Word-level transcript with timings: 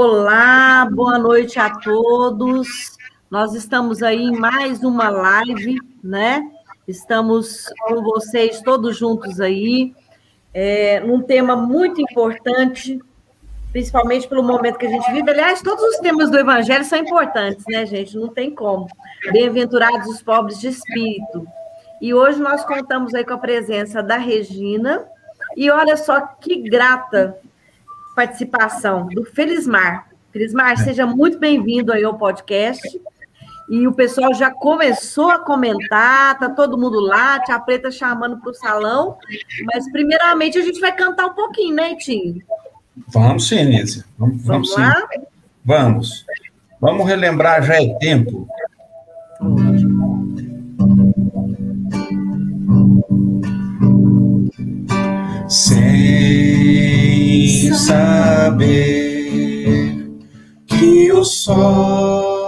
Olá, 0.00 0.88
boa 0.88 1.18
noite 1.18 1.58
a 1.58 1.70
todos. 1.70 2.96
Nós 3.28 3.52
estamos 3.52 4.00
aí 4.00 4.22
em 4.22 4.38
mais 4.38 4.84
uma 4.84 5.08
live, 5.08 5.76
né? 6.04 6.48
Estamos 6.86 7.64
com 7.80 8.00
vocês 8.04 8.62
todos 8.62 8.96
juntos 8.96 9.40
aí, 9.40 9.92
é, 10.54 11.00
num 11.00 11.20
tema 11.20 11.56
muito 11.56 12.00
importante, 12.00 13.00
principalmente 13.72 14.28
pelo 14.28 14.44
momento 14.44 14.78
que 14.78 14.86
a 14.86 14.88
gente 14.88 15.10
vive. 15.10 15.28
Aliás, 15.28 15.62
todos 15.62 15.82
os 15.82 15.96
temas 15.96 16.30
do 16.30 16.38
Evangelho 16.38 16.84
são 16.84 17.00
importantes, 17.00 17.64
né, 17.68 17.84
gente? 17.84 18.16
Não 18.16 18.28
tem 18.28 18.54
como. 18.54 18.86
Bem-aventurados 19.32 20.06
os 20.06 20.22
pobres 20.22 20.60
de 20.60 20.68
espírito. 20.68 21.44
E 22.00 22.14
hoje 22.14 22.40
nós 22.40 22.64
contamos 22.64 23.14
aí 23.14 23.24
com 23.24 23.34
a 23.34 23.38
presença 23.38 24.00
da 24.00 24.16
Regina. 24.16 25.04
E 25.56 25.68
olha 25.68 25.96
só 25.96 26.20
que 26.20 26.54
grata 26.70 27.36
participação 28.18 29.06
do 29.06 29.24
Felismar. 29.24 30.08
Felismar, 30.32 30.72
é. 30.72 30.76
seja 30.76 31.06
muito 31.06 31.38
bem-vindo 31.38 31.92
aí 31.92 32.02
ao 32.02 32.18
podcast. 32.18 33.00
E 33.70 33.86
o 33.86 33.92
pessoal 33.92 34.34
já 34.34 34.50
começou 34.50 35.30
a 35.30 35.38
comentar, 35.38 36.36
tá 36.36 36.48
todo 36.48 36.76
mundo 36.76 36.98
lá, 36.98 37.38
tia 37.38 37.60
Preta 37.60 37.92
chamando 37.92 38.38
para 38.38 38.50
o 38.50 38.54
salão. 38.54 39.16
Mas, 39.66 39.88
primeiramente, 39.92 40.58
a 40.58 40.62
gente 40.62 40.80
vai 40.80 40.90
cantar 40.90 41.26
um 41.26 41.34
pouquinho, 41.34 41.76
né, 41.76 41.94
Tim? 41.94 42.42
Vamos 43.06 43.46
sim, 43.46 43.64
Nízia. 43.64 44.04
Vamos, 44.18 44.42
vamos, 44.42 44.74
vamos 44.74 44.76
lá? 44.76 45.06
Sim. 45.12 45.22
Vamos. 45.64 46.26
Vamos 46.80 47.06
relembrar, 47.06 47.62
já 47.62 47.80
é 47.80 47.94
tempo. 48.00 48.48
Sem 55.48 56.57
saber 57.74 58.98
que 60.66 61.12
o 61.12 61.24
sol 61.24 62.38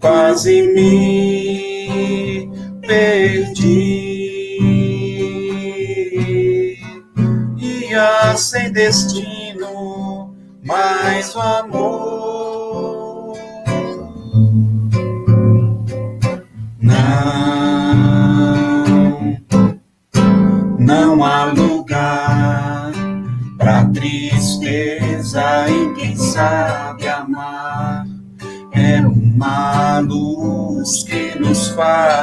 quase 0.00 0.62
me 0.74 2.48
perdi. 2.86 4.06
Ia 7.58 8.36
sem 8.36 8.72
destino, 8.72 10.34
mas 10.64 11.34
o 11.34 11.40
amor 11.40 12.15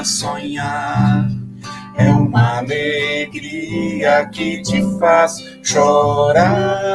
sonhar. 0.01 1.27
É 1.95 2.09
uma 2.09 2.59
alegria 2.59 4.27
que 4.31 4.61
te 4.61 4.81
faz 4.97 5.37
chorar 5.61 6.93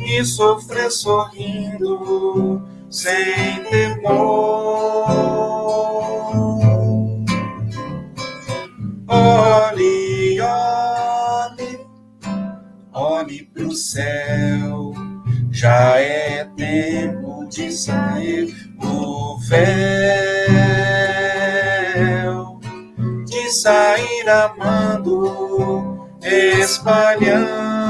e 0.00 0.24
sofrer 0.24 0.90
sorrindo 0.90 2.60
sem 2.90 3.62
temor. 3.70 5.06
Olhe, 9.06 10.40
olhe, 10.40 11.86
olhe 12.92 13.42
pro 13.54 13.70
céu. 13.72 14.92
Já 15.52 15.96
é 15.98 16.44
tempo 16.56 17.46
de 17.48 17.70
sair 17.70 18.69
o 18.82 19.38
véu, 19.38 19.60
de 23.26 23.50
sair 23.50 24.28
amando, 24.28 26.08
espalhando 26.22 27.80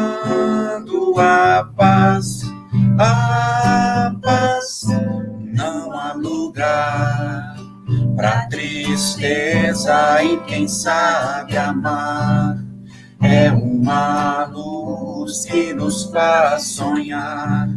a 1.18 1.64
paz, 1.76 2.42
a 2.98 4.12
paz. 4.22 4.86
Não 5.52 5.92
há 5.92 6.12
lugar 6.14 7.56
pra 8.16 8.46
tristeza 8.48 10.22
e 10.22 10.38
quem 10.40 10.66
sabe 10.68 11.56
amar. 11.56 12.56
É 13.22 13.50
uma 13.52 14.46
luz 14.46 15.44
que 15.44 15.74
nos 15.74 16.04
faz 16.04 16.68
sonhar, 16.68 17.68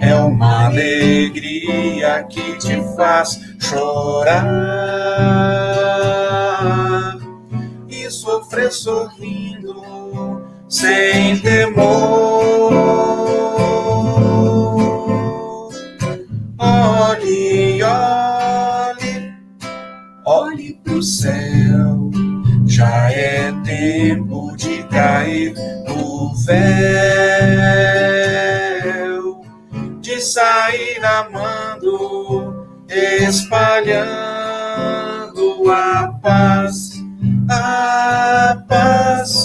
é 0.00 0.14
uma 0.14 0.66
alegria 0.66 2.24
que 2.24 2.58
te 2.58 2.82
faz 2.96 3.38
chorar. 3.58 4.40
E 7.88 8.10
sofrer 8.10 8.72
sorrindo 8.72 10.42
sem 10.68 11.38
temor. 11.40 12.72
Olhe, 16.58 17.82
olhe 17.82 18.30
olhe 20.30 20.78
pro 20.84 21.02
céu, 21.02 22.10
já 22.66 23.10
é 23.10 23.52
tempo 23.64 24.54
de 24.56 24.82
cair 24.84 25.54
o 25.88 26.34
véu, 26.44 27.99
de 30.20 30.26
sair 30.26 31.02
amando, 31.02 32.66
espalhando 32.90 34.04
a 35.70 36.12
paz, 36.22 37.02
a 37.48 38.62
paz, 38.68 39.39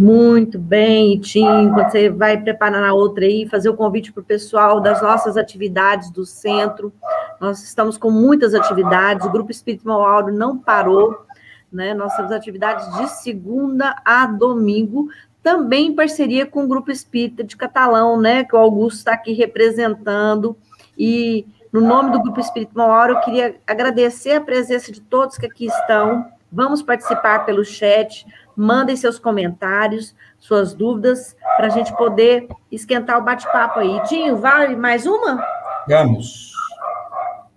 Muito 0.00 0.58
bem, 0.58 1.20
Tim. 1.20 1.68
Quando 1.74 1.90
você 1.90 2.08
vai 2.08 2.40
preparar 2.40 2.82
a 2.82 2.94
outra 2.94 3.26
aí, 3.26 3.46
fazer 3.46 3.68
o 3.68 3.76
convite 3.76 4.10
para 4.10 4.22
o 4.22 4.24
pessoal 4.24 4.80
das 4.80 5.02
nossas 5.02 5.36
atividades 5.36 6.10
do 6.10 6.24
centro. 6.24 6.90
Nós 7.38 7.62
estamos 7.62 7.98
com 7.98 8.10
muitas 8.10 8.54
atividades, 8.54 9.26
o 9.26 9.30
Grupo 9.30 9.50
Espírito 9.50 9.86
Mauro 9.86 10.32
não 10.32 10.56
parou. 10.56 11.26
Né? 11.70 11.92
Nós 11.92 12.16
temos 12.16 12.32
atividades 12.32 12.90
de 12.96 13.10
segunda 13.10 13.94
a 14.02 14.24
domingo, 14.24 15.10
também 15.42 15.88
em 15.88 15.94
parceria 15.94 16.46
com 16.46 16.64
o 16.64 16.66
Grupo 16.68 16.90
Espírita 16.90 17.44
de 17.44 17.54
Catalão, 17.54 18.18
né, 18.18 18.42
que 18.42 18.56
o 18.56 18.58
Augusto 18.58 19.00
está 19.00 19.12
aqui 19.12 19.34
representando, 19.34 20.56
e 20.98 21.46
no 21.70 21.82
nome 21.82 22.10
do 22.10 22.22
Grupo 22.22 22.40
Espírita 22.40 22.72
Mauaro, 22.74 23.14
eu 23.14 23.20
queria 23.20 23.56
agradecer 23.66 24.32
a 24.32 24.40
presença 24.40 24.90
de 24.90 25.00
todos 25.00 25.36
que 25.36 25.46
aqui 25.46 25.66
estão, 25.66 26.26
vamos 26.50 26.82
participar 26.82 27.46
pelo 27.46 27.64
chat, 27.64 28.26
mandem 28.56 28.96
seus 28.96 29.18
comentários, 29.18 30.14
suas 30.38 30.74
dúvidas, 30.74 31.36
para 31.56 31.66
a 31.66 31.70
gente 31.70 31.94
poder 31.96 32.48
esquentar 32.70 33.18
o 33.18 33.22
bate-papo 33.22 33.80
aí. 33.80 34.02
Dinho, 34.08 34.36
vale 34.36 34.76
mais 34.76 35.06
uma? 35.06 35.44
Vamos. 35.88 36.52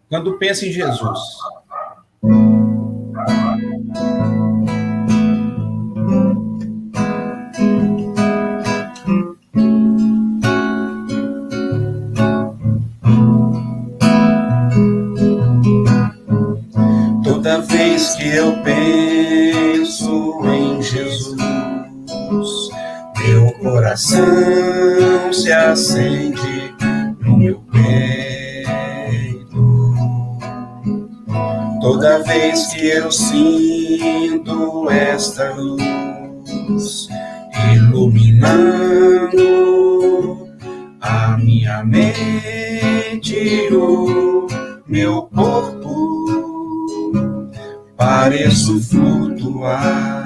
Quando 0.09 0.37
pensa 0.37 0.65
em 0.65 0.71
Jesus. 0.71 1.19
Toda 17.23 17.59
vez 17.61 18.15
que 18.15 18.35
eu 18.35 18.61
penso 18.63 19.62
coração 23.93 25.31
se 25.31 25.51
acende 25.51 26.73
no 27.21 27.37
meu 27.37 27.63
peito. 27.71 28.73
Toda 31.79 32.23
vez 32.23 32.73
que 32.73 32.87
eu 32.87 33.11
sinto 33.11 34.89
esta 34.89 35.53
luz, 35.53 37.07
iluminando 37.75 39.37
a 40.99 41.37
minha 41.37 41.83
mente, 41.83 43.69
o 43.71 44.47
meu 44.87 45.29
corpo. 45.33 45.93
Pareço 47.95 48.81
flutuar 48.81 50.22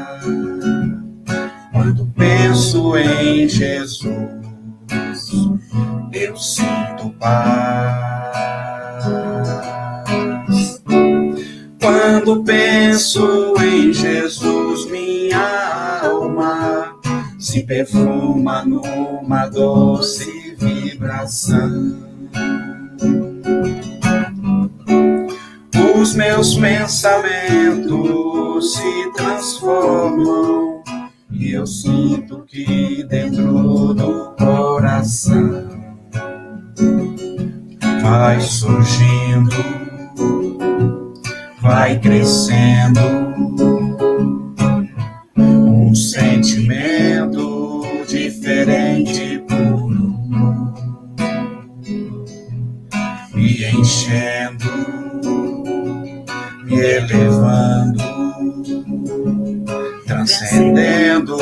quando 1.88 2.06
penso 2.18 2.98
em 2.98 3.48
Jesus. 3.48 4.28
Eu 6.12 6.36
sinto 6.36 7.10
paz. 7.18 8.36
Quando 11.81 12.44
penso 12.44 13.54
em 13.62 13.94
Jesus, 13.94 14.86
minha 14.92 16.01
alma 16.04 16.94
se 17.39 17.63
perfuma 17.63 18.66
numa 18.66 19.48
doce 19.48 20.57
vibração. 20.60 22.06
Os 25.95 26.13
meus 26.16 26.54
pensamentos 26.56 27.88
se 28.74 29.12
transformam 29.16 30.76
e 31.39 31.51
eu 31.54 31.68
sinto 31.68 32.44
que 32.45 33.04
dentro 33.04 33.94
do 33.94 34.36
coração 34.38 35.68
vai 38.01 38.42
surgindo, 38.42 39.56
vai 41.62 42.00
crescendo 42.00 43.00
um 45.38 45.94
sentimento 45.94 47.83
diferente 48.07 49.38
me 53.38 53.63
enchendo, 53.66 54.66
me 56.66 56.80
elevando, 56.80 58.06
transcendendo 60.38 61.38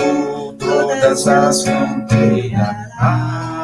todas 0.58 1.28
as 1.28 1.64
fronteiras. 1.64 3.55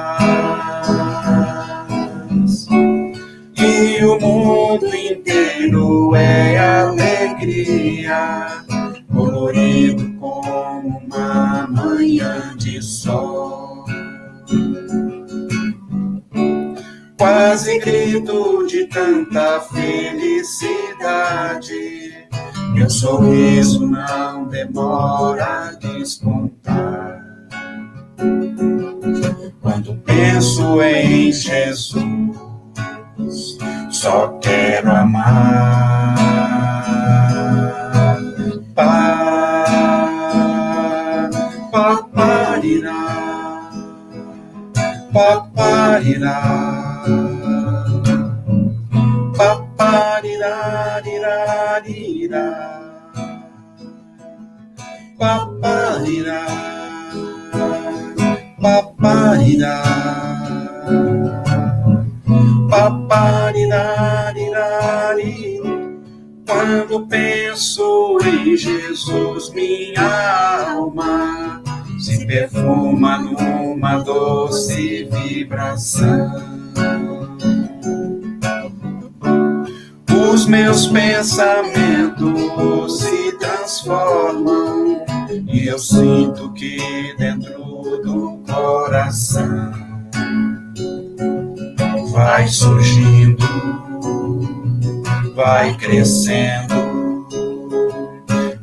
Vai 95.62 95.78
crescendo. 95.78 96.74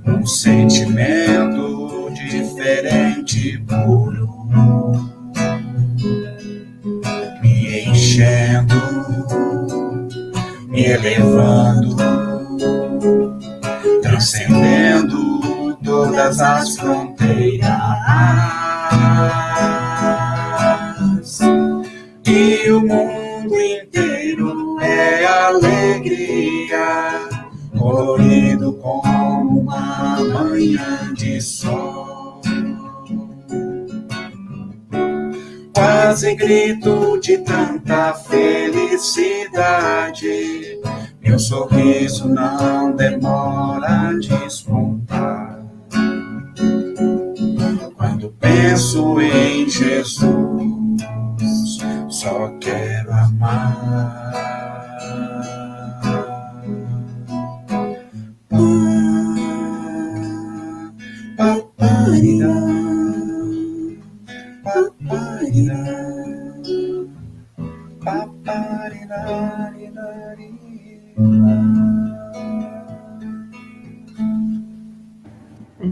Um 0.04 0.26
sentimento 0.26 2.10
diferente, 2.12 3.56
puro, 3.58 4.26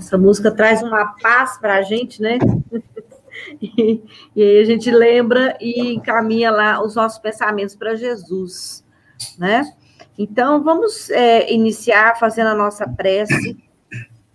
Essa 0.06 0.16
música 0.16 0.52
traz 0.52 0.84
uma 0.84 1.16
paz 1.20 1.58
para 1.58 1.78
a 1.78 1.82
gente, 1.82 2.22
né? 2.22 2.38
E, 3.60 4.02
e, 4.34 4.42
aí 4.42 4.60
a 4.60 4.64
gente 4.64 4.90
lembra 4.90 5.58
e 5.60 5.94
encaminha 5.94 6.50
lá 6.50 6.82
os 6.82 6.96
nossos 6.96 7.18
pensamentos 7.18 7.76
para 7.76 7.94
Jesus, 7.94 8.82
né? 9.38 9.62
Então, 10.18 10.64
vamos 10.64 11.10
é, 11.10 11.52
iniciar 11.52 12.18
fazendo 12.18 12.46
a 12.46 12.54
nossa 12.54 12.88
prece 12.88 13.56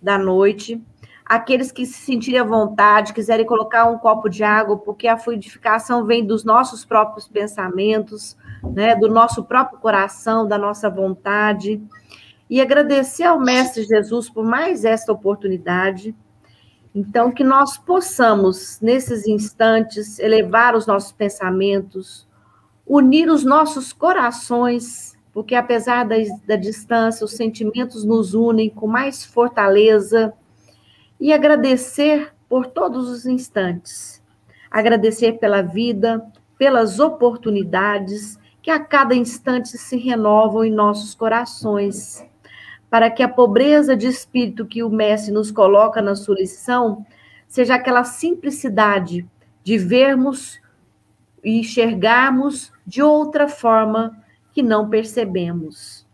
da 0.00 0.16
noite. 0.16 0.80
Aqueles 1.26 1.72
que 1.72 1.84
se 1.84 1.94
sentirem 1.94 2.40
à 2.40 2.44
vontade, 2.44 3.12
quiserem 3.12 3.44
colocar 3.44 3.86
um 3.86 3.98
copo 3.98 4.28
de 4.28 4.44
água, 4.44 4.78
porque 4.78 5.08
a 5.08 5.18
fluidificação 5.18 6.06
vem 6.06 6.24
dos 6.24 6.44
nossos 6.44 6.84
próprios 6.84 7.26
pensamentos, 7.26 8.36
né, 8.62 8.94
do 8.94 9.08
nosso 9.08 9.44
próprio 9.44 9.80
coração, 9.80 10.46
da 10.46 10.56
nossa 10.56 10.88
vontade. 10.88 11.82
E 12.52 12.60
agradecer 12.60 13.24
ao 13.24 13.40
Mestre 13.40 13.82
Jesus 13.82 14.28
por 14.28 14.44
mais 14.44 14.84
esta 14.84 15.10
oportunidade. 15.10 16.14
Então, 16.94 17.32
que 17.32 17.42
nós 17.42 17.78
possamos, 17.78 18.78
nesses 18.78 19.26
instantes, 19.26 20.18
elevar 20.18 20.76
os 20.76 20.86
nossos 20.86 21.12
pensamentos, 21.12 22.28
unir 22.86 23.30
os 23.30 23.42
nossos 23.42 23.90
corações, 23.90 25.16
porque 25.32 25.54
apesar 25.54 26.04
da, 26.04 26.16
da 26.46 26.56
distância, 26.56 27.24
os 27.24 27.32
sentimentos 27.32 28.04
nos 28.04 28.34
unem 28.34 28.68
com 28.68 28.86
mais 28.86 29.24
fortaleza, 29.24 30.34
e 31.18 31.32
agradecer 31.32 32.34
por 32.50 32.66
todos 32.66 33.08
os 33.08 33.24
instantes. 33.24 34.22
Agradecer 34.70 35.38
pela 35.38 35.62
vida, 35.62 36.22
pelas 36.58 37.00
oportunidades 37.00 38.38
que 38.60 38.70
a 38.70 38.78
cada 38.78 39.14
instante 39.14 39.68
se 39.78 39.96
renovam 39.96 40.62
em 40.66 40.70
nossos 40.70 41.14
corações, 41.14 42.30
para 42.92 43.10
que 43.10 43.22
a 43.22 43.28
pobreza 43.28 43.96
de 43.96 44.06
espírito 44.06 44.66
que 44.66 44.82
o 44.82 44.90
Mestre 44.90 45.32
nos 45.32 45.50
coloca 45.50 46.02
na 46.02 46.14
sua 46.14 46.34
lição 46.34 47.06
seja 47.48 47.76
aquela 47.76 48.04
simplicidade 48.04 49.26
de 49.64 49.78
vermos 49.78 50.60
e 51.42 51.58
enxergarmos 51.58 52.70
de 52.86 53.00
outra 53.02 53.48
forma 53.48 54.22
que 54.52 54.62
não 54.62 54.90
percebemos. 54.90 56.06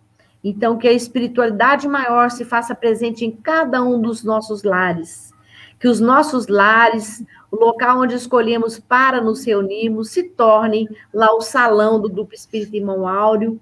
Então, 0.42 0.78
que 0.78 0.86
a 0.86 0.92
espiritualidade 0.92 1.88
maior 1.88 2.30
se 2.30 2.44
faça 2.44 2.76
presente 2.76 3.24
em 3.24 3.32
cada 3.32 3.82
um 3.82 4.00
dos 4.00 4.22
nossos 4.22 4.62
lares. 4.62 5.34
Que 5.80 5.88
os 5.88 5.98
nossos 5.98 6.46
lares, 6.46 7.24
o 7.50 7.56
local 7.56 8.02
onde 8.02 8.14
escolhemos 8.14 8.78
para 8.78 9.20
nos 9.20 9.44
reunirmos, 9.44 10.10
se 10.10 10.22
tornem 10.22 10.88
lá 11.12 11.34
o 11.34 11.40
salão 11.40 12.00
do 12.00 12.08
Grupo 12.08 12.36
Espírita 12.36 12.76
Irmão 12.76 13.08
Áureo 13.08 13.58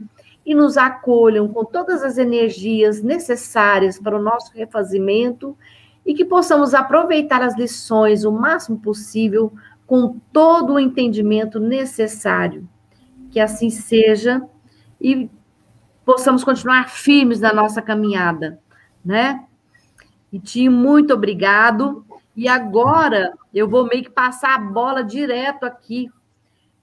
e 0.46 0.54
nos 0.54 0.76
acolham 0.76 1.48
com 1.48 1.64
todas 1.64 2.04
as 2.04 2.16
energias 2.16 3.02
necessárias 3.02 3.98
para 3.98 4.16
o 4.16 4.22
nosso 4.22 4.52
refazimento 4.54 5.58
e 6.06 6.14
que 6.14 6.24
possamos 6.24 6.72
aproveitar 6.72 7.42
as 7.42 7.56
lições 7.58 8.24
o 8.24 8.30
máximo 8.30 8.78
possível 8.78 9.52
com 9.84 10.20
todo 10.32 10.74
o 10.74 10.80
entendimento 10.80 11.58
necessário. 11.58 12.68
Que 13.32 13.40
assim 13.40 13.70
seja 13.70 14.40
e 15.00 15.28
possamos 16.04 16.44
continuar 16.44 16.88
firmes 16.88 17.40
na 17.40 17.52
nossa 17.52 17.82
caminhada, 17.82 18.60
né? 19.04 19.44
E 20.32 20.38
Tim, 20.38 20.68
muito 20.68 21.12
obrigado. 21.12 22.06
E 22.36 22.46
agora 22.46 23.32
eu 23.52 23.68
vou 23.68 23.88
meio 23.88 24.04
que 24.04 24.10
passar 24.10 24.54
a 24.54 24.58
bola 24.58 25.02
direto 25.02 25.64
aqui. 25.64 26.08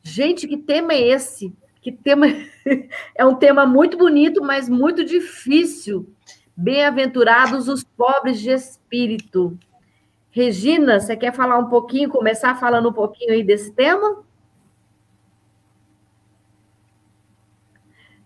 Gente, 0.02 0.50
que 0.50 0.58
tema 0.58 0.92
é 0.92 1.08
esse? 1.08 1.54
Que 1.84 1.92
tema 1.92 2.28
é 3.14 3.26
um 3.26 3.36
tema 3.36 3.66
muito 3.66 3.98
bonito, 3.98 4.42
mas 4.42 4.70
muito 4.70 5.04
difícil. 5.04 6.10
Bem-aventurados 6.56 7.68
os 7.68 7.84
pobres 7.84 8.40
de 8.40 8.52
espírito. 8.52 9.60
Regina, 10.32 11.00
você 11.00 11.18
quer 11.18 11.34
falar 11.34 11.58
um 11.58 11.68
pouquinho, 11.68 12.10
começar 12.10 12.56
falando 12.56 12.90
um 12.90 12.94
pouquinho 12.94 13.34
aí 13.34 13.44
desse 13.44 13.74
tema? 13.74 14.24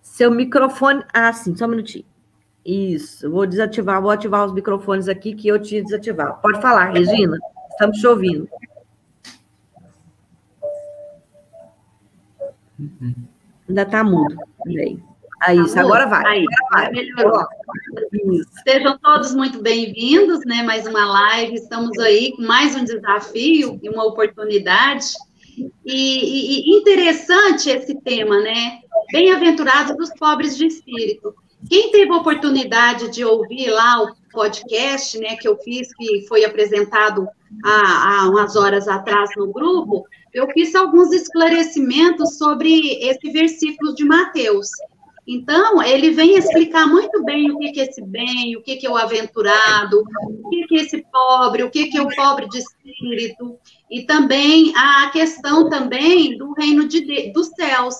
Seu 0.03 0.29
microfone. 0.29 1.03
Ah, 1.11 1.33
sim, 1.33 1.55
só 1.55 1.65
um 1.65 1.69
minutinho. 1.69 2.05
Isso, 2.63 3.31
vou 3.31 3.47
desativar, 3.47 4.01
vou 4.01 4.11
ativar 4.11 4.45
os 4.45 4.53
microfones 4.53 5.07
aqui 5.07 5.33
que 5.33 5.47
eu 5.47 5.59
tinha 5.59 5.81
desativado. 5.81 6.39
Pode 6.41 6.61
falar, 6.61 6.91
Regina, 6.91 7.37
estamos 7.71 7.97
te 7.97 8.05
ouvindo. 8.05 8.47
Ainda 13.67 13.81
está 13.81 14.03
mudo. 14.03 14.35
Aí, 14.65 14.97
aí 15.41 15.59
isso, 15.59 15.77
agora 15.79 16.05
vai. 16.05 16.25
Aí, 16.25 16.45
agora 16.69 16.85
vai. 16.85 16.91
melhorou. 16.91 17.45
Sejam 18.63 18.97
todos 18.99 19.35
muito 19.35 19.61
bem-vindos, 19.61 20.39
né? 20.45 20.63
Mais 20.63 20.87
uma 20.87 21.05
live. 21.05 21.55
Estamos 21.55 21.97
aí 21.99 22.33
com 22.35 22.43
mais 22.43 22.75
um 22.75 22.85
desafio 22.85 23.77
e 23.83 23.89
uma 23.89 24.05
oportunidade. 24.05 25.07
E, 25.85 26.71
e 26.71 26.77
interessante 26.77 27.69
esse 27.69 27.95
tema, 28.01 28.39
né? 28.39 28.79
Bem-aventurados 29.11 29.95
os 29.99 30.17
pobres 30.17 30.57
de 30.57 30.67
espírito. 30.67 31.35
Quem 31.69 31.91
teve 31.91 32.11
a 32.11 32.17
oportunidade 32.17 33.11
de 33.11 33.25
ouvir 33.25 33.69
lá 33.69 34.03
o 34.03 34.15
podcast, 34.31 35.17
né, 35.19 35.35
que 35.35 35.47
eu 35.47 35.57
fiz, 35.57 35.93
que 35.95 36.25
foi 36.27 36.45
apresentado 36.45 37.27
há, 37.65 38.21
há 38.21 38.29
umas 38.29 38.55
horas 38.55 38.87
atrás 38.87 39.31
no 39.35 39.51
grupo, 39.51 40.05
eu 40.37 40.47
fiz 40.51 40.75
alguns 40.75 41.11
esclarecimentos 41.11 42.37
sobre 42.37 42.93
esse 43.01 43.31
versículo 43.31 43.95
de 43.95 44.05
Mateus. 44.05 44.67
Então, 45.27 45.83
ele 45.83 46.11
vem 46.11 46.37
explicar 46.37 46.87
muito 46.87 47.23
bem 47.23 47.51
o 47.51 47.57
que 47.57 47.79
é 47.79 47.83
esse 47.83 48.01
bem, 48.01 48.55
o 48.55 48.61
que 48.61 48.85
é 48.85 48.89
o 48.89 48.95
aventurado, 48.95 50.01
o 50.43 50.49
que 50.67 50.77
é 50.77 50.81
esse 50.83 51.03
pobre, 51.11 51.63
o 51.63 51.69
que 51.69 51.97
é 51.97 52.01
o 52.01 52.15
pobre 52.15 52.47
de 52.47 52.59
espírito, 52.59 53.57
e 53.91 54.03
também 54.03 54.71
a 54.75 55.09
questão 55.11 55.69
também 55.69 56.37
do 56.37 56.53
reino 56.53 56.87
de, 56.87 57.31
dos 57.33 57.47
céus. 57.47 57.95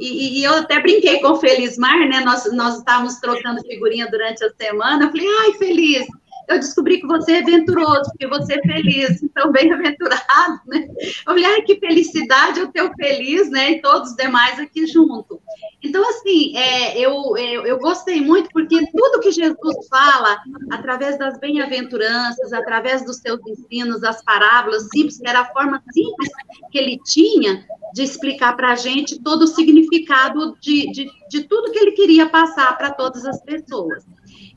E, 0.00 0.38
e, 0.38 0.44
eu 0.44 0.54
até 0.54 0.80
brinquei 0.80 1.20
com 1.20 1.32
o 1.32 1.36
Felismar, 1.36 2.08
né? 2.08 2.20
Nós, 2.20 2.50
nós 2.52 2.78
estávamos 2.78 3.16
trocando 3.16 3.60
figurinha 3.62 4.08
durante 4.10 4.44
a 4.44 4.50
semana. 4.54 5.04
Eu 5.04 5.10
falei, 5.10 5.26
ai, 5.40 5.52
Feliz, 5.54 6.06
eu 6.48 6.58
descobri 6.58 7.00
que 7.00 7.06
você 7.06 7.32
é 7.34 7.42
venturoso, 7.42 8.10
porque 8.10 8.26
você 8.26 8.54
é 8.54 8.62
feliz, 8.62 9.22
então 9.22 9.52
bem-aventurado, 9.52 10.60
né? 10.66 10.88
Ai, 11.26 11.62
que 11.62 11.78
felicidade 11.78 12.60
o 12.60 12.70
feliz, 12.94 13.50
né? 13.50 13.72
E 13.72 13.82
todos 13.82 14.10
os 14.10 14.16
demais 14.16 14.58
aqui 14.58 14.86
junto. 14.86 15.40
Então, 15.82 16.02
assim, 16.08 16.56
é, 16.56 16.98
eu, 16.98 17.36
eu, 17.36 17.66
eu 17.66 17.78
gostei 17.78 18.20
muito, 18.20 18.48
porque 18.52 18.86
tudo 18.92 19.20
que 19.20 19.30
Jesus 19.30 19.88
fala, 19.88 20.38
através 20.70 21.18
das 21.18 21.38
bem-aventuranças, 21.38 22.52
através 22.52 23.04
dos 23.04 23.16
seus 23.16 23.40
ensinos, 23.46 24.02
as 24.04 24.22
parábolas 24.22 24.88
simples, 24.94 25.18
que 25.18 25.28
era 25.28 25.40
a 25.40 25.52
forma 25.52 25.82
simples 25.92 26.30
que 26.70 26.78
ele 26.78 26.98
tinha 27.04 27.64
de 27.92 28.02
explicar 28.02 28.56
para 28.56 28.72
a 28.72 28.76
gente 28.76 29.20
todo 29.20 29.42
o 29.42 29.46
significado 29.46 30.56
de, 30.60 30.90
de, 30.92 31.10
de 31.28 31.44
tudo 31.44 31.70
que 31.72 31.78
ele 31.78 31.92
queria 31.92 32.28
passar 32.28 32.76
para 32.76 32.90
todas 32.90 33.24
as 33.26 33.42
pessoas. 33.42 34.04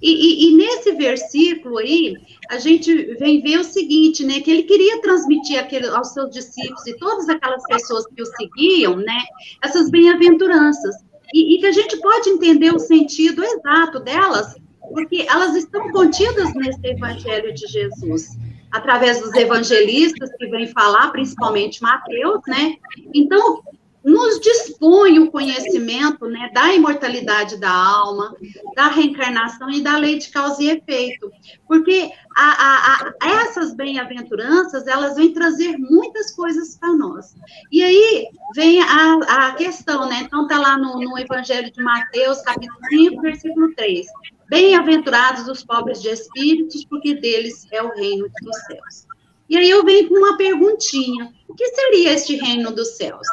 E, 0.06 0.12
e, 0.12 0.50
e, 0.50 0.56
nesse 0.56 0.92
versículo 0.92 1.80
aí, 1.80 2.16
a 2.52 2.60
gente 2.60 2.94
vem 3.16 3.42
ver 3.42 3.60
o 3.60 3.64
seguinte, 3.64 4.24
né, 4.24 4.40
que 4.40 4.52
ele 4.52 4.62
queria 4.62 5.02
transmitir 5.02 5.60
aquele, 5.60 5.88
aos 5.88 6.10
seus 6.10 6.30
discípulos 6.30 6.86
e 6.86 6.96
todas 7.00 7.28
aquelas 7.28 7.64
pessoas 7.64 8.06
que 8.06 8.22
o 8.22 8.26
seguiam, 8.28 8.98
né, 8.98 9.24
essas 9.64 9.90
bem-aventuranças. 9.90 10.96
E, 11.34 11.56
e 11.56 11.60
que 11.60 11.66
a 11.66 11.72
gente 11.72 11.98
pode 11.98 12.30
entender 12.30 12.72
o 12.72 12.78
sentido 12.78 13.44
exato 13.44 14.00
delas, 14.00 14.56
porque 14.80 15.26
elas 15.28 15.56
estão 15.56 15.90
contidas 15.90 16.54
nesse 16.54 16.86
evangelho 16.86 17.52
de 17.52 17.66
Jesus 17.66 18.38
através 18.72 19.20
dos 19.22 19.34
evangelistas 19.34 20.30
que 20.38 20.46
vêm 20.48 20.68
falar, 20.68 21.10
principalmente 21.10 21.82
Mateus, 21.82 22.42
né? 22.48 22.76
Então, 23.12 23.64
nos 24.06 24.40
dispõe 24.40 25.18
o 25.18 25.32
conhecimento 25.32 26.28
né, 26.28 26.52
da 26.54 26.72
imortalidade 26.72 27.58
da 27.58 27.72
alma, 27.72 28.36
da 28.76 28.88
reencarnação 28.88 29.72
e 29.72 29.82
da 29.82 29.98
lei 29.98 30.20
de 30.20 30.30
causa 30.30 30.62
e 30.62 30.70
efeito. 30.70 31.32
Porque 31.68 32.12
a, 32.38 32.44
a, 32.44 33.14
a, 33.20 33.30
essas 33.42 33.74
bem-aventuranças, 33.74 34.86
elas 34.86 35.16
vêm 35.16 35.34
trazer 35.34 35.76
muitas 35.80 36.32
coisas 36.36 36.78
para 36.78 36.94
nós. 36.94 37.34
E 37.72 37.84
aí 37.84 38.28
vem 38.54 38.80
a, 38.84 39.56
questão, 39.58 40.08
né? 40.08 40.22
Então, 40.22 40.44
está 40.44 40.60
lá 40.60 40.78
no, 40.78 41.00
no 41.00 41.18
Evangelho 41.18 41.72
de 41.72 41.82
Mateus, 41.82 42.42
capítulo 42.42 42.80
5, 42.88 43.22
versículo 43.24 43.74
3. 43.74 44.06
Bem-aventurados 44.48 45.48
os 45.48 45.64
pobres 45.64 46.00
de 46.00 46.10
espíritos, 46.10 46.86
porque 46.86 47.16
deles 47.16 47.66
é 47.72 47.82
o 47.82 47.90
reino 47.90 48.28
dos 48.44 48.58
céus. 48.68 49.08
E 49.50 49.58
aí 49.58 49.70
eu 49.70 49.84
venho 49.84 50.08
com 50.10 50.16
uma 50.16 50.38
perguntinha: 50.38 51.34
o 51.48 51.56
que 51.56 51.68
seria 51.70 52.14
este 52.14 52.36
reino 52.36 52.72
dos 52.72 52.98
céus? 52.98 53.28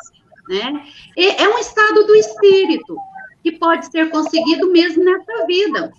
Né? 0.53 0.87
É 1.17 1.49
um 1.49 1.59
estado 1.59 2.07
do 2.07 2.15
espírito 2.15 2.95
que 3.43 3.53
pode 3.53 3.87
ser 3.91 4.11
conseguido 4.11 4.71
mesmo 4.71 5.03
nessa 5.03 5.47
vida. 5.47 5.91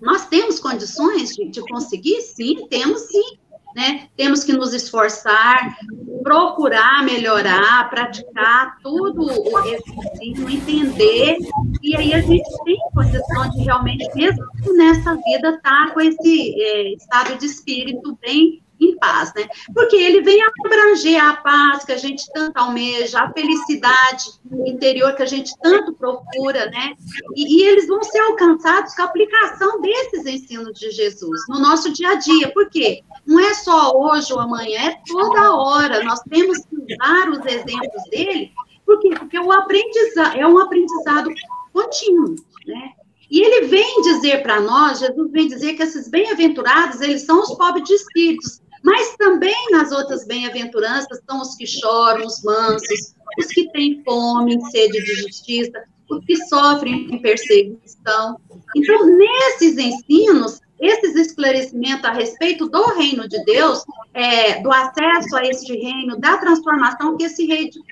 Nós 0.00 0.26
temos 0.26 0.60
condições 0.60 1.34
de, 1.34 1.48
de 1.48 1.60
conseguir? 1.62 2.20
Sim, 2.20 2.68
temos 2.68 3.02
sim. 3.02 3.38
Né? 3.74 4.08
Temos 4.16 4.44
que 4.44 4.52
nos 4.52 4.72
esforçar, 4.72 5.76
procurar 6.22 7.04
melhorar, 7.04 7.90
praticar 7.90 8.78
tudo 8.80 9.28
esse 9.66 10.30
ensino, 10.30 10.48
entender, 10.48 11.38
e 11.82 11.94
aí 11.94 12.14
a 12.14 12.20
gente 12.20 12.64
tem 12.64 12.78
condição 12.94 13.50
de 13.50 13.64
realmente, 13.64 14.08
mesmo 14.14 14.42
nessa 14.76 15.14
vida, 15.16 15.50
estar 15.50 15.88
tá 15.88 15.90
com 15.92 16.00
esse 16.00 16.54
é, 16.58 16.94
estado 16.94 17.36
de 17.36 17.44
espírito 17.44 18.16
bem 18.22 18.62
em 18.80 18.96
paz, 18.96 19.32
né? 19.34 19.48
Porque 19.74 19.96
ele 19.96 20.22
vem 20.22 20.38
abranger 20.42 21.22
a 21.22 21.36
paz 21.36 21.84
que 21.84 21.92
a 21.92 21.96
gente 21.96 22.24
tanto 22.32 22.56
almeja, 22.56 23.20
a 23.20 23.32
felicidade 23.32 24.24
interior 24.66 25.14
que 25.14 25.22
a 25.22 25.26
gente 25.26 25.52
tanto 25.60 25.92
procura, 25.94 26.66
né? 26.66 26.94
E, 27.34 27.56
e, 27.56 27.66
eles 27.66 27.86
vão 27.86 28.02
ser 28.02 28.18
alcançados 28.20 28.94
com 28.94 29.02
a 29.02 29.06
aplicação 29.06 29.80
desses 29.80 30.26
ensinos 30.26 30.78
de 30.78 30.90
Jesus 30.90 31.40
no 31.48 31.58
nosso 31.58 31.92
dia 31.92 32.10
a 32.10 32.14
dia. 32.14 32.52
Por 32.52 32.68
quê? 32.68 33.02
Não 33.26 33.40
é 33.40 33.54
só 33.54 33.92
hoje 33.96 34.32
ou 34.32 34.40
amanhã, 34.40 34.90
é 34.90 35.00
toda 35.06 35.54
hora. 35.54 36.04
Nós 36.04 36.20
temos 36.28 36.58
que 36.58 36.76
usar 36.76 37.30
os 37.30 37.44
exemplos 37.46 38.02
dele. 38.10 38.52
Por 38.84 39.00
quê? 39.00 39.10
Porque 39.18 39.38
o 39.38 39.50
aprendizado 39.50 40.36
é 40.36 40.46
um 40.46 40.58
aprendizado 40.58 41.30
contínuo, 41.72 42.36
né? 42.66 42.92
E 43.28 43.40
ele 43.40 43.66
vem 43.66 44.02
dizer 44.02 44.42
para 44.42 44.60
nós, 44.60 45.00
Jesus 45.00 45.30
vem 45.32 45.48
dizer 45.48 45.74
que 45.74 45.82
esses 45.82 46.08
bem-aventurados, 46.08 47.00
eles 47.00 47.22
são 47.22 47.40
os 47.40 47.54
pobres 47.54 47.84
de 47.84 47.94
espíritos, 47.94 48.60
mas 48.86 49.16
também 49.16 49.56
nas 49.72 49.90
outras 49.90 50.24
bem-aventuranças 50.24 51.18
estão 51.18 51.42
os 51.42 51.56
que 51.56 51.66
choram, 51.66 52.24
os 52.24 52.40
mansos, 52.44 53.16
os 53.36 53.46
que 53.46 53.68
têm 53.72 54.00
fome, 54.04 54.64
sede 54.70 55.02
de 55.02 55.14
justiça, 55.22 55.82
os 56.08 56.24
que 56.24 56.36
sofrem 56.46 57.20
perseguição. 57.20 58.38
Então, 58.76 59.06
nesses 59.06 59.76
ensinos, 59.76 60.60
esses 60.80 61.16
esclarecimentos 61.16 62.04
a 62.04 62.12
respeito 62.12 62.68
do 62.68 62.84
reino 62.94 63.28
de 63.28 63.44
Deus, 63.44 63.84
é, 64.14 64.62
do 64.62 64.72
acesso 64.72 65.36
a 65.36 65.44
este 65.44 65.72
reino, 65.72 66.16
da 66.20 66.38
transformação 66.38 67.16
que 67.16 67.24
esse 67.24 67.44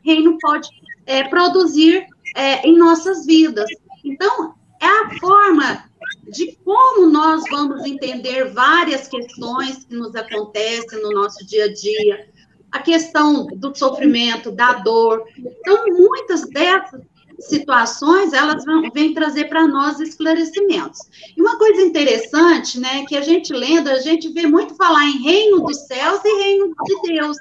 reino 0.05 0.39
pode 0.41 0.69
é, 1.07 1.25
produzir 1.25 2.07
é, 2.37 2.65
em 2.65 2.79
nossas 2.79 3.27
vidas. 3.27 3.69
Então, 4.05 4.55
é 4.81 4.87
a 4.87 5.19
forma 5.19 5.91
de 6.29 6.57
como 6.65 7.07
nós 7.07 7.43
vamos 7.51 7.85
entender 7.85 8.53
várias 8.53 9.09
questões 9.09 9.85
que 9.85 9.95
nos 9.95 10.15
acontecem 10.15 11.03
no 11.03 11.11
nosso 11.11 11.45
dia 11.47 11.65
a 11.65 11.73
dia, 11.73 12.29
a 12.73 12.81
questão 12.81 13.47
do 13.47 13.75
sofrimento, 13.75 14.51
da 14.51 14.73
dor. 14.73 15.25
Então, 15.39 15.85
muitas 15.87 16.49
dessas 16.49 17.01
situações, 17.39 18.33
elas 18.33 18.65
vão, 18.65 18.91
vêm 18.91 19.15
trazer 19.15 19.49
para 19.49 19.67
nós 19.67 20.01
esclarecimentos. 20.01 21.01
E 21.37 21.41
uma 21.41 21.57
coisa 21.59 21.83
interessante, 21.83 22.79
né, 22.79 23.05
que 23.07 23.17
a 23.17 23.21
gente 23.21 23.53
lendo, 23.53 23.89
a 23.89 23.99
gente 23.99 24.29
vê 24.29 24.47
muito 24.47 24.75
falar 24.75 25.05
em 25.05 25.23
reino 25.23 25.61
dos 25.61 25.87
céus 25.87 26.21
e 26.25 26.43
reino 26.43 26.75
de 26.85 27.13
Deus. 27.13 27.37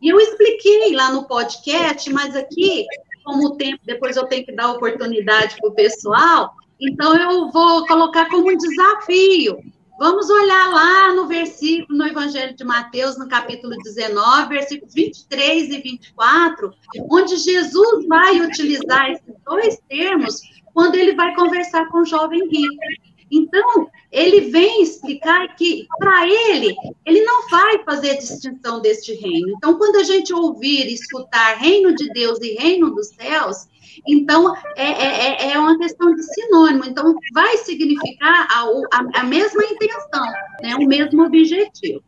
E 0.00 0.08
eu 0.08 0.18
expliquei 0.18 0.94
lá 0.94 1.12
no 1.12 1.24
podcast, 1.24 2.12
mas 2.12 2.34
aqui, 2.36 2.86
como 3.24 3.48
o 3.48 3.56
tempo, 3.56 3.80
depois 3.84 4.16
eu 4.16 4.26
tenho 4.26 4.44
que 4.44 4.52
dar 4.52 4.72
oportunidade 4.72 5.56
para 5.56 5.70
o 5.70 5.74
pessoal, 5.74 6.54
então 6.88 7.16
eu 7.16 7.50
vou 7.50 7.86
colocar 7.86 8.28
como 8.28 8.50
um 8.50 8.56
desafio. 8.56 9.58
Vamos 9.98 10.28
olhar 10.28 10.70
lá 10.70 11.14
no 11.14 11.26
versículo, 11.26 11.98
no 11.98 12.06
Evangelho 12.06 12.56
de 12.56 12.64
Mateus, 12.64 13.16
no 13.16 13.28
capítulo 13.28 13.76
19, 13.76 14.48
versículos 14.48 14.92
23 14.92 15.70
e 15.70 15.80
24, 15.80 16.72
onde 17.08 17.36
Jesus 17.36 18.06
vai 18.08 18.40
utilizar 18.40 19.12
esses 19.12 19.34
dois 19.44 19.78
termos 19.88 20.40
quando 20.72 20.96
ele 20.96 21.14
vai 21.14 21.32
conversar 21.36 21.88
com 21.88 21.98
o 21.98 22.04
jovem 22.04 22.40
rico. 22.48 22.74
Então, 23.30 23.88
ele 24.12 24.42
vem 24.42 24.82
explicar 24.82 25.54
que, 25.56 25.86
para 25.98 26.26
ele, 26.26 26.74
ele 27.06 27.24
não 27.24 27.48
vai 27.48 27.82
fazer 27.84 28.16
distinção 28.16 28.80
deste 28.80 29.14
reino. 29.14 29.50
Então, 29.56 29.78
quando 29.78 29.96
a 29.96 30.02
gente 30.02 30.32
ouvir 30.32 30.86
e 30.86 30.94
escutar 30.94 31.56
reino 31.56 31.94
de 31.94 32.12
Deus 32.12 32.38
e 32.40 32.54
reino 32.54 32.94
dos 32.94 33.08
céus, 33.08 33.68
então, 34.06 34.54
é, 34.76 34.90
é, 34.90 35.46
é, 35.48 35.52
é 35.52 35.58
uma 35.58 35.78
questão 35.78 36.14
de 36.14 36.22
sinônimo. 36.22 36.84
Então, 36.86 37.14
vai 37.32 37.56
significar 37.58 38.46
a, 38.50 38.62
a, 38.92 39.20
a 39.20 39.24
mesma 39.24 39.64
intenção, 39.64 40.24
né? 40.62 40.74
o 40.76 40.86
mesmo 40.86 41.24
objetivo. 41.24 42.02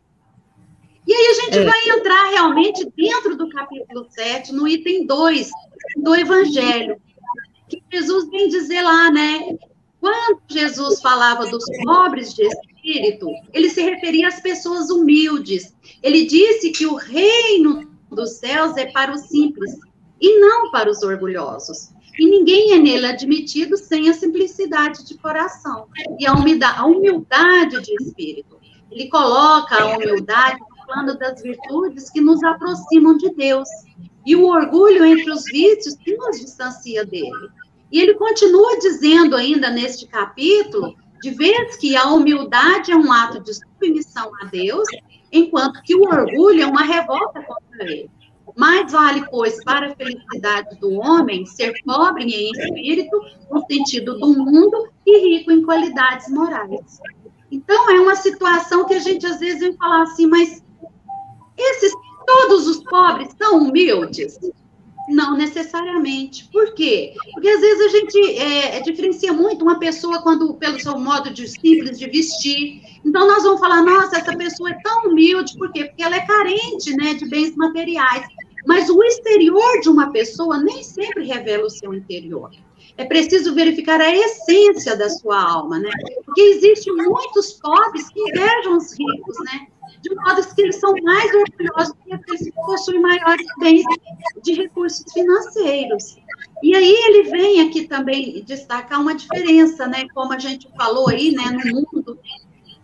E 1.06 1.14
aí 1.14 1.26
a 1.26 1.34
gente 1.44 1.58
é. 1.58 1.64
vai 1.64 1.88
entrar 1.88 2.30
realmente 2.30 2.84
dentro 2.96 3.36
do 3.36 3.48
capítulo 3.48 4.06
7, 4.10 4.52
no 4.52 4.66
item 4.66 5.06
2 5.06 5.50
do 5.98 6.14
Evangelho, 6.14 7.00
que 7.68 7.80
Jesus 7.92 8.28
vem 8.28 8.48
dizer 8.48 8.82
lá, 8.82 9.10
né? 9.10 9.56
Quando 10.00 10.40
Jesus 10.48 11.00
falava 11.00 11.46
dos 11.46 11.64
pobres 11.84 12.34
de 12.34 12.42
espírito, 12.42 13.28
ele 13.52 13.70
se 13.70 13.82
referia 13.82 14.28
às 14.28 14.40
pessoas 14.40 14.90
humildes. 14.90 15.74
Ele 16.02 16.26
disse 16.26 16.70
que 16.70 16.86
o 16.86 16.94
reino 16.94 17.88
dos 18.10 18.32
céus 18.32 18.76
é 18.76 18.86
para 18.86 19.12
os 19.14 19.22
simples, 19.22 19.78
e 20.20 20.38
não 20.38 20.70
para 20.70 20.90
os 20.90 21.02
orgulhosos. 21.02 21.90
E 22.18 22.26
ninguém 22.28 22.72
é 22.72 22.78
nele 22.78 23.06
admitido 23.06 23.76
sem 23.76 24.08
a 24.08 24.14
simplicidade 24.14 25.04
de 25.04 25.18
coração 25.18 25.86
e 26.18 26.26
a 26.26 26.32
humildade, 26.32 26.78
a 26.78 26.86
humildade 26.86 27.82
de 27.82 27.94
espírito. 28.02 28.58
Ele 28.90 29.08
coloca 29.08 29.76
a 29.76 29.96
humildade 29.96 30.58
falando 30.86 31.18
das 31.18 31.42
virtudes 31.42 32.10
que 32.10 32.20
nos 32.20 32.42
aproximam 32.42 33.16
de 33.16 33.30
Deus 33.34 33.68
e 34.24 34.34
o 34.34 34.46
orgulho 34.46 35.04
entre 35.04 35.30
os 35.30 35.44
vícios 35.44 35.96
que 35.96 36.16
nos 36.16 36.40
distancia 36.40 37.04
dele. 37.04 37.50
E 37.92 38.00
ele 38.00 38.14
continua 38.14 38.78
dizendo 38.78 39.36
ainda 39.36 39.70
neste 39.70 40.06
capítulo, 40.06 40.94
de 41.20 41.30
vez 41.30 41.76
que 41.76 41.96
a 41.96 42.08
humildade 42.08 42.92
é 42.92 42.96
um 42.96 43.12
ato 43.12 43.40
de 43.40 43.54
submissão 43.54 44.30
a 44.42 44.46
Deus, 44.46 44.88
enquanto 45.30 45.82
que 45.82 45.94
o 45.94 46.02
orgulho 46.02 46.62
é 46.62 46.66
uma 46.66 46.82
revolta 46.82 47.42
contra 47.42 47.82
ele. 47.82 48.10
Mais 48.56 48.90
vale, 48.90 49.24
pois, 49.30 49.62
para 49.62 49.92
a 49.92 49.94
felicidade 49.94 50.80
do 50.80 50.92
homem 50.94 51.44
ser 51.44 51.74
pobre 51.84 52.24
em 52.24 52.50
espírito, 52.50 53.20
no 53.50 53.64
sentido 53.66 54.18
do 54.18 54.28
mundo, 54.28 54.88
e 55.04 55.38
rico 55.38 55.52
em 55.52 55.62
qualidades 55.62 56.28
morais. 56.30 56.98
Então, 57.50 57.90
é 57.90 58.00
uma 58.00 58.16
situação 58.16 58.86
que 58.86 58.94
a 58.94 58.98
gente 58.98 59.26
às 59.26 59.38
vezes 59.38 59.60
vem 59.60 59.76
falar 59.76 60.02
assim, 60.02 60.26
mas 60.26 60.62
esses 61.56 61.92
todos 62.26 62.66
os 62.66 62.82
pobres 62.82 63.28
são 63.38 63.58
humildes? 63.58 64.38
Não 65.08 65.36
necessariamente. 65.36 66.48
Por 66.50 66.74
quê? 66.74 67.14
Porque 67.32 67.48
às 67.48 67.60
vezes 67.60 67.86
a 67.86 67.88
gente 67.96 68.38
é, 68.38 68.80
diferencia 68.80 69.32
muito 69.32 69.62
uma 69.62 69.78
pessoa 69.78 70.20
quando 70.20 70.52
pelo 70.54 70.80
seu 70.80 70.98
modo 70.98 71.30
de 71.30 71.46
simples 71.46 71.96
de 71.96 72.08
vestir. 72.08 72.82
Então 73.04 73.26
nós 73.28 73.44
vamos 73.44 73.60
falar, 73.60 73.82
nossa, 73.82 74.18
essa 74.18 74.36
pessoa 74.36 74.70
é 74.70 74.78
tão 74.82 75.04
humilde, 75.04 75.56
por 75.56 75.70
quê? 75.70 75.84
Porque 75.84 76.02
ela 76.02 76.16
é 76.16 76.26
carente, 76.26 76.92
né, 76.96 77.14
de 77.14 77.24
bens 77.28 77.54
materiais. 77.54 78.26
Mas 78.66 78.90
o 78.90 79.02
exterior 79.02 79.80
de 79.80 79.88
uma 79.88 80.10
pessoa 80.10 80.58
nem 80.58 80.82
sempre 80.82 81.24
revela 81.24 81.66
o 81.66 81.70
seu 81.70 81.94
interior. 81.94 82.50
É 82.98 83.04
preciso 83.04 83.54
verificar 83.54 84.00
a 84.00 84.14
essência 84.14 84.96
da 84.96 85.08
sua 85.08 85.40
alma, 85.40 85.78
né? 85.78 85.90
Porque 86.24 86.40
existem 86.40 86.94
muitos 86.96 87.52
pobres 87.54 88.08
que 88.08 88.20
invejam 88.20 88.76
os 88.76 88.92
ricos, 88.92 89.36
né? 89.44 89.66
De 90.02 90.14
modo 90.14 90.54
que 90.54 90.62
eles 90.62 90.76
são 90.76 90.92
mais 91.02 91.30
orgulhosos 91.34 91.94
que 92.04 92.12
aqueles 92.12 92.42
que 92.42 92.52
possuem 92.52 93.00
maiores 93.00 93.46
bens 93.58 93.84
de 94.42 94.54
recursos 94.54 95.04
financeiros. 95.12 96.16
E 96.62 96.74
aí 96.74 96.94
ele 97.06 97.30
vem 97.30 97.60
aqui 97.60 97.86
também 97.86 98.42
destacar 98.44 99.00
uma 99.00 99.14
diferença, 99.14 99.86
né? 99.86 100.06
Como 100.14 100.32
a 100.32 100.38
gente 100.38 100.68
falou 100.76 101.08
aí, 101.08 101.32
né? 101.32 101.44
No 101.50 101.74
mundo, 101.74 102.18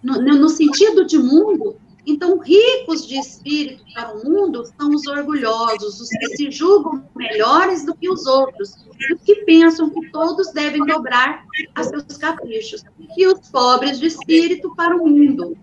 no, 0.03 0.21
no 0.21 0.49
sentido 0.49 1.07
de 1.07 1.18
mundo, 1.18 1.77
então, 2.05 2.38
ricos 2.38 3.07
de 3.07 3.17
espírito 3.17 3.85
para 3.95 4.17
o 4.17 4.25
mundo 4.25 4.65
são 4.65 4.91
os 4.91 5.07
orgulhosos, 5.07 6.01
os 6.01 6.09
que 6.09 6.37
se 6.37 6.51
julgam 6.51 7.05
melhores 7.15 7.85
do 7.85 7.95
que 7.95 8.11
os 8.11 8.27
outros, 8.27 8.75
os 9.12 9.21
que 9.23 9.37
pensam 9.45 9.88
que 9.88 10.11
todos 10.11 10.51
devem 10.53 10.85
dobrar 10.85 11.45
a 11.75 11.85
seus 11.85 12.17
caprichos. 12.17 12.83
E 13.17 13.27
os 13.27 13.49
pobres 13.51 14.01
de 14.01 14.07
espírito 14.07 14.75
para 14.75 14.97
o 14.97 15.07
mundo. 15.07 15.57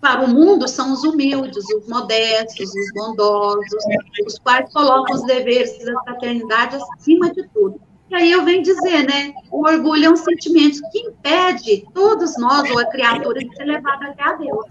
Para 0.00 0.24
o 0.24 0.28
mundo 0.28 0.68
são 0.68 0.92
os 0.92 1.02
humildes, 1.04 1.64
os 1.74 1.88
modestos, 1.88 2.70
os 2.70 2.92
bondosos, 2.94 3.84
os 4.26 4.38
quais 4.38 4.70
colocam 4.72 5.16
os 5.16 5.22
deveres 5.24 5.84
da 5.84 6.00
fraternidade 6.02 6.76
acima 6.76 7.32
de 7.32 7.48
tudo. 7.48 7.80
E 8.10 8.14
aí 8.14 8.30
eu 8.30 8.44
venho 8.44 8.62
dizer, 8.62 9.06
né? 9.06 9.34
O 9.50 9.66
orgulho 9.66 10.06
é 10.06 10.10
um 10.10 10.16
sentimento 10.16 10.80
que 10.90 11.00
impede 11.00 11.86
todos 11.92 12.38
nós, 12.38 12.70
ou 12.70 12.78
a 12.78 12.86
criatura, 12.86 13.40
de 13.40 13.54
ser 13.54 13.64
levada 13.64 14.06
até 14.06 14.22
a 14.22 14.32
Deus. 14.34 14.66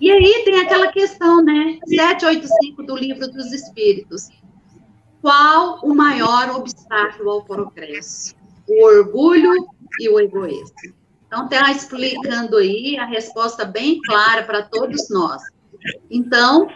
E 0.00 0.10
aí 0.10 0.42
tem 0.44 0.60
aquela 0.60 0.90
questão, 0.90 1.42
né? 1.42 1.78
785 1.86 2.82
do 2.82 2.96
Livro 2.96 3.28
dos 3.28 3.52
Espíritos. 3.52 4.28
Qual 5.22 5.80
o 5.82 5.94
maior 5.94 6.50
obstáculo 6.56 7.30
ao 7.30 7.44
progresso? 7.44 8.34
O 8.68 8.84
orgulho 8.84 9.52
e 10.00 10.08
o 10.08 10.20
egoísmo. 10.20 10.74
Então, 11.26 11.44
está 11.44 11.70
explicando 11.70 12.56
aí 12.56 12.96
a 12.98 13.06
resposta 13.06 13.64
bem 13.64 14.00
clara 14.02 14.42
para 14.42 14.62
todos 14.62 15.08
nós. 15.10 15.42
Então, 16.10 16.68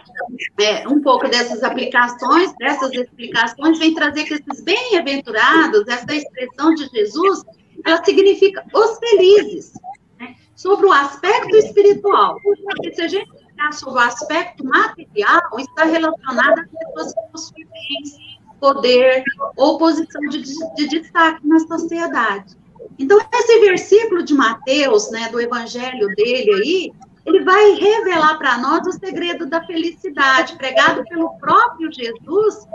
é, 0.59 0.87
um 0.87 1.01
pouco 1.01 1.27
dessas 1.27 1.63
aplicações, 1.63 2.53
dessas 2.57 2.91
explicações, 2.93 3.79
vem 3.79 3.93
trazer 3.93 4.23
que 4.25 4.33
esses 4.33 4.63
bem-aventurados, 4.63 5.87
essa 5.87 6.13
expressão 6.13 6.73
de 6.73 6.87
Jesus, 6.87 7.43
ela 7.85 8.03
significa 8.03 8.65
os 8.73 8.99
felizes 8.99 9.73
sobre 10.59 10.87
o 10.87 10.91
aspecto 10.91 11.55
espiritual. 11.55 12.37
Porque 12.43 12.93
se 12.93 13.01
a 13.01 13.07
gente 13.07 13.31
olhar 13.31 13.71
sobre 13.71 13.95
o 13.95 14.03
aspecto 14.03 14.65
material, 14.65 15.41
está 15.57 15.85
relacionado 15.85 16.59
às 16.59 16.67
pessoas 16.69 17.13
que 17.51 17.65
possuem 17.65 18.39
poder 18.59 19.23
ou 19.55 19.77
posição 19.77 20.19
de, 20.23 20.41
de 20.75 20.87
destaque 20.89 21.47
na 21.47 21.59
sociedade. 21.59 22.57
Então, 22.97 23.17
esse 23.33 23.59
versículo 23.61 24.21
de 24.21 24.33
Mateus, 24.33 25.09
né, 25.11 25.29
do 25.29 25.39
evangelho 25.39 26.13
dele 26.13 26.51
aí, 26.51 26.91
ele 27.25 27.39
vai 27.45 27.75
revelar 27.75 28.37
para 28.37 28.57
nós 28.57 28.85
o 28.85 28.91
segredo 28.99 29.45
da 29.45 29.65
felicidade, 29.65 30.57
pregado 30.57 31.05
pelo 31.05 31.37
próprio 31.37 31.89
Jesus, 31.89 32.67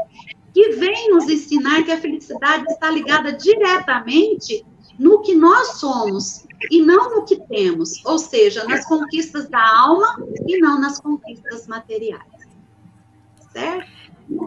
que 0.54 0.70
vem 0.70 1.10
nos 1.10 1.28
ensinar 1.28 1.82
que 1.82 1.92
a 1.92 2.00
felicidade 2.00 2.64
está 2.72 2.90
ligada 2.90 3.30
diretamente 3.34 4.64
no 4.98 5.22
que 5.22 5.34
nós 5.34 5.78
somos 5.78 6.46
e 6.70 6.80
não 6.80 7.16
no 7.16 7.24
que 7.24 7.36
temos, 7.36 8.04
ou 8.04 8.18
seja, 8.18 8.64
nas 8.64 8.86
conquistas 8.86 9.48
da 9.48 9.60
alma 9.60 10.16
e 10.46 10.58
não 10.58 10.80
nas 10.80 11.00
conquistas 11.00 11.66
materiais. 11.66 12.22
Certo? 13.52 13.94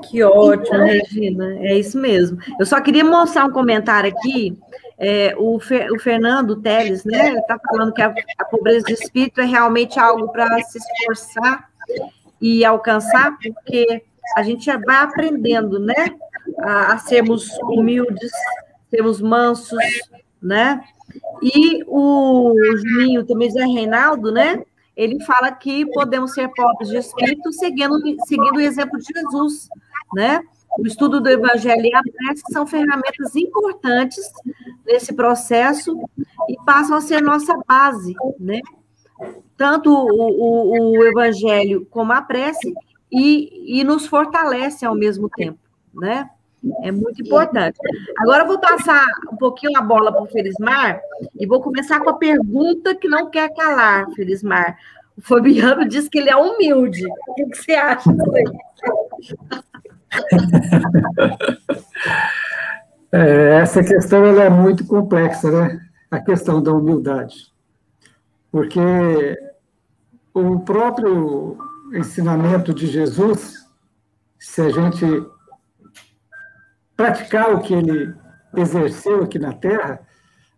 Que 0.10 0.24
ótimo, 0.24 0.76
então, 0.76 0.86
Regina. 0.86 1.56
É 1.60 1.78
isso 1.78 1.98
mesmo. 1.98 2.40
Eu 2.60 2.66
só 2.66 2.82
queria 2.82 3.04
mostrar 3.04 3.46
um 3.46 3.52
comentário 3.52 4.12
aqui. 4.12 4.58
É, 4.98 5.36
o, 5.38 5.60
Fer, 5.60 5.92
o, 5.92 6.00
Fernando 6.00 6.56
Teles, 6.56 7.06
né, 7.06 7.36
está 7.36 7.60
falando 7.60 7.94
que 7.94 8.02
a, 8.02 8.14
a, 8.40 8.46
pobreza 8.46 8.84
de 8.88 8.94
espírito 8.94 9.40
é 9.40 9.46
realmente 9.46 10.00
algo 10.00 10.32
para 10.32 10.60
se 10.64 10.80
esforçar 10.80 11.70
e 12.42 12.66
alcançar, 12.66 13.38
porque 13.38 14.04
a 14.36 14.42
gente 14.42 14.66
vai 14.66 15.04
aprendendo, 15.04 15.80
né, 15.80 16.16
a, 16.62 16.94
a 16.94 16.98
sermos 16.98 17.48
humildes, 17.62 18.32
sermos 18.90 19.22
mansos, 19.22 19.78
né, 20.42 20.82
E 21.42 21.84
o 21.88 22.54
Juninho, 22.78 23.26
também 23.26 23.50
Zé 23.50 23.66
Reinaldo, 23.66 24.32
né? 24.32 24.64
Ele 24.96 25.24
fala 25.24 25.52
que 25.52 25.86
podemos 25.92 26.34
ser 26.34 26.50
pobres 26.50 26.90
de 26.90 26.98
espírito 26.98 27.52
seguindo, 27.54 28.00
seguindo 28.26 28.58
o 28.58 28.62
exemplo 28.62 28.98
de 28.98 29.06
Jesus, 29.14 29.70
né? 30.14 30.42
O 30.78 30.86
estudo 30.86 31.22
do 31.22 31.30
Evangelho 31.30 31.86
e 31.86 31.96
a 31.96 32.02
prece 32.02 32.44
são 32.52 32.66
ferramentas 32.66 33.36
importantes 33.36 34.24
nesse 34.86 35.14
processo 35.14 35.98
e 36.50 36.56
passam 36.66 36.98
a 36.98 37.02
ser 37.02 37.22
nossa 37.22 37.54
base, 37.68 38.14
né? 38.40 38.60
Tanto 39.56 39.92
o, 39.92 40.94
o, 40.94 41.00
o 41.00 41.06
Evangelho 41.06 41.86
como 41.90 42.14
a 42.14 42.22
prece 42.22 42.74
e, 43.12 43.80
e 43.80 43.84
nos 43.84 44.06
fortalece 44.06 44.86
ao 44.86 44.96
mesmo 44.96 45.30
tempo, 45.30 45.60
né? 45.94 46.30
É 46.84 46.92
muito 46.92 47.22
importante. 47.22 47.78
Agora 48.20 48.44
eu 48.44 48.48
vou 48.48 48.60
passar 48.60 49.06
um 49.32 49.38
pouquinho 49.38 49.78
a 49.78 49.82
bola 49.82 50.12
para 50.12 50.24
o 50.24 50.28
Felismar 50.28 51.00
e 51.40 51.46
vou 51.46 51.62
começar 51.62 52.00
com 52.00 52.10
a 52.10 52.18
pergunta 52.18 52.96
que 52.96 53.08
não 53.08 53.30
quer 53.30 53.54
calar, 53.54 54.10
Felismar. 54.16 54.78
O 55.18 55.22
Fabiano 55.22 55.88
diz 55.88 56.10
que 56.10 56.20
ele 56.20 56.30
é 56.30 56.36
humilde. 56.36 57.06
O 57.28 57.34
que 57.36 57.56
você 57.56 57.74
acha 57.74 58.12
disso 58.12 59.38
é, 63.12 63.60
essa 63.60 63.84
questão 63.84 64.26
ela 64.26 64.44
é 64.44 64.50
muito 64.50 64.86
complexa, 64.86 65.52
né? 65.52 65.82
A 66.10 66.20
questão 66.20 66.62
da 66.62 66.72
humildade. 66.72 67.52
Porque 68.52 68.80
o 70.34 70.60
próprio 70.62 71.58
ensinamento 71.94 72.74
de 72.74 72.88
Jesus, 72.88 73.66
se 74.40 74.62
a 74.62 74.70
gente 74.70 75.06
praticar 76.98 77.54
o 77.54 77.62
que 77.62 77.76
ele 77.76 78.14
exerceu 78.56 79.24
aqui 79.24 79.38
na 79.38 79.54
Terra, 79.54 80.02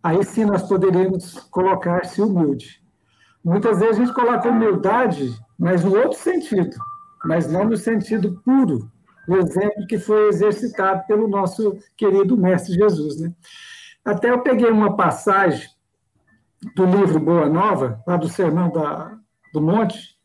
aí 0.02 0.24
sim 0.24 0.46
nós 0.46 0.62
poderíamos 0.62 1.34
colocar-se 1.50 2.22
humilde. 2.22 2.82
Muitas 3.44 3.78
vezes 3.78 4.00
a 4.00 4.04
gente 4.04 4.14
coloca 4.14 4.48
humildade, 4.48 5.30
mas 5.58 5.84
no 5.84 5.94
outro 5.94 6.18
sentido, 6.18 6.76
mas 7.24 7.50
não 7.50 7.64
no 7.64 7.76
sentido 7.76 8.40
puro, 8.42 8.90
o 9.28 9.36
exemplo 9.36 9.86
que 9.86 9.98
foi 9.98 10.28
exercitado 10.28 11.06
pelo 11.06 11.28
nosso 11.28 11.78
querido 11.96 12.36
Mestre 12.36 12.74
Jesus. 12.74 13.20
Né? 13.20 13.32
Até 14.04 14.30
eu 14.30 14.40
peguei 14.40 14.70
uma 14.70 14.96
passagem 14.96 15.68
do 16.74 16.84
livro 16.86 17.20
Boa 17.20 17.48
Nova, 17.48 18.02
lá 18.06 18.16
do 18.16 18.28
Sermão 18.28 18.70
da, 18.70 19.16
do 19.52 19.60
Monte, 19.60 20.18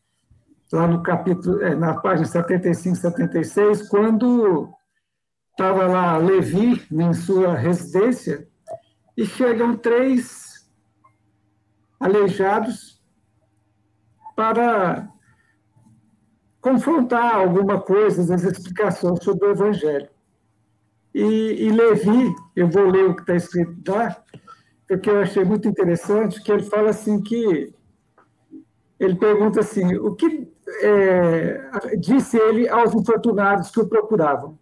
lá 0.72 0.86
no 0.86 1.02
capítulo, 1.02 1.62
é, 1.62 1.74
na 1.74 1.94
página 1.94 2.26
75, 2.26 2.96
76, 2.96 3.88
quando 3.88 4.75
estava 5.56 5.86
lá 5.86 6.18
Levi 6.18 6.86
em 6.92 7.14
sua 7.14 7.54
residência 7.54 8.46
e 9.16 9.24
chegam 9.24 9.74
três 9.74 10.68
aleijados 11.98 13.02
para 14.36 15.08
confrontar 16.60 17.36
alguma 17.36 17.80
coisa 17.80 18.26
das 18.26 18.44
explicações 18.44 19.24
sobre 19.24 19.46
o 19.46 19.52
Evangelho. 19.52 20.10
E, 21.14 21.24
e 21.24 21.70
Levi, 21.70 22.34
eu 22.54 22.68
vou 22.68 22.90
ler 22.90 23.08
o 23.08 23.14
que 23.14 23.22
está 23.22 23.36
escrito 23.36 23.90
lá, 23.90 24.14
porque 24.86 25.08
eu 25.08 25.20
achei 25.20 25.42
muito 25.42 25.66
interessante, 25.66 26.42
que 26.42 26.52
ele 26.52 26.64
fala 26.64 26.90
assim 26.90 27.22
que 27.22 27.72
ele 29.00 29.14
pergunta 29.14 29.60
assim, 29.60 29.96
o 29.96 30.14
que 30.14 30.52
é, 30.82 31.96
disse 31.98 32.36
ele 32.36 32.68
aos 32.68 32.94
infortunados 32.94 33.70
que 33.70 33.80
o 33.80 33.88
procuravam? 33.88 34.58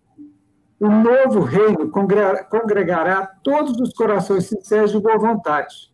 O 0.80 0.88
novo 0.88 1.40
reino 1.40 1.90
congregará 1.90 3.26
todos 3.42 3.78
os 3.80 3.92
corações 3.92 4.46
sinceros 4.46 4.92
de 4.92 5.00
boa 5.00 5.18
vontade, 5.18 5.92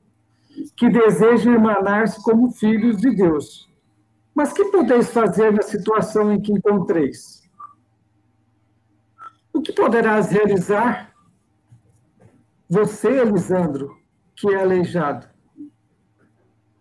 que 0.77 0.89
desejam 0.89 1.55
emanar-se 1.55 2.23
como 2.23 2.51
filhos 2.51 2.97
de 2.99 3.15
Deus 3.15 3.71
mas 4.35 4.53
que 4.53 4.65
podeis 4.67 5.13
fazer 5.13 5.53
na 5.53 5.63
situação 5.63 6.33
em 6.33 6.41
que 6.41 6.53
encontreis? 6.53 7.43
O 9.53 9.61
que 9.61 9.73
poderás 9.73 10.31
realizar? 10.31 11.13
Você, 12.69 13.21
Elisandro, 13.21 13.99
que 14.37 14.49
é 14.49 14.63
aleijado. 14.63 15.29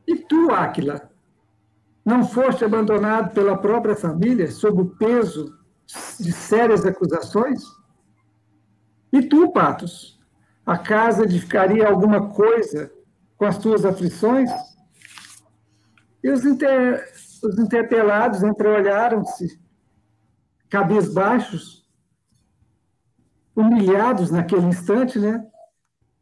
E 0.08 0.16
tu, 0.16 0.52
Áquila, 0.52 1.12
não 2.06 2.26
foste 2.26 2.64
abandonado 2.64 3.34
pela 3.34 3.58
própria 3.58 3.96
família 3.96 4.50
sob 4.50 4.82
o 4.82 4.96
peso 4.96 5.58
de 6.18 6.32
sérias 6.32 6.86
acusações? 6.86 7.64
E 9.12 9.22
tu, 9.24 9.52
Patos, 9.52 10.20
acaso 10.66 11.24
edificaria 11.24 11.88
alguma 11.88 12.30
coisa 12.30 12.92
com 13.38 13.46
as 13.46 13.58
tuas 13.58 13.86
aflições? 13.86 14.50
E 16.24 16.30
os, 16.30 16.46
inter 16.46 17.06
os 17.44 17.58
interpelados 17.58 18.44
entreolharam-se, 18.44 19.60
cabisbaixos, 20.70 21.88
humilhados 23.56 24.30
naquele 24.30 24.68
instante, 24.68 25.18
né? 25.18 25.46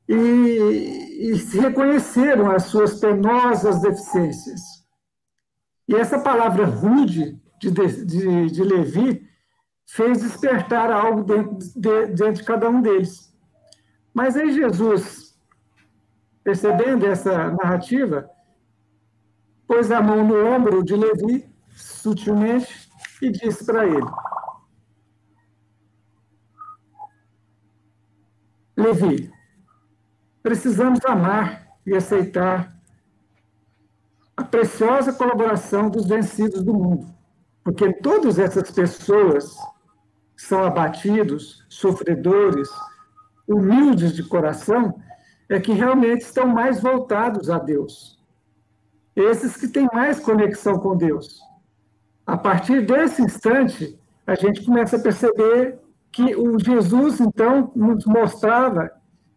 E, 0.08 1.32
e 1.32 1.40
se 1.40 1.60
reconheceram 1.60 2.50
as 2.50 2.64
suas 2.64 3.00
penosas 3.00 3.82
deficiências. 3.82 4.62
E 5.88 5.96
essa 5.96 6.20
palavra 6.20 6.66
rude 6.66 7.42
de, 7.60 7.72
de, 7.72 8.52
de 8.52 8.64
Levi 8.64 9.27
fez 9.88 10.22
despertar 10.22 10.92
algo 10.92 11.24
dentro 11.24 11.58
de, 11.76 12.08
dentro 12.08 12.34
de 12.34 12.44
cada 12.44 12.70
um 12.70 12.82
deles. 12.82 13.34
Mas 14.14 14.36
aí 14.36 14.52
Jesus, 14.54 15.40
percebendo 16.44 17.06
essa 17.06 17.52
narrativa, 17.52 18.30
pôs 19.66 19.90
a 19.92 20.02
mão 20.02 20.28
no 20.28 20.46
ombro 20.46 20.84
de 20.84 20.96
Levi, 20.96 21.50
sutilmente, 21.70 22.88
e 23.22 23.32
disse 23.32 23.66
para 23.66 23.86
ele: 23.86 24.06
Levi, 28.76 29.32
precisamos 30.44 31.04
amar 31.06 31.68
e 31.86 31.96
aceitar 31.96 32.78
a 34.36 34.44
preciosa 34.44 35.14
colaboração 35.14 35.90
dos 35.90 36.08
vencidos 36.08 36.62
do 36.62 36.74
mundo, 36.74 37.08
porque 37.64 37.92
todas 37.94 38.38
essas 38.38 38.70
pessoas 38.70 39.58
são 40.38 40.64
abatidos, 40.64 41.66
sofredores, 41.68 42.70
humildes 43.46 44.14
de 44.14 44.24
coração, 44.24 45.02
é 45.50 45.60
que 45.60 45.74
realmente 45.74 46.22
estão 46.22 46.48
mais 46.48 46.80
voltados 46.80 47.50
a 47.50 47.58
Deus 47.58 48.18
esses 49.18 49.58
que 49.58 49.68
têm 49.68 49.88
mais 49.92 50.20
conexão 50.20 50.78
com 50.78 50.96
Deus. 50.96 51.42
A 52.26 52.38
partir 52.38 52.86
desse 52.86 53.22
instante, 53.22 54.00
a 54.28 54.36
gente 54.36 54.64
começa 54.64 54.98
a 54.98 55.02
perceber 55.02 55.80
que 56.12 56.36
o 56.36 56.60
Jesus, 56.60 57.20
então, 57.20 57.72
nos 57.76 58.06
mostrava 58.06 58.92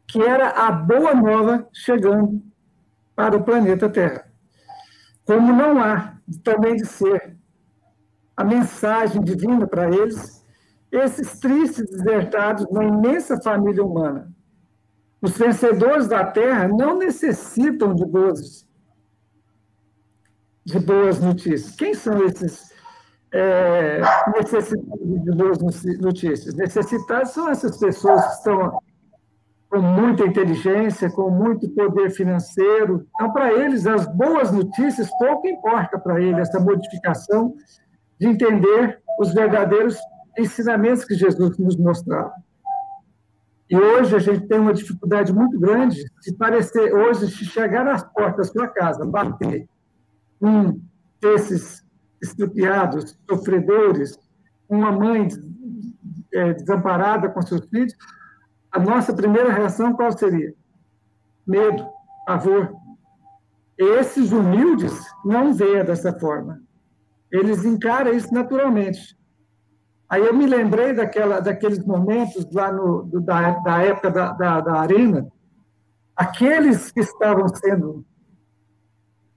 que 0.06 0.20
era 0.20 0.50
a 0.50 0.70
boa 0.70 1.14
nova 1.14 1.66
chegando 1.72 2.42
para 3.16 3.36
o 3.36 3.42
planeta 3.42 3.88
Terra. 3.88 4.26
Como 5.24 5.52
não 5.52 5.82
há 5.82 6.14
também 6.44 6.76
de 6.76 6.84
ser 6.84 7.36
a 8.36 8.44
mensagem 8.44 9.22
divina 9.22 9.66
para 9.66 9.88
eles, 9.88 10.39
esses 10.92 11.38
tristes 11.38 11.88
desertados 11.90 12.68
na 12.70 12.84
imensa 12.84 13.40
família 13.40 13.84
humana. 13.84 14.30
Os 15.22 15.36
vencedores 15.36 16.08
da 16.08 16.24
Terra 16.24 16.66
não 16.66 16.98
necessitam 16.98 17.94
de 17.94 18.04
boas 18.04 18.68
de 20.64 20.78
boas 20.78 21.20
notícias. 21.20 21.74
Quem 21.74 21.94
são 21.94 22.22
esses 22.24 22.70
é, 23.32 24.00
necessitados 24.36 25.22
de 25.22 25.32
boas 25.32 25.58
notícias? 25.98 26.54
Necessitados 26.54 27.30
são 27.30 27.48
essas 27.48 27.78
pessoas 27.78 28.24
que 28.26 28.32
estão 28.34 28.80
com 29.68 29.80
muita 29.80 30.26
inteligência, 30.26 31.10
com 31.10 31.30
muito 31.30 31.68
poder 31.70 32.10
financeiro. 32.10 33.06
Então, 33.14 33.32
para 33.32 33.52
eles, 33.52 33.86
as 33.86 34.06
boas 34.06 34.50
notícias 34.50 35.08
pouco 35.16 35.46
importa 35.46 35.98
para 35.98 36.20
eles 36.20 36.48
essa 36.48 36.58
modificação 36.58 37.54
de 38.18 38.26
entender 38.26 39.00
os 39.18 39.32
verdadeiros 39.32 39.96
ensinamentos 40.38 41.04
que 41.04 41.14
Jesus 41.14 41.56
nos 41.58 41.76
mostrava. 41.76 42.34
E 43.68 43.76
hoje 43.76 44.16
a 44.16 44.18
gente 44.18 44.48
tem 44.48 44.58
uma 44.58 44.74
dificuldade 44.74 45.32
muito 45.32 45.58
grande 45.58 46.02
de 46.22 46.32
parecer, 46.34 46.92
hoje, 46.92 47.28
chegar 47.28 47.86
às 47.86 48.02
portas 48.02 48.48
da 48.48 48.52
sua 48.52 48.68
casa, 48.68 49.06
bater 49.06 49.68
um 50.40 50.80
desses 51.20 51.84
estrupiados, 52.20 53.16
sofredores, 53.28 54.18
uma 54.68 54.90
mãe 54.90 55.28
é, 56.32 56.52
desamparada 56.54 57.28
com 57.28 57.42
seus 57.42 57.64
filhos, 57.66 57.94
a 58.72 58.78
nossa 58.78 59.12
primeira 59.12 59.52
reação 59.52 59.92
qual 59.92 60.16
seria? 60.16 60.54
Medo, 61.46 61.86
pavor. 62.26 62.74
Esses 63.76 64.30
humildes 64.30 64.92
não 65.24 65.52
veem 65.52 65.84
dessa 65.84 66.12
forma. 66.18 66.60
Eles 67.30 67.64
encaram 67.64 68.12
isso 68.12 68.32
naturalmente. 68.32 69.16
Aí 70.10 70.26
eu 70.26 70.34
me 70.34 70.44
lembrei 70.44 70.92
daquela, 70.92 71.38
daqueles 71.38 71.78
momentos 71.84 72.44
lá 72.52 72.72
no, 72.72 73.04
do, 73.04 73.20
da, 73.20 73.52
da 73.60 73.80
época 73.80 74.10
da, 74.10 74.32
da, 74.32 74.60
da 74.60 74.80
arena, 74.80 75.30
aqueles 76.16 76.90
que 76.90 76.98
estavam 76.98 77.46
sendo 77.48 78.04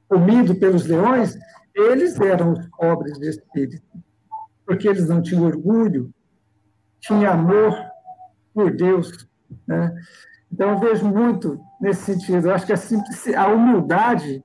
comidos 0.10 0.58
pelos 0.58 0.86
leões, 0.88 1.38
eles 1.76 2.20
eram 2.20 2.54
os 2.54 2.68
pobres 2.70 3.20
de 3.20 3.30
espírito, 3.30 3.84
porque 4.66 4.88
eles 4.88 5.08
não 5.08 5.22
tinham 5.22 5.46
orgulho, 5.46 6.12
tinham 7.00 7.32
amor 7.32 7.76
por 8.52 8.76
Deus. 8.76 9.28
Né? 9.68 9.96
Então, 10.52 10.72
eu 10.72 10.80
vejo 10.80 11.06
muito 11.06 11.60
nesse 11.80 12.14
sentido. 12.14 12.48
Eu 12.48 12.56
acho 12.56 12.66
que 12.66 12.74
a, 12.74 13.42
a 13.44 13.48
humildade 13.48 14.44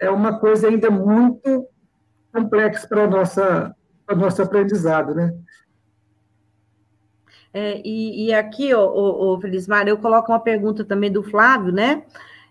é 0.00 0.08
uma 0.08 0.38
coisa 0.38 0.68
ainda 0.68 0.88
muito 0.88 1.66
complexa 2.32 2.86
para, 2.86 3.08
para 3.08 4.16
o 4.16 4.18
nosso 4.18 4.42
aprendizado. 4.42 5.14
Né? 5.14 5.32
É, 7.56 7.80
e, 7.84 8.26
e, 8.26 8.34
aqui, 8.34 8.74
o, 8.74 9.38
Felismar, 9.40 9.86
eu 9.86 9.96
coloco 9.96 10.32
uma 10.32 10.40
pergunta 10.40 10.84
também 10.84 11.10
do 11.10 11.22
Flávio, 11.22 11.72
né? 11.72 12.02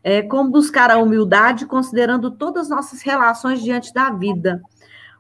É, 0.02 0.22
como 0.22 0.50
buscar 0.50 0.90
a 0.90 0.98
humildade 0.98 1.66
considerando 1.66 2.32
todas 2.32 2.64
as 2.64 2.70
nossas 2.70 3.02
relações 3.02 3.62
diante 3.62 3.94
da 3.94 4.10
vida? 4.10 4.62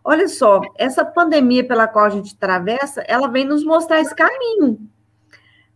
Olha 0.01 0.29
só, 0.29 0.61
essa 0.77 1.03
pandemia 1.03 1.67
pela 1.67 1.85
qual 1.85 2.05
a 2.05 2.09
gente 2.09 2.33
atravessa, 2.33 3.01
ela 3.07 3.27
vem 3.27 3.43
nos 3.43 3.65
mostrar 3.65 3.99
esse 3.99 4.15
caminho. 4.15 4.79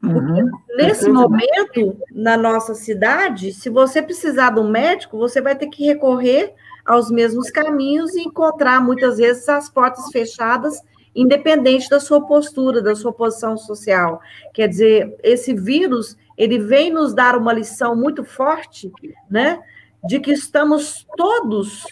Uhum. 0.03 0.51
nesse 0.77 1.09
momento, 1.09 1.97
na 2.11 2.37
nossa 2.37 2.75
cidade, 2.75 3.51
se 3.51 3.67
você 3.67 3.99
precisar 3.99 4.51
de 4.51 4.59
um 4.59 4.69
médico, 4.69 5.17
você 5.17 5.41
vai 5.41 5.55
ter 5.55 5.67
que 5.67 5.83
recorrer 5.83 6.53
aos 6.85 7.09
mesmos 7.09 7.49
caminhos 7.49 8.13
e 8.13 8.21
encontrar 8.21 8.79
muitas 8.79 9.17
vezes 9.17 9.49
as 9.49 9.69
portas 9.69 10.07
fechadas 10.11 10.79
independente 11.17 11.89
da 11.89 11.99
sua 11.99 12.21
postura, 12.21 12.79
da 12.79 12.95
sua 12.95 13.11
posição 13.11 13.57
social. 13.57 14.21
Quer 14.53 14.69
dizer, 14.69 15.17
esse 15.23 15.51
vírus, 15.53 16.15
ele 16.37 16.59
vem 16.59 16.91
nos 16.91 17.13
dar 17.13 17.35
uma 17.35 17.51
lição 17.51 17.95
muito 17.95 18.23
forte, 18.23 18.91
né, 19.29 19.59
de 20.05 20.19
que 20.19 20.31
estamos 20.31 21.07
todos 21.17 21.83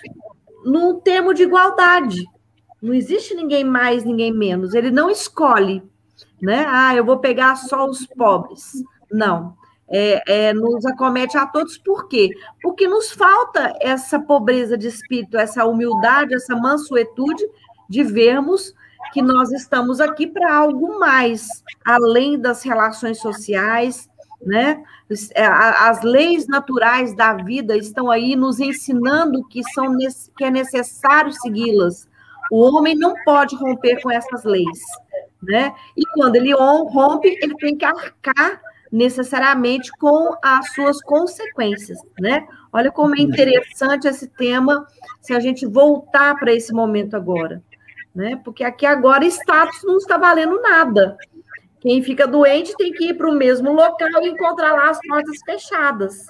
num 0.63 0.99
termo 0.99 1.33
de 1.33 1.41
igualdade. 1.43 2.23
Não 2.79 2.93
existe 2.93 3.33
ninguém 3.33 3.63
mais, 3.63 4.05
ninguém 4.05 4.31
menos. 4.31 4.75
Ele 4.75 4.91
não 4.91 5.09
escolhe, 5.09 5.81
né? 6.39 6.65
Ah, 6.67 6.95
eu 6.95 7.03
vou 7.03 7.17
pegar 7.17 7.55
só 7.55 7.87
os 7.87 8.05
pobres. 8.05 8.73
Não. 9.11 9.55
É, 9.87 10.47
é, 10.49 10.53
nos 10.53 10.85
acomete 10.85 11.37
a 11.37 11.45
todos, 11.45 11.77
por 11.77 12.07
quê? 12.07 12.29
Porque 12.61 12.87
nos 12.87 13.11
falta 13.11 13.73
essa 13.79 14.19
pobreza 14.19 14.77
de 14.77 14.87
espírito, 14.87 15.37
essa 15.37 15.65
humildade, 15.65 16.33
essa 16.33 16.55
mansuetude 16.55 17.43
de 17.87 18.03
vermos 18.03 18.73
que 19.11 19.21
nós 19.21 19.51
estamos 19.51 19.99
aqui 19.99 20.27
para 20.27 20.53
algo 20.53 20.99
mais, 20.99 21.47
além 21.85 22.39
das 22.39 22.63
relações 22.63 23.19
sociais, 23.19 24.09
né? 24.41 24.83
É, 25.33 25.45
as 25.45 26.01
leis 26.01 26.47
naturais 26.47 27.15
da 27.15 27.33
vida 27.33 27.77
estão 27.77 28.11
aí 28.11 28.35
nos 28.35 28.59
ensinando 28.59 29.47
que, 29.47 29.63
são, 29.71 29.95
que 30.37 30.43
é 30.43 30.51
necessário 30.51 31.31
segui-las. 31.31 32.07
O 32.51 32.61
homem 32.61 32.95
não 32.95 33.13
pode 33.23 33.55
romper 33.55 34.01
com 34.01 34.11
essas 34.11 34.43
leis, 34.43 34.79
né? 35.41 35.73
E 35.97 36.03
quando 36.13 36.35
ele 36.35 36.53
rompe, 36.53 37.37
ele 37.41 37.55
tem 37.55 37.75
que 37.75 37.85
arcar 37.85 38.61
necessariamente 38.91 39.91
com 39.99 40.35
as 40.43 40.73
suas 40.73 41.01
consequências, 41.01 41.97
né? 42.19 42.47
Olha 42.71 42.91
como 42.91 43.15
é 43.15 43.21
interessante 43.21 44.07
esse 44.07 44.27
tema 44.27 44.85
se 45.21 45.33
a 45.33 45.39
gente 45.39 45.65
voltar 45.65 46.35
para 46.35 46.53
esse 46.53 46.71
momento 46.71 47.15
agora 47.15 47.63
né? 48.15 48.39
Porque 48.43 48.63
aqui 48.63 48.85
agora 48.85 49.25
status 49.25 49.83
não 49.83 49.97
está 49.97 50.17
valendo 50.17 50.61
nada. 50.61 51.17
Quem 51.81 52.01
fica 52.01 52.25
doente 52.25 52.75
tem 52.77 52.91
que 52.91 53.09
ir 53.09 53.13
para 53.13 53.29
o 53.29 53.35
mesmo 53.35 53.71
local 53.71 54.23
e 54.23 54.29
encontrar 54.29 54.73
lá 54.73 54.89
as 54.89 54.99
portas 55.05 55.37
fechadas. 55.45 56.25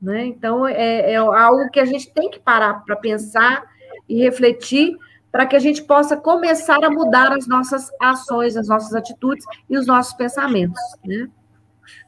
Né? 0.00 0.26
Então, 0.26 0.66
é, 0.66 1.12
é 1.12 1.16
algo 1.16 1.68
que 1.70 1.80
a 1.80 1.84
gente 1.84 2.12
tem 2.12 2.30
que 2.30 2.38
parar 2.38 2.84
para 2.84 2.94
pensar 2.96 3.64
e 4.08 4.22
refletir 4.22 4.96
para 5.32 5.46
que 5.46 5.56
a 5.56 5.58
gente 5.58 5.82
possa 5.82 6.16
começar 6.16 6.84
a 6.84 6.90
mudar 6.90 7.32
as 7.32 7.46
nossas 7.46 7.90
ações, 8.00 8.56
as 8.56 8.68
nossas 8.68 8.94
atitudes 8.94 9.44
e 9.68 9.76
os 9.76 9.86
nossos 9.86 10.12
pensamentos. 10.14 10.80
Né? 11.04 11.28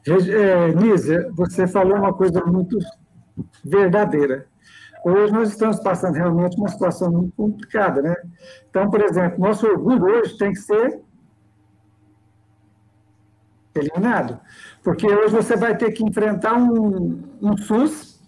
É, 0.07 0.73
Nízia, 0.73 1.29
você 1.33 1.67
falou 1.67 1.97
uma 1.97 2.13
coisa 2.13 2.43
muito 2.45 2.77
verdadeira. 3.63 4.47
Hoje 5.03 5.33
nós 5.33 5.49
estamos 5.49 5.79
passando 5.79 6.15
realmente 6.15 6.57
uma 6.57 6.69
situação 6.69 7.11
muito 7.11 7.35
complicada, 7.35 8.01
né? 8.01 8.15
Então, 8.69 8.89
por 8.89 9.01
exemplo, 9.01 9.39
nosso 9.39 9.67
orgulho 9.67 10.05
hoje 10.05 10.37
tem 10.37 10.53
que 10.53 10.59
ser 10.59 11.01
eliminado, 13.75 14.39
porque 14.83 15.05
hoje 15.05 15.33
você 15.33 15.57
vai 15.57 15.75
ter 15.75 15.91
que 15.91 16.03
enfrentar 16.03 16.53
um, 16.53 17.21
um 17.41 17.57
SUS 17.57 18.21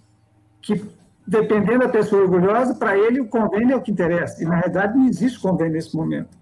que, 0.62 0.84
dependendo 1.26 1.80
da 1.80 1.90
pessoa 1.90 2.24
orgulhosa, 2.24 2.76
para 2.76 2.98
ele 2.98 3.22
o 3.22 3.28
convênio 3.28 3.74
é 3.74 3.76
o 3.76 3.82
que 3.82 3.92
interessa, 3.92 4.42
e 4.44 4.46
na 4.46 4.56
realidade 4.56 4.98
não 4.98 5.08
existe 5.08 5.40
convênio 5.40 5.74
nesse 5.74 5.96
momento. 5.96 6.36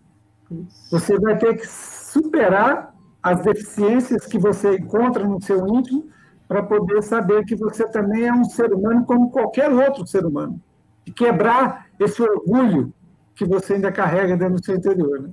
Você 0.90 1.20
vai 1.20 1.38
ter 1.38 1.58
que 1.58 1.68
superar 1.68 2.96
as 3.22 3.42
deficiências 3.42 4.26
que 4.26 4.38
você 4.38 4.78
encontra 4.78 5.24
no 5.26 5.42
seu 5.42 5.68
íntimo 5.68 6.10
para 6.54 6.62
poder 6.62 7.02
saber 7.02 7.44
que 7.46 7.56
você 7.56 7.88
também 7.88 8.28
é 8.28 8.34
um 8.34 8.46
ser 8.46 8.72
humano 8.72 9.04
como 9.06 9.32
qualquer 9.32 9.72
outro 9.72 10.06
ser 10.06 10.24
humano. 10.24 10.62
E 11.04 11.12
quebrar 11.12 11.88
esse 12.00 12.22
orgulho 12.22 12.94
que 13.34 13.44
você 13.44 13.74
ainda 13.74 13.92
carrega 13.92 14.38
dentro 14.38 14.56
do 14.60 14.64
seu 14.64 14.76
interior. 14.76 15.20
Né? 15.24 15.30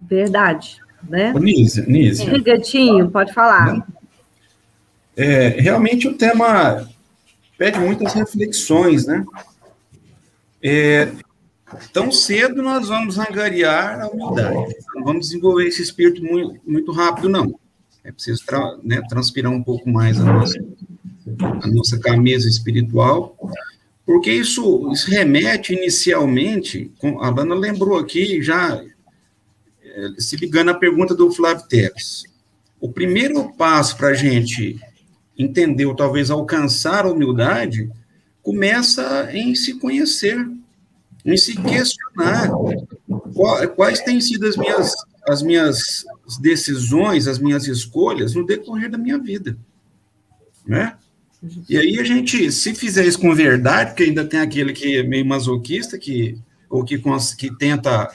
Verdade. 0.00 0.80
Né? 1.08 1.32
Nízia, 1.34 1.84
Nízia. 1.86 2.42
Gatinho, 2.42 3.10
pode 3.12 3.32
falar. 3.32 3.86
É, 5.16 5.48
realmente 5.48 6.08
o 6.08 6.14
tema 6.14 6.88
pede 7.56 7.78
muitas 7.78 8.12
reflexões, 8.12 9.06
né? 9.06 9.24
É, 10.60 11.12
tão 11.92 12.10
cedo 12.10 12.60
nós 12.60 12.88
vamos 12.88 13.20
angariar 13.20 14.00
a 14.00 14.08
humildade. 14.08 14.74
Não 14.96 15.04
vamos 15.04 15.28
desenvolver 15.28 15.68
esse 15.68 15.80
espírito 15.80 16.24
muito, 16.24 16.60
muito 16.66 16.90
rápido, 16.90 17.28
não. 17.28 17.54
É 18.04 18.10
preciso 18.10 18.44
tra 18.44 18.76
né, 18.82 19.00
transpirar 19.08 19.52
um 19.52 19.62
pouco 19.62 19.88
mais 19.88 20.20
a 20.20 20.24
nossa, 20.24 20.58
a 21.62 21.66
nossa 21.68 21.98
camisa 21.98 22.48
espiritual, 22.48 23.36
porque 24.04 24.32
isso, 24.32 24.90
isso 24.92 25.10
remete 25.10 25.72
inicialmente, 25.72 26.90
a 27.20 27.30
Lana 27.30 27.54
lembrou 27.54 27.98
aqui, 27.98 28.42
já 28.42 28.82
eh, 29.84 30.08
se 30.18 30.36
ligando 30.36 30.70
à 30.70 30.74
pergunta 30.74 31.14
do 31.14 31.30
Flávio 31.30 31.66
Teres. 31.68 32.24
O 32.80 32.90
primeiro 32.90 33.52
passo 33.52 33.96
para 33.96 34.08
a 34.08 34.14
gente 34.14 34.80
entender, 35.38 35.86
ou 35.86 35.94
talvez 35.94 36.30
alcançar 36.30 37.06
a 37.06 37.10
humildade, 37.10 37.88
começa 38.42 39.30
em 39.32 39.54
se 39.54 39.78
conhecer, 39.78 40.44
em 41.24 41.36
se 41.36 41.54
questionar 41.54 42.50
quais 43.76 44.00
têm 44.00 44.20
sido 44.20 44.46
as 44.46 44.56
minhas, 44.56 44.92
as 45.28 45.42
minhas 45.42 46.04
decisões, 46.38 47.26
as 47.26 47.38
minhas 47.38 47.66
escolhas 47.66 48.34
no 48.34 48.44
decorrer 48.44 48.90
da 48.90 48.98
minha 48.98 49.18
vida, 49.18 49.56
né? 50.66 50.96
E 51.68 51.76
aí 51.76 51.98
a 51.98 52.04
gente, 52.04 52.52
se 52.52 52.72
fizer 52.74 53.04
isso 53.04 53.18
com 53.18 53.34
verdade, 53.34 53.90
porque 53.90 54.04
ainda 54.04 54.24
tem 54.24 54.40
aquele 54.40 54.72
que 54.72 54.98
é 54.98 55.02
meio 55.02 55.26
masoquista, 55.26 55.98
que, 55.98 56.38
ou 56.70 56.84
que, 56.84 57.00
que 57.36 57.56
tenta 57.56 58.08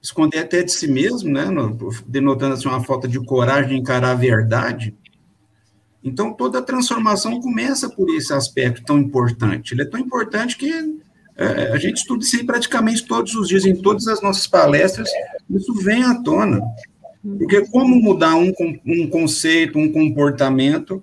esconder 0.00 0.38
até 0.38 0.62
de 0.62 0.70
si 0.70 0.86
mesmo, 0.86 1.30
né, 1.30 1.46
no, 1.46 1.76
denotando 2.06 2.54
assim, 2.54 2.68
uma 2.68 2.84
falta 2.84 3.08
de 3.08 3.18
coragem 3.18 3.70
de 3.70 3.76
encarar 3.76 4.12
a 4.12 4.14
verdade. 4.14 4.94
Então, 6.02 6.32
toda 6.32 6.60
a 6.60 6.62
transformação 6.62 7.40
começa 7.40 7.90
por 7.90 8.08
esse 8.10 8.32
aspecto 8.32 8.84
tão 8.84 8.98
importante. 8.98 9.74
Ele 9.74 9.82
é 9.82 9.84
tão 9.84 9.98
importante 9.98 10.56
que 10.56 10.70
é, 11.36 11.72
a 11.72 11.76
gente 11.76 11.98
estuda 11.98 12.24
isso 12.24 12.36
aí 12.36 12.44
praticamente 12.44 13.04
todos 13.04 13.34
os 13.34 13.48
dias, 13.48 13.64
em 13.64 13.74
todas 13.74 14.06
as 14.06 14.22
nossas 14.22 14.46
palestras, 14.46 15.08
isso 15.50 15.74
vem 15.74 16.02
à 16.02 16.14
tona. 16.22 16.60
Porque 17.22 17.66
como 17.68 17.96
mudar 17.96 18.36
um, 18.36 18.52
um 18.86 19.08
conceito, 19.08 19.78
um 19.78 19.92
comportamento, 19.92 21.02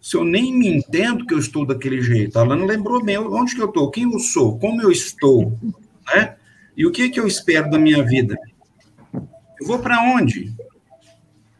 se 0.00 0.16
eu 0.16 0.24
nem 0.24 0.52
me 0.56 0.68
entendo 0.68 1.26
que 1.26 1.34
eu 1.34 1.38
estou 1.38 1.66
daquele 1.66 2.00
jeito? 2.00 2.38
A 2.38 2.42
Alana 2.42 2.64
lembrou 2.64 3.02
bem, 3.02 3.18
onde 3.18 3.54
que 3.54 3.60
eu 3.60 3.66
estou, 3.66 3.90
quem 3.90 4.04
eu 4.04 4.18
sou, 4.18 4.58
como 4.58 4.80
eu 4.80 4.90
estou, 4.90 5.58
né? 6.14 6.36
E 6.76 6.86
o 6.86 6.92
que, 6.92 7.08
que 7.08 7.18
eu 7.18 7.26
espero 7.26 7.70
da 7.70 7.78
minha 7.78 8.02
vida? 8.04 8.36
Eu 9.12 9.66
vou 9.66 9.78
para 9.78 10.14
onde? 10.14 10.54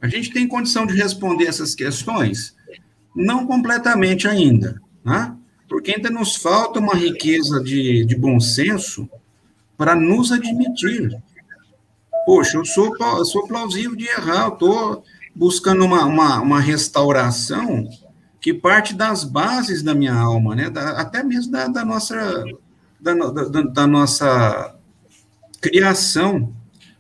A 0.01 0.09
gente 0.09 0.31
tem 0.31 0.47
condição 0.47 0.87
de 0.87 0.95
responder 0.95 1.47
essas 1.47 1.75
questões? 1.75 2.55
Não 3.15 3.47
completamente 3.47 4.29
ainda, 4.29 4.81
né? 5.05 5.35
porque 5.69 5.93
ainda 5.93 6.11
nos 6.11 6.37
falta 6.37 6.79
uma 6.79 6.95
riqueza 6.95 7.61
de, 7.63 8.05
de 8.05 8.17
bom 8.17 8.39
senso 8.39 9.09
para 9.77 9.95
nos 9.95 10.33
admitir 10.33 11.17
poxa, 12.27 12.59
eu 12.59 12.65
sou, 12.65 12.93
sou 13.25 13.47
plausível 13.47 13.95
de 13.95 14.09
errar, 14.09 14.47
eu 14.47 14.53
estou 14.55 15.05
buscando 15.33 15.85
uma, 15.85 16.05
uma, 16.05 16.41
uma, 16.41 16.61
restauração 16.61 17.89
que 18.41 18.53
parte 18.53 18.95
das 18.95 19.23
bases 19.23 19.83
da 19.83 19.95
minha 19.95 20.15
alma, 20.15 20.57
né? 20.57 20.69
Da, 20.69 21.01
até 21.01 21.23
mesmo 21.23 21.53
da, 21.53 21.69
da 21.69 21.85
nossa, 21.85 22.45
da, 23.01 23.15
da, 23.15 23.63
da, 23.63 23.87
nossa 23.87 24.77
criação. 25.61 26.53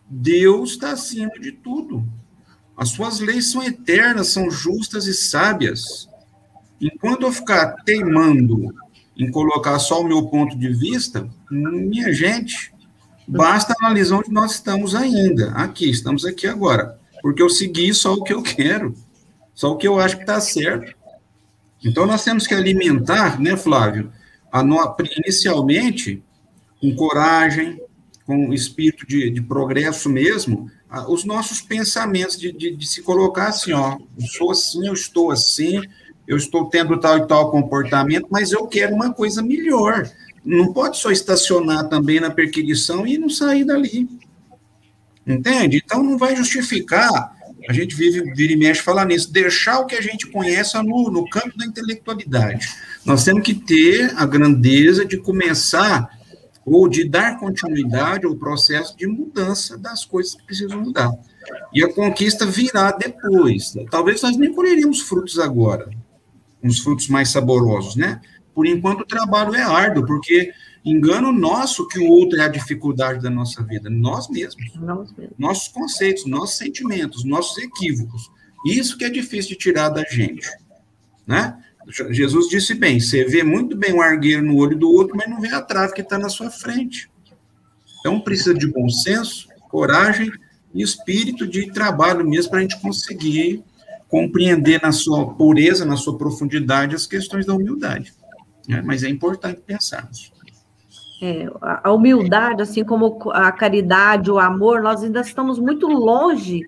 Deus 0.08 0.70
está 0.70 0.92
acima 0.92 1.32
de 1.40 1.50
tudo. 1.50 2.06
As 2.76 2.90
suas 2.90 3.18
leis 3.18 3.50
são 3.50 3.62
eternas, 3.62 4.28
são 4.28 4.48
justas 4.48 5.06
e 5.06 5.14
sábias. 5.14 6.08
Enquanto 6.80 7.22
eu 7.22 7.32
ficar 7.32 7.82
teimando 7.84 8.72
em 9.16 9.30
colocar 9.30 9.78
só 9.78 10.02
o 10.02 10.06
meu 10.06 10.26
ponto 10.26 10.56
de 10.56 10.68
vista, 10.72 11.28
minha 11.50 12.12
gente, 12.12 12.72
basta 13.26 13.74
analisar 13.80 14.18
onde 14.18 14.30
nós 14.30 14.52
estamos 14.52 14.94
ainda. 14.94 15.50
Aqui, 15.52 15.90
estamos 15.90 16.24
aqui 16.24 16.46
agora. 16.46 16.98
Porque 17.22 17.42
eu 17.42 17.50
segui 17.50 17.92
só 17.92 18.14
o 18.14 18.22
que 18.22 18.32
eu 18.32 18.42
quero, 18.42 18.94
só 19.54 19.72
o 19.72 19.76
que 19.76 19.88
eu 19.88 19.98
acho 19.98 20.16
que 20.16 20.22
está 20.22 20.40
certo. 20.40 20.94
Então, 21.84 22.06
nós 22.06 22.24
temos 22.24 22.46
que 22.46 22.54
alimentar, 22.54 23.40
né, 23.40 23.56
Flávio, 23.56 24.12
no, 24.64 24.96
inicialmente, 25.18 26.22
com 26.80 26.94
coragem, 26.94 27.80
com 28.24 28.52
espírito 28.52 29.06
de, 29.06 29.30
de 29.30 29.40
progresso 29.40 30.08
mesmo, 30.08 30.70
os 31.08 31.24
nossos 31.24 31.60
pensamentos 31.60 32.38
de, 32.38 32.52
de, 32.52 32.76
de, 32.76 32.86
se 32.86 33.02
colocar 33.02 33.48
assim, 33.48 33.72
ó, 33.72 33.96
eu 34.18 34.26
sou 34.26 34.50
assim, 34.50 34.86
eu 34.86 34.94
estou 34.94 35.30
assim, 35.30 35.80
eu 36.26 36.36
estou 36.36 36.66
tendo 36.66 36.98
tal 36.98 37.18
e 37.18 37.26
tal 37.26 37.50
comportamento, 37.50 38.26
mas 38.30 38.52
eu 38.52 38.66
quero 38.66 38.94
uma 38.94 39.12
coisa 39.12 39.42
melhor. 39.42 40.10
Não 40.46 40.72
pode 40.72 40.96
só 40.96 41.11
estacionar 41.11 41.88
também 41.88 42.20
na 42.20 42.30
perquisição 42.30 43.04
e 43.04 43.18
não 43.18 43.28
sair 43.28 43.64
dali. 43.64 44.09
Entende? 45.26 45.82
Então 45.85 46.04
não 46.04 46.16
vai 46.16 46.37
justificar, 46.37 47.37
a 47.68 47.72
gente 47.72 47.96
vive, 47.96 48.32
vira 48.32 48.52
e 48.52 48.56
mexe 48.56 48.80
falar 48.80 49.04
nisso, 49.04 49.32
deixar 49.32 49.80
o 49.80 49.87
que 49.87 49.96
a 49.96 50.00
gente 50.00 50.28
conhece 50.28 50.80
no, 50.85 51.11
no 51.11 51.28
campo 51.28 51.59
da 51.59 51.66
intelectualidade. 51.66 52.68
Nós 53.04 53.24
temos 53.24 53.42
que 53.42 53.54
ter 53.54 54.14
a 54.16 54.24
grandeza 54.24 55.04
de 55.04 55.16
começar 55.16 56.09
ou 56.64 56.88
de 56.88 57.09
dar 57.09 57.40
continuidade 57.40 58.24
ao 58.24 58.37
processo 58.37 58.96
de 58.96 59.06
mudança 59.06 59.76
das 59.76 60.04
coisas 60.04 60.37
que 60.37 60.44
precisam 60.44 60.80
mudar. 60.80 61.11
E 61.72 61.82
a 61.82 61.92
conquista 61.92 62.46
virá 62.46 62.92
depois. 62.92 63.74
Talvez 63.90 64.22
nós 64.22 64.37
nem 64.37 64.52
colheríamos 64.52 65.00
frutos 65.00 65.40
agora, 65.40 65.90
uns 66.62 66.78
frutos 66.80 67.09
mais 67.09 67.30
saborosos, 67.30 67.96
né? 67.96 68.20
Por 68.56 68.66
enquanto 68.66 69.02
o 69.02 69.06
trabalho 69.06 69.54
é 69.54 69.60
árduo, 69.60 70.06
porque 70.06 70.50
engano 70.82 71.30
nosso 71.30 71.86
que 71.86 71.98
o 71.98 72.08
outro 72.08 72.40
é 72.40 72.44
a 72.44 72.48
dificuldade 72.48 73.22
da 73.22 73.28
nossa 73.28 73.62
vida, 73.62 73.90
nós 73.90 74.30
mesmos. 74.30 74.74
Nós 74.76 75.12
mesmos. 75.12 75.36
Nossos 75.38 75.68
conceitos, 75.68 76.24
nossos 76.24 76.56
sentimentos, 76.56 77.22
nossos 77.22 77.58
equívocos. 77.58 78.30
Isso 78.64 78.96
que 78.96 79.04
é 79.04 79.10
difícil 79.10 79.50
de 79.50 79.58
tirar 79.58 79.90
da 79.90 80.02
gente, 80.04 80.48
né? 81.26 81.62
Jesus 82.08 82.48
disse 82.48 82.72
bem: 82.72 82.98
você 82.98 83.24
vê 83.24 83.42
muito 83.42 83.76
bem 83.76 83.92
o 83.92 84.00
argueiro 84.00 84.42
no 84.42 84.56
olho 84.56 84.74
do 84.74 84.90
outro, 84.90 85.14
mas 85.14 85.28
não 85.28 85.38
vê 85.38 85.52
a 85.52 85.60
trave 85.60 85.92
que 85.92 86.00
está 86.00 86.18
na 86.18 86.30
sua 86.30 86.50
frente. 86.50 87.10
Então 88.00 88.18
precisa 88.18 88.54
de 88.54 88.66
bom 88.66 88.88
senso, 88.88 89.48
coragem 89.68 90.32
e 90.74 90.82
espírito 90.82 91.46
de 91.46 91.70
trabalho 91.70 92.26
mesmo 92.26 92.52
para 92.52 92.60
a 92.60 92.62
gente 92.62 92.80
conseguir 92.80 93.62
compreender 94.08 94.80
na 94.80 94.92
sua 94.92 95.34
pureza, 95.34 95.84
na 95.84 95.96
sua 95.98 96.16
profundidade, 96.16 96.94
as 96.94 97.06
questões 97.06 97.44
da 97.44 97.52
humildade. 97.52 98.14
Né? 98.68 98.83
Mas 98.85 99.02
é 99.02 99.09
importante 99.09 99.61
pensarmos. 99.61 100.33
É, 101.22 101.48
a 101.62 101.92
humildade, 101.92 102.61
assim 102.61 102.85
como 102.85 103.18
a 103.33 103.50
caridade, 103.50 104.31
o 104.31 104.38
amor, 104.38 104.83
nós 104.83 105.02
ainda 105.02 105.20
estamos 105.20 105.59
muito 105.59 105.87
longe 105.87 106.61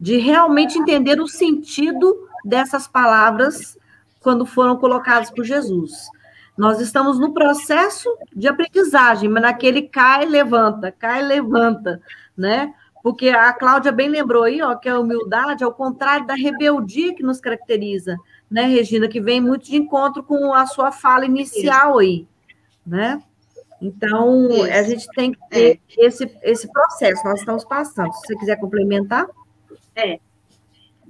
de 0.00 0.16
realmente 0.16 0.76
entender 0.76 1.20
o 1.20 1.28
sentido 1.28 2.28
dessas 2.44 2.88
palavras 2.88 3.78
quando 4.20 4.44
foram 4.44 4.76
colocados 4.76 5.30
por 5.30 5.44
Jesus. 5.44 6.08
Nós 6.56 6.80
estamos 6.80 7.18
no 7.18 7.32
processo 7.32 8.08
de 8.34 8.48
aprendizagem, 8.48 9.28
mas 9.28 9.42
naquele 9.42 9.82
cai, 9.82 10.26
levanta, 10.26 10.92
cai, 10.92 11.22
levanta, 11.22 12.00
né? 12.36 12.74
Porque 13.02 13.28
a 13.30 13.52
Cláudia 13.52 13.90
bem 13.90 14.08
lembrou 14.08 14.44
aí, 14.44 14.60
ó, 14.62 14.74
que 14.74 14.88
a 14.88 14.98
humildade 14.98 15.64
é 15.64 15.66
o 15.66 15.72
contrário 15.72 16.26
da 16.26 16.34
rebeldia 16.34 17.14
que 17.14 17.22
nos 17.22 17.40
caracteriza, 17.40 18.16
né, 18.52 18.66
Regina, 18.66 19.08
que 19.08 19.20
vem 19.20 19.40
muito 19.40 19.64
de 19.64 19.76
encontro 19.76 20.22
com 20.22 20.52
a 20.52 20.66
sua 20.66 20.92
fala 20.92 21.24
inicial 21.24 21.98
aí, 21.98 22.26
né? 22.86 23.22
Então, 23.80 24.48
a 24.70 24.82
gente 24.82 25.06
tem 25.16 25.32
que 25.32 25.38
ter 25.48 25.80
é. 25.98 26.06
esse, 26.06 26.30
esse 26.42 26.70
processo, 26.70 27.24
nós 27.24 27.40
estamos 27.40 27.64
passando. 27.64 28.12
Se 28.12 28.26
você 28.26 28.36
quiser 28.36 28.60
complementar. 28.60 29.26
É, 29.96 30.20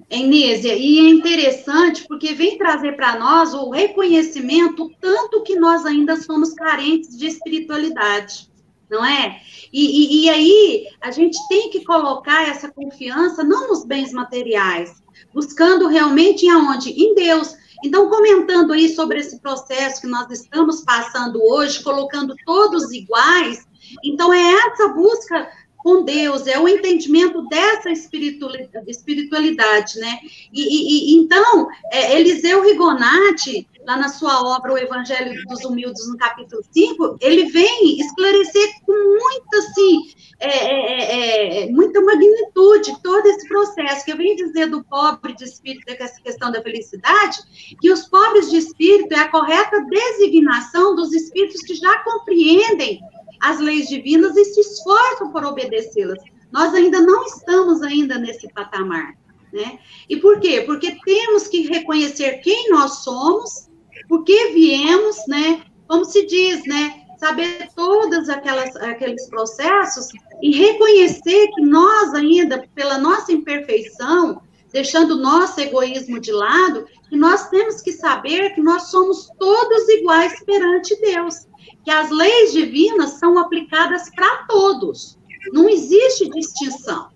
Enésia, 0.09 0.75
e 0.75 0.99
é 0.99 1.11
interessante 1.11 2.07
porque 2.07 2.35
vem 2.35 2.59
trazer 2.59 2.97
para 2.97 3.19
nós 3.19 3.55
o 3.55 3.71
reconhecimento 3.71 4.91
tanto 5.01 5.43
que 5.43 5.57
nós 5.57 5.85
ainda 5.85 6.17
somos 6.17 6.53
carentes 6.53 7.17
de 7.17 7.27
espiritualidade, 7.27 8.51
não 8.93 9.05
é? 9.05 9.41
E, 9.73 10.23
e, 10.23 10.25
e 10.25 10.31
aí 10.31 10.87
a 11.01 11.11
gente 11.11 11.39
tem 11.49 11.71
que 11.71 11.83
colocar 11.83 12.47
essa 12.47 12.71
confiança 12.71 13.43
não 13.43 13.69
nos 13.69 13.87
bens 13.87 14.13
materiais, 14.13 15.03
buscando 15.33 15.89
realmente 15.89 16.45
em 16.45 16.51
aonde? 16.51 16.91
Em 16.91 17.15
Deus. 17.15 17.57
Então, 17.83 18.09
comentando 18.09 18.73
aí 18.73 18.89
sobre 18.95 19.19
esse 19.19 19.41
processo 19.41 20.03
que 20.03 20.07
nós 20.07 20.31
estamos 20.31 20.83
passando 20.83 21.43
hoje, 21.43 21.83
colocando 21.83 22.37
todos 22.45 22.93
iguais, 22.93 23.67
então 24.05 24.33
é 24.33 24.53
essa 24.53 24.89
busca 24.89 25.51
com 25.83 26.05
Deus, 26.05 26.47
é 26.47 26.59
o 26.59 26.69
entendimento 26.69 27.47
dessa 27.49 27.91
espiritualidade, 27.91 29.99
né? 29.99 30.21
E, 30.53 30.63
e, 30.63 31.13
e 31.13 31.17
então, 31.19 31.69
é, 31.91 32.19
Eliseu 32.19 32.63
Rigonati, 32.63 33.67
lá 33.87 33.97
na 33.97 34.09
sua 34.09 34.43
obra 34.57 34.73
O 34.73 34.79
Evangelho 34.79 35.35
dos 35.47 35.65
Humildes, 35.65 36.09
no 36.09 36.17
capítulo 36.17 36.63
5, 36.71 37.17
ele 37.21 37.47
vem 37.47 38.01
esclarecer 38.01 38.69
com 38.87 38.93
muita, 38.93 39.59
assim, 39.59 40.01
é, 40.39 40.49
é, 40.49 41.03
é, 41.03 41.63
é, 41.63 41.71
muita 41.71 42.01
magnitude 42.01 42.97
todo 43.03 43.27
esse 43.27 43.49
processo, 43.49 44.05
que 44.05 44.13
eu 44.13 44.17
venho 44.17 44.37
dizer 44.37 44.67
do 44.67 44.85
pobre 44.85 45.35
de 45.35 45.45
espírito, 45.45 45.85
essa 45.89 46.21
questão 46.21 46.51
da 46.51 46.63
felicidade, 46.63 47.39
que 47.81 47.93
os 47.93 48.07
pobres 48.07 48.51
de 48.51 48.59
espírito 48.59 49.13
é 49.15 49.19
a 49.19 49.29
correta 49.29 49.85
designação 49.85 50.95
dos 50.95 51.13
espíritos 51.13 51.63
que 51.63 51.75
já 51.75 51.99
compreendem 51.99 53.01
as 53.43 53.59
leis 53.59 53.89
divinas 53.89 54.37
e 54.37 54.45
se 54.45 54.61
esforçam 54.61 55.33
por 55.33 55.45
obedecê-las. 55.45 56.19
Nós 56.53 56.73
ainda 56.75 57.01
não 57.01 57.25
estamos 57.27 57.83
ainda 57.83 58.17
nesse 58.17 58.47
patamar, 58.53 59.15
né? 59.53 59.81
E 60.09 60.17
por 60.17 60.39
quê? 60.39 60.63
Porque 60.65 60.97
temos 61.05 61.49
que 61.49 61.67
reconhecer 61.67 62.39
quem 62.39 62.71
nós 62.71 63.03
somos, 63.03 63.69
por 64.09 64.23
que 64.23 64.51
viemos, 64.53 65.17
né? 65.27 65.63
Como 65.89 66.05
se 66.05 66.25
diz, 66.25 66.65
né? 66.67 67.03
Saber 67.19 67.69
todos 67.75 68.29
aqueles 68.29 69.29
processos 69.29 70.09
e 70.41 70.57
reconhecer 70.57 71.49
que 71.55 71.63
nós 71.63 72.15
ainda, 72.15 72.65
pela 72.75 72.99
nossa 72.99 73.33
imperfeição, 73.33 74.41
deixando 74.73 75.21
nosso 75.21 75.61
egoísmo 75.61 76.21
de 76.21 76.33
lado, 76.33 76.87
que 77.09 77.17
nós 77.17 77.49
temos 77.49 77.83
que 77.83 77.93
saber 77.93 78.55
que 78.55 78.63
nós 78.63 78.85
somos 78.85 79.29
todos 79.39 79.89
iguais 79.89 80.43
perante 80.45 80.99
Deus 81.01 81.47
que 81.85 81.91
as 81.91 82.11
leis 82.11 82.53
divinas 82.53 83.13
são 83.13 83.39
aplicadas 83.39 84.11
para 84.11 84.45
todos. 84.49 85.19
Não 85.53 85.69
existe 85.69 86.29
distinção. 86.31 87.11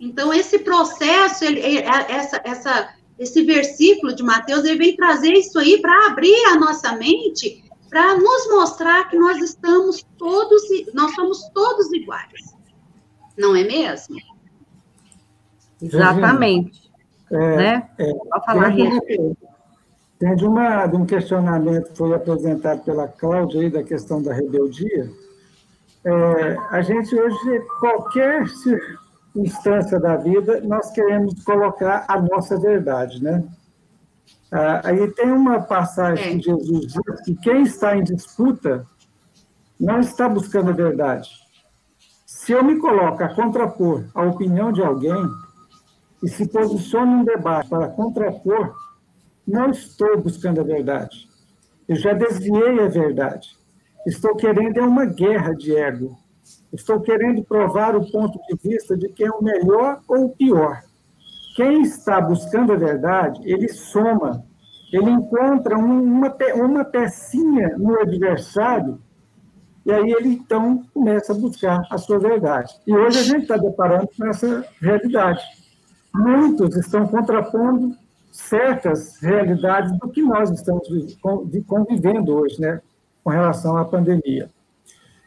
Então, 0.00 0.32
esse 0.32 0.58
processo, 0.60 1.44
ele, 1.44 1.60
é, 1.60 1.84
é, 1.84 2.12
essa, 2.12 2.40
essa, 2.44 2.94
esse 3.18 3.42
versículo 3.42 4.14
de 4.14 4.22
Mateus, 4.22 4.64
ele 4.64 4.78
vem 4.78 4.96
trazer 4.96 5.32
isso 5.32 5.58
aí 5.58 5.80
para 5.80 6.06
abrir 6.06 6.44
a 6.46 6.56
nossa 6.56 6.92
mente, 6.96 7.62
para 7.88 8.16
nos 8.16 8.48
mostrar 8.48 9.08
que 9.10 9.18
nós 9.18 9.38
estamos 9.38 10.06
todos, 10.16 10.62
nós 10.94 11.14
somos 11.14 11.48
todos 11.52 11.92
iguais. 11.92 12.56
Não 13.36 13.54
é 13.54 13.64
mesmo? 13.64 14.16
Exatamente. 15.82 16.90
É, 17.30 17.56
né? 17.56 17.90
É, 17.98 18.12
Pode 18.12 18.44
falar, 18.44 18.72
tem 20.20 20.36
de, 20.36 20.44
uma, 20.44 20.86
de 20.86 20.96
um 20.96 21.06
questionamento 21.06 21.90
que 21.90 21.96
foi 21.96 22.14
apresentado 22.14 22.84
pela 22.84 23.08
Cláudia 23.08 23.62
aí, 23.62 23.70
da 23.70 23.82
questão 23.82 24.22
da 24.22 24.34
rebeldia. 24.34 25.10
É, 26.04 26.56
a 26.70 26.82
gente 26.82 27.18
hoje, 27.18 27.60
qualquer 27.80 28.44
instância 29.34 29.98
da 29.98 30.16
vida, 30.16 30.60
nós 30.60 30.90
queremos 30.90 31.42
colocar 31.42 32.04
a 32.06 32.20
nossa 32.20 32.60
verdade, 32.60 33.22
né? 33.24 33.42
Ah, 34.52 34.82
aí 34.84 35.10
tem 35.12 35.32
uma 35.32 35.62
passagem 35.62 36.38
que 36.38 36.44
Jesus 36.44 36.92
diz 36.92 37.20
que 37.24 37.34
quem 37.36 37.62
está 37.62 37.96
em 37.96 38.04
disputa 38.04 38.86
não 39.78 40.00
está 40.00 40.28
buscando 40.28 40.68
a 40.68 40.74
verdade. 40.74 41.30
Se 42.26 42.52
eu 42.52 42.62
me 42.62 42.78
coloco 42.78 43.22
a 43.22 43.34
contrapor 43.34 44.04
a 44.14 44.22
opinião 44.22 44.70
de 44.70 44.82
alguém 44.82 45.24
e 46.22 46.28
se 46.28 46.46
posiciono 46.46 47.22
em 47.22 47.24
debate 47.24 47.70
para 47.70 47.88
contrapor 47.88 48.74
não 49.50 49.70
estou 49.70 50.20
buscando 50.20 50.60
a 50.60 50.64
verdade. 50.64 51.28
Eu 51.88 51.96
já 51.96 52.12
desviei 52.12 52.80
a 52.80 52.88
verdade. 52.88 53.50
Estou 54.06 54.34
querendo 54.36 54.78
é 54.78 54.82
uma 54.82 55.04
guerra 55.04 55.52
de 55.54 55.76
ego. 55.76 56.16
Estou 56.72 57.00
querendo 57.00 57.42
provar 57.42 57.96
o 57.96 58.10
ponto 58.10 58.38
de 58.48 58.68
vista 58.68 58.96
de 58.96 59.08
quem 59.08 59.26
é 59.26 59.30
o 59.30 59.42
melhor 59.42 60.00
ou 60.08 60.26
o 60.26 60.28
pior. 60.30 60.82
Quem 61.56 61.82
está 61.82 62.20
buscando 62.20 62.72
a 62.72 62.76
verdade, 62.76 63.40
ele 63.44 63.68
soma, 63.68 64.44
ele 64.92 65.10
encontra 65.10 65.76
uma, 65.76 66.34
uma 66.54 66.84
pecinha 66.84 67.76
no 67.76 68.00
adversário 68.00 69.00
e 69.84 69.92
aí 69.92 70.12
ele 70.12 70.28
então 70.28 70.84
começa 70.94 71.32
a 71.32 71.36
buscar 71.36 71.82
a 71.90 71.98
sua 71.98 72.18
verdade. 72.18 72.72
E 72.86 72.94
hoje 72.94 73.18
a 73.18 73.22
gente 73.22 73.42
está 73.42 73.56
deparando 73.56 74.08
com 74.16 74.26
essa 74.26 74.64
realidade. 74.80 75.42
Muitos 76.14 76.76
estão 76.76 77.06
contrapondo 77.06 77.96
certas 78.30 79.20
realidades 79.20 79.96
do 79.98 80.08
que 80.08 80.22
nós 80.22 80.50
estamos 80.50 80.88
convivendo 81.66 82.34
hoje, 82.34 82.60
né, 82.60 82.80
com 83.22 83.30
relação 83.30 83.76
à 83.76 83.84
pandemia. 83.84 84.50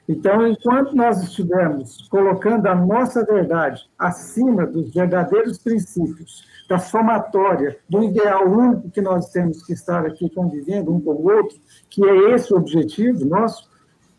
Então, 0.07 0.45
enquanto 0.45 0.95
nós 0.95 1.23
estivermos 1.23 2.07
colocando 2.09 2.67
a 2.67 2.75
nossa 2.75 3.23
verdade 3.23 3.89
acima 3.97 4.65
dos 4.65 4.93
verdadeiros 4.93 5.57
princípios, 5.57 6.45
da 6.67 6.77
somatória, 6.77 7.77
do 7.89 8.03
ideal 8.03 8.45
único 8.47 8.89
que 8.89 9.01
nós 9.01 9.29
temos 9.29 9.65
que 9.65 9.73
estar 9.73 10.05
aqui 10.05 10.29
convivendo 10.29 10.93
um 10.93 10.99
com 10.99 11.11
o 11.11 11.31
outro, 11.31 11.57
que 11.89 12.03
é 12.05 12.31
esse 12.31 12.53
o 12.53 12.57
objetivo 12.57 13.25
nosso, 13.25 13.69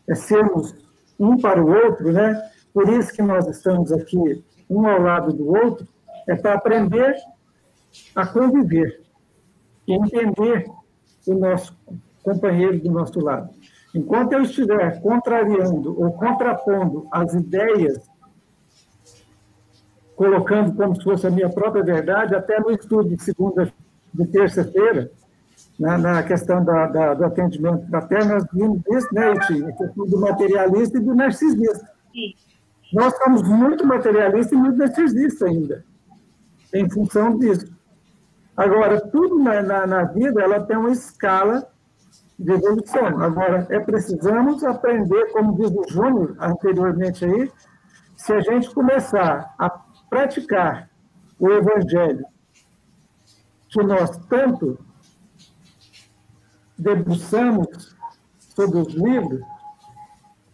é 0.07 0.15
sermos 0.15 0.73
um 1.19 1.37
para 1.37 1.63
o 1.63 1.69
outro, 1.69 2.11
né? 2.11 2.41
Por 2.73 2.89
isso 2.89 3.13
que 3.13 3.21
nós 3.21 3.47
estamos 3.47 3.91
aqui, 3.91 4.43
um 4.69 4.87
ao 4.87 5.01
lado 5.01 5.33
do 5.33 5.47
outro, 5.47 5.87
é 6.27 6.35
para 6.35 6.55
aprender 6.55 7.15
a 8.15 8.25
conviver 8.25 9.01
e 9.87 9.93
entender 9.93 10.65
o 11.27 11.33
nosso 11.35 11.75
companheiro 12.23 12.79
do 12.79 12.91
nosso 12.91 13.19
lado. 13.19 13.49
Enquanto 13.93 14.33
eu 14.33 14.41
estiver 14.41 15.01
contrariando 15.01 15.99
ou 16.01 16.11
contrapondo 16.11 17.07
as 17.11 17.33
ideias, 17.33 18.09
colocando 20.15 20.75
como 20.75 20.95
se 20.95 21.03
fosse 21.03 21.27
a 21.27 21.29
minha 21.29 21.49
própria 21.49 21.83
verdade, 21.83 22.35
até 22.35 22.59
no 22.59 22.71
estudo 22.71 23.15
de 23.15 23.23
segunda, 23.23 23.71
de 24.13 24.25
terça-feira, 24.27 25.11
na, 25.79 25.97
na, 25.97 26.23
questão 26.23 26.63
da, 26.63 26.87
da, 26.87 27.13
do 27.13 27.25
atendimento 27.25 27.87
fraterno, 27.87 28.33
nós 28.33 28.45
vimos 28.51 28.81
isso, 28.91 29.13
né, 29.13 29.33
Iti? 29.33 29.63
A 29.63 29.71
questão 29.73 30.05
do 30.05 30.19
materialista 30.19 30.97
e 30.97 31.01
do 31.01 31.15
narcisista. 31.15 31.91
Sim. 32.11 32.33
Nós 32.93 33.15
somos 33.17 33.41
muito 33.43 33.85
materialistas 33.85 34.51
e 34.53 34.55
muito 34.55 34.77
narcisistas 34.77 35.41
ainda, 35.41 35.83
em 36.73 36.89
função 36.89 37.37
disso. 37.37 37.74
Agora, 38.55 39.01
tudo 39.09 39.37
na, 39.37 39.61
na, 39.61 39.87
na 39.87 40.03
vida, 40.03 40.41
ela 40.41 40.61
tem 40.61 40.77
uma 40.77 40.91
escala 40.91 41.67
de 42.37 42.51
evolução. 42.51 43.21
Agora, 43.21 43.67
é 43.69 43.79
precisamos 43.79 44.63
aprender, 44.63 45.31
como 45.31 45.55
diz 45.55 45.71
o 45.71 45.85
Júnior 45.89 46.35
anteriormente 46.39 47.25
aí, 47.25 47.51
se 48.15 48.33
a 48.33 48.39
gente 48.39 48.73
começar 48.73 49.53
a 49.57 49.69
praticar 50.09 50.89
o 51.39 51.49
evangelho 51.49 52.25
que 53.69 53.83
nós 53.83 54.17
tanto 54.29 54.79
debruçamos 56.77 57.95
sobre 58.39 58.79
os 58.79 58.93
livros, 58.93 59.41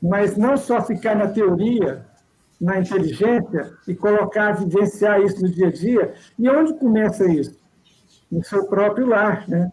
mas 0.02 0.36
não 0.36 0.58
só 0.58 0.82
ficar 0.82 1.16
na 1.16 1.28
teoria, 1.28 2.04
na 2.60 2.80
inteligência 2.80 3.74
e 3.88 3.94
colocar, 3.94 4.54
vivenciar 4.54 5.22
isso 5.22 5.42
no 5.42 5.50
dia 5.50 5.68
a 5.68 5.72
dia. 5.72 6.16
E 6.38 6.50
onde 6.50 6.74
começa 6.76 7.26
isso? 7.32 7.61
No 8.32 8.44
seu 8.44 8.66
próprio 8.66 9.08
lar, 9.08 9.48
né? 9.48 9.72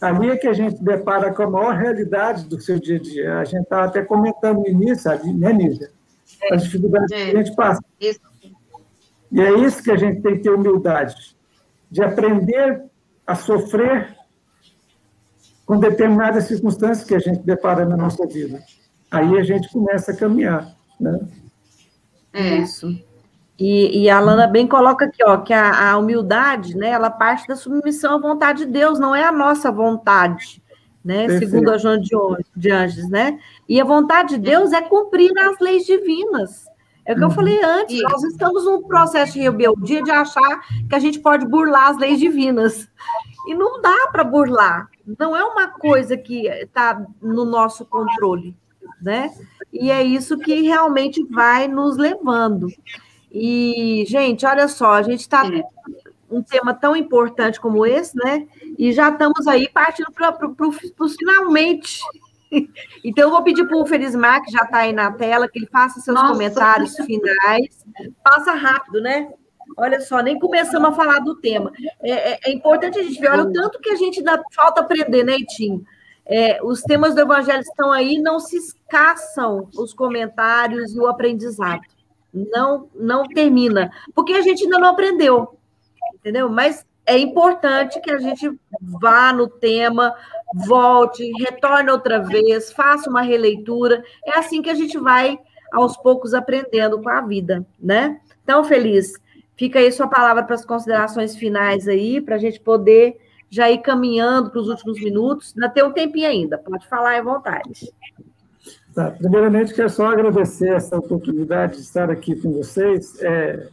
Ali 0.00 0.30
é 0.30 0.36
que 0.36 0.46
a 0.46 0.52
gente 0.52 0.82
depara 0.82 1.32
com 1.32 1.44
a 1.44 1.50
maior 1.50 1.74
realidade 1.74 2.44
do 2.46 2.60
seu 2.60 2.78
dia 2.78 2.96
a 2.96 3.00
dia. 3.00 3.38
A 3.38 3.44
gente 3.44 3.62
estava 3.62 3.86
até 3.86 4.02
comentando 4.02 4.58
no 4.58 4.68
início, 4.68 5.10
né, 5.34 5.52
Nízia? 5.52 5.90
As 6.50 6.64
dificuldades 6.64 7.10
é, 7.12 7.30
que 7.30 7.36
a 7.36 7.42
gente 7.42 7.56
passa. 7.56 7.82
Isso. 8.00 8.20
E 9.32 9.40
é 9.40 9.58
isso 9.60 9.82
que 9.82 9.90
a 9.90 9.96
gente 9.96 10.20
tem 10.20 10.36
que 10.36 10.42
ter 10.42 10.50
humildade, 10.50 11.36
de 11.90 12.02
aprender 12.02 12.84
a 13.26 13.34
sofrer 13.34 14.14
com 15.64 15.78
determinadas 15.78 16.44
circunstâncias 16.44 17.06
que 17.06 17.14
a 17.14 17.18
gente 17.18 17.40
depara 17.40 17.86
na 17.86 17.96
nossa 17.96 18.26
vida. 18.26 18.62
Aí 19.10 19.38
a 19.38 19.42
gente 19.42 19.72
começa 19.72 20.12
a 20.12 20.16
caminhar, 20.16 20.76
né? 21.00 21.18
É. 22.32 22.56
Isso. 22.58 22.88
E, 23.58 24.02
e, 24.02 24.10
a 24.10 24.16
Alana 24.18 24.48
bem 24.48 24.66
coloca 24.66 25.04
aqui, 25.04 25.22
ó, 25.24 25.36
que 25.36 25.52
a, 25.52 25.92
a, 25.92 25.96
humildade, 25.96 26.76
né, 26.76 26.88
ela 26.88 27.08
parte 27.08 27.46
da 27.46 27.54
submissão 27.54 28.16
à 28.16 28.20
vontade 28.20 28.64
de 28.64 28.72
Deus, 28.72 28.98
não 28.98 29.14
é 29.14 29.24
a 29.24 29.30
nossa 29.30 29.70
vontade, 29.70 30.60
né, 31.04 31.26
Perfeito. 31.26 31.50
segundo 31.50 31.70
a 31.70 31.78
João 31.78 32.00
de 32.56 32.70
Anjos, 32.72 33.08
né? 33.08 33.38
E 33.68 33.80
a 33.80 33.84
vontade 33.84 34.30
de 34.30 34.38
Deus 34.38 34.72
é 34.72 34.82
cumprir 34.82 35.30
as 35.38 35.58
leis 35.60 35.86
divinas. 35.86 36.64
É 37.06 37.12
o 37.12 37.16
que 37.16 37.22
uhum. 37.22 37.28
eu 37.28 37.34
falei 37.34 37.62
antes, 37.62 38.02
nós 38.02 38.24
estamos 38.24 38.64
num 38.64 38.82
processo 38.82 39.34
de 39.34 39.40
rebeldia 39.40 40.02
de 40.02 40.10
achar 40.10 40.60
que 40.88 40.94
a 40.94 40.98
gente 40.98 41.20
pode 41.20 41.46
burlar 41.46 41.90
as 41.90 41.98
leis 41.98 42.18
divinas. 42.18 42.88
E 43.46 43.54
não 43.54 43.80
dá 43.80 44.08
para 44.10 44.24
burlar. 44.24 44.88
Não 45.18 45.36
é 45.36 45.44
uma 45.44 45.68
coisa 45.68 46.16
que 46.16 46.48
está 46.48 47.04
no 47.20 47.44
nosso 47.44 47.84
controle, 47.84 48.56
né? 49.02 49.30
E 49.70 49.90
é 49.90 50.02
isso 50.02 50.38
que 50.38 50.62
realmente 50.62 51.22
vai 51.26 51.68
nos 51.68 51.98
levando. 51.98 52.68
E, 53.34 54.04
gente, 54.06 54.46
olha 54.46 54.68
só, 54.68 54.92
a 54.92 55.02
gente 55.02 55.22
está 55.22 55.44
é. 55.44 55.64
um 56.30 56.40
tema 56.40 56.72
tão 56.72 56.94
importante 56.94 57.60
como 57.60 57.84
esse, 57.84 58.16
né? 58.16 58.46
E 58.78 58.92
já 58.92 59.08
estamos 59.08 59.48
aí 59.48 59.68
partindo 59.68 60.12
para 60.12 60.38
os 61.00 61.16
finalmente. 61.16 62.00
Então, 63.02 63.24
eu 63.24 63.30
vou 63.30 63.42
pedir 63.42 63.66
para 63.66 63.76
o 63.76 63.84
Felismar, 63.84 64.40
que 64.40 64.52
já 64.52 64.62
está 64.62 64.78
aí 64.78 64.92
na 64.92 65.10
tela, 65.10 65.48
que 65.48 65.58
ele 65.58 65.66
faça 65.66 65.98
seus 65.98 66.14
Nossa. 66.14 66.32
comentários 66.32 66.94
finais. 66.94 67.84
Passa 68.22 68.52
rápido, 68.52 69.00
né? 69.00 69.28
Olha 69.76 70.00
só, 70.00 70.20
nem 70.20 70.38
começamos 70.38 70.88
a 70.88 70.92
falar 70.92 71.18
do 71.18 71.34
tema. 71.34 71.72
É, 72.00 72.12
é, 72.12 72.38
é 72.44 72.52
importante 72.52 72.96
a 72.96 73.02
gente 73.02 73.20
ver, 73.20 73.32
olha 73.32 73.42
o 73.42 73.52
tanto 73.52 73.80
que 73.80 73.90
a 73.90 73.96
gente 73.96 74.20
ainda 74.20 74.40
falta 74.52 74.82
aprender, 74.82 75.24
né, 75.24 75.34
Itinho? 75.34 75.84
É, 76.24 76.62
os 76.62 76.80
temas 76.82 77.12
do 77.12 77.22
Evangelho 77.22 77.60
estão 77.60 77.90
aí, 77.90 78.20
não 78.20 78.38
se 78.38 78.56
escassam 78.56 79.68
os 79.76 79.92
comentários 79.92 80.94
e 80.94 81.00
o 81.00 81.08
aprendizado 81.08 81.82
não 82.34 82.88
não 82.94 83.24
termina, 83.24 83.90
porque 84.14 84.32
a 84.32 84.42
gente 84.42 84.64
ainda 84.64 84.78
não 84.78 84.88
aprendeu, 84.88 85.56
entendeu? 86.14 86.48
Mas 86.48 86.84
é 87.06 87.18
importante 87.18 88.00
que 88.00 88.10
a 88.10 88.18
gente 88.18 88.50
vá 88.80 89.32
no 89.32 89.46
tema, 89.46 90.14
volte, 90.66 91.30
retorne 91.38 91.90
outra 91.90 92.18
vez, 92.18 92.72
faça 92.72 93.10
uma 93.10 93.22
releitura. 93.22 94.02
É 94.24 94.38
assim 94.38 94.62
que 94.62 94.70
a 94.70 94.74
gente 94.74 94.98
vai 94.98 95.38
aos 95.72 95.96
poucos 95.96 96.34
aprendendo 96.34 97.00
com 97.00 97.08
a 97.08 97.20
vida, 97.20 97.66
né? 97.78 98.20
Então, 98.42 98.64
feliz. 98.64 99.12
Fica 99.56 99.78
aí 99.78 99.92
sua 99.92 100.08
palavra 100.08 100.42
para 100.42 100.54
as 100.54 100.64
considerações 100.64 101.36
finais 101.36 101.86
aí, 101.86 102.20
para 102.20 102.36
a 102.36 102.38
gente 102.38 102.58
poder 102.58 103.20
já 103.48 103.70
ir 103.70 103.78
caminhando 103.78 104.50
para 104.50 104.60
os 104.60 104.68
últimos 104.68 105.00
minutos. 105.00 105.54
Ainda 105.54 105.68
tem 105.68 105.84
um 105.84 105.92
tempinho 105.92 106.28
ainda, 106.28 106.58
pode 106.58 106.86
falar 106.88 107.18
à 107.18 107.22
vontade. 107.22 107.92
Tá, 108.94 109.10
primeiramente, 109.10 109.74
quero 109.74 109.90
só 109.90 110.06
agradecer 110.06 110.72
essa 110.72 110.96
oportunidade 110.96 111.74
de 111.74 111.80
estar 111.80 112.08
aqui 112.10 112.36
com 112.36 112.52
vocês. 112.52 113.20
É, 113.20 113.68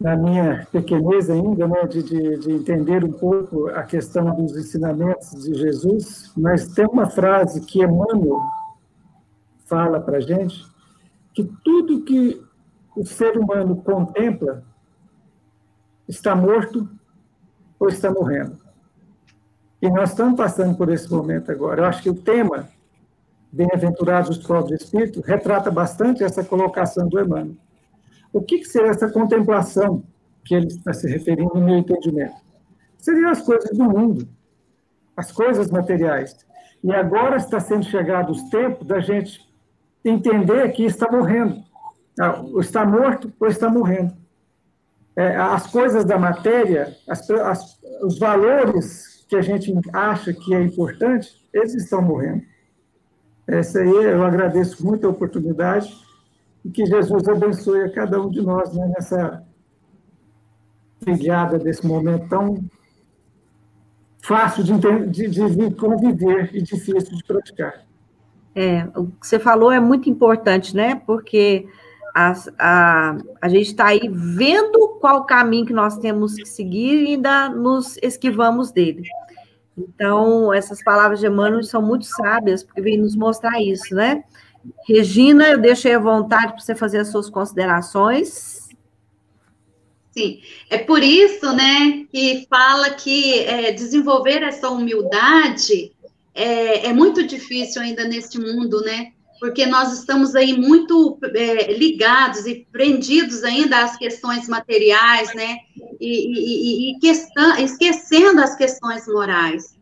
na 0.00 0.16
minha 0.16 0.66
pequenez 0.72 1.30
ainda, 1.30 1.68
né, 1.68 1.86
de, 1.86 2.02
de, 2.02 2.38
de, 2.38 2.52
entender 2.52 3.04
um 3.04 3.12
pouco 3.12 3.68
a 3.68 3.84
questão 3.84 4.34
dos 4.34 4.56
ensinamentos 4.56 5.30
de 5.42 5.54
Jesus, 5.54 6.32
mas 6.36 6.66
tem 6.74 6.84
uma 6.84 7.08
frase 7.08 7.60
que 7.60 7.82
Emmanuel 7.82 8.42
fala 9.64 10.00
para 10.00 10.20
gente, 10.20 10.66
que 11.32 11.44
tudo 11.64 12.02
que 12.02 12.44
o 12.96 13.06
ser 13.06 13.38
humano 13.38 13.76
contempla 13.76 14.64
está 16.08 16.34
morto 16.34 16.88
ou 17.78 17.88
está 17.88 18.10
morrendo. 18.10 18.58
E 19.80 19.88
nós 19.88 20.10
estamos 20.10 20.36
passando 20.36 20.76
por 20.76 20.90
esse 20.90 21.10
momento 21.10 21.52
agora. 21.52 21.82
Eu 21.82 21.84
acho 21.86 22.02
que 22.02 22.10
o 22.10 22.14
tema 22.14 22.68
Bem-aventurados 23.52 24.30
os 24.30 24.46
pobres 24.46 24.78
de 24.78 24.84
espírito, 24.84 25.20
retrata 25.20 25.70
bastante 25.70 26.22
essa 26.22 26.44
colocação 26.44 27.08
do 27.08 27.20
Emmanuel. 27.20 27.56
O 28.32 28.42
que, 28.42 28.58
que 28.58 28.64
seria 28.64 28.90
essa 28.90 29.08
contemplação 29.08 30.02
que 30.44 30.54
ele 30.54 30.66
está 30.66 30.92
se 30.92 31.08
referindo 31.08 31.54
no 31.54 31.60
meu 31.60 31.78
entendimento? 31.78 32.36
Seriam 32.98 33.30
as 33.30 33.40
coisas 33.40 33.70
do 33.76 33.84
mundo, 33.84 34.28
as 35.16 35.32
coisas 35.32 35.70
materiais. 35.70 36.36
E 36.82 36.92
agora 36.92 37.36
está 37.36 37.58
sendo 37.60 37.84
chegado 37.84 38.30
os 38.30 38.42
tempos 38.50 38.86
da 38.86 39.00
gente 39.00 39.40
entender 40.04 40.70
que 40.72 40.84
está 40.84 41.10
morrendo. 41.10 41.64
Ah, 42.20 42.40
ou 42.40 42.60
está 42.60 42.84
morto 42.84 43.32
ou 43.38 43.48
está 43.48 43.68
morrendo. 43.68 44.14
É, 45.16 45.34
as 45.36 45.66
coisas 45.66 46.04
da 46.04 46.18
matéria, 46.18 46.94
as, 47.08 47.28
as, 47.30 47.80
os 48.02 48.18
valores 48.18 49.24
que 49.28 49.36
a 49.36 49.40
gente 49.40 49.72
acha 49.92 50.32
que 50.32 50.54
é 50.54 50.62
importante, 50.62 51.30
eles 51.52 51.74
estão 51.74 52.02
morrendo. 52.02 52.42
Essa 53.46 53.80
aí 53.80 53.88
eu 53.88 54.24
agradeço 54.24 54.84
muito 54.84 55.06
a 55.06 55.10
oportunidade 55.10 55.94
e 56.64 56.70
que 56.70 56.84
Jesus 56.84 57.28
abençoe 57.28 57.82
a 57.82 57.92
cada 57.92 58.20
um 58.20 58.28
de 58.28 58.42
nós 58.42 58.74
né, 58.74 58.86
nessa 58.88 59.44
trilhada 60.98 61.58
desse 61.58 61.86
momento 61.86 62.28
tão 62.28 62.58
fácil 64.20 64.64
de, 64.64 64.72
de, 65.06 65.28
de 65.28 65.74
conviver 65.76 66.50
e 66.52 66.60
difícil 66.60 67.16
de 67.16 67.22
praticar. 67.22 67.86
É, 68.54 68.88
o 68.96 69.06
que 69.06 69.26
você 69.26 69.38
falou 69.38 69.70
é 69.70 69.78
muito 69.78 70.10
importante, 70.10 70.74
né? 70.74 70.96
Porque 71.06 71.68
a, 72.14 72.32
a, 72.58 73.18
a 73.42 73.48
gente 73.48 73.66
está 73.66 73.88
aí 73.88 74.10
vendo 74.10 74.96
qual 75.00 75.24
caminho 75.24 75.66
que 75.66 75.72
nós 75.72 75.98
temos 75.98 76.34
que 76.34 76.46
seguir 76.46 77.04
e 77.04 77.06
ainda 77.14 77.50
nos 77.50 77.98
esquivamos 78.02 78.72
dele. 78.72 79.02
Então, 79.76 80.52
essas 80.52 80.82
palavras 80.82 81.20
de 81.20 81.26
Emmanuel 81.26 81.62
são 81.62 81.82
muito 81.82 82.06
sábias, 82.06 82.62
porque 82.62 82.80
vem 82.80 82.98
nos 82.98 83.14
mostrar 83.14 83.60
isso, 83.60 83.94
né? 83.94 84.24
Regina, 84.88 85.48
eu 85.48 85.58
deixo 85.58 85.86
aí 85.86 85.94
à 85.94 85.98
vontade 85.98 86.52
para 86.52 86.60
você 86.60 86.74
fazer 86.74 86.98
as 86.98 87.08
suas 87.08 87.28
considerações. 87.28 88.68
Sim, 90.10 90.40
é 90.70 90.78
por 90.78 91.02
isso, 91.02 91.52
né, 91.52 92.06
que 92.10 92.46
fala 92.48 92.88
que 92.90 93.40
é, 93.40 93.70
desenvolver 93.72 94.42
essa 94.42 94.70
humildade 94.70 95.92
é, 96.34 96.86
é, 96.86 96.92
muito 96.92 97.26
difícil 97.26 97.82
ainda 97.82 98.08
neste 98.08 98.38
mundo, 98.38 98.80
né? 98.80 99.12
Porque 99.38 99.66
nós 99.66 99.92
estamos 99.92 100.34
aí 100.34 100.56
muito 100.58 101.18
é, 101.34 101.72
ligados 101.72 102.46
e 102.46 102.66
prendidos 102.72 103.44
ainda 103.44 103.84
às 103.84 103.96
questões 103.96 104.48
materiais, 104.48 105.34
né? 105.34 105.58
E, 106.00 106.90
e, 106.90 106.96
e 106.96 106.98
questão, 106.98 107.58
esquecendo 107.58 108.40
as 108.40 108.56
questões 108.56 109.06
morais. 109.06 109.76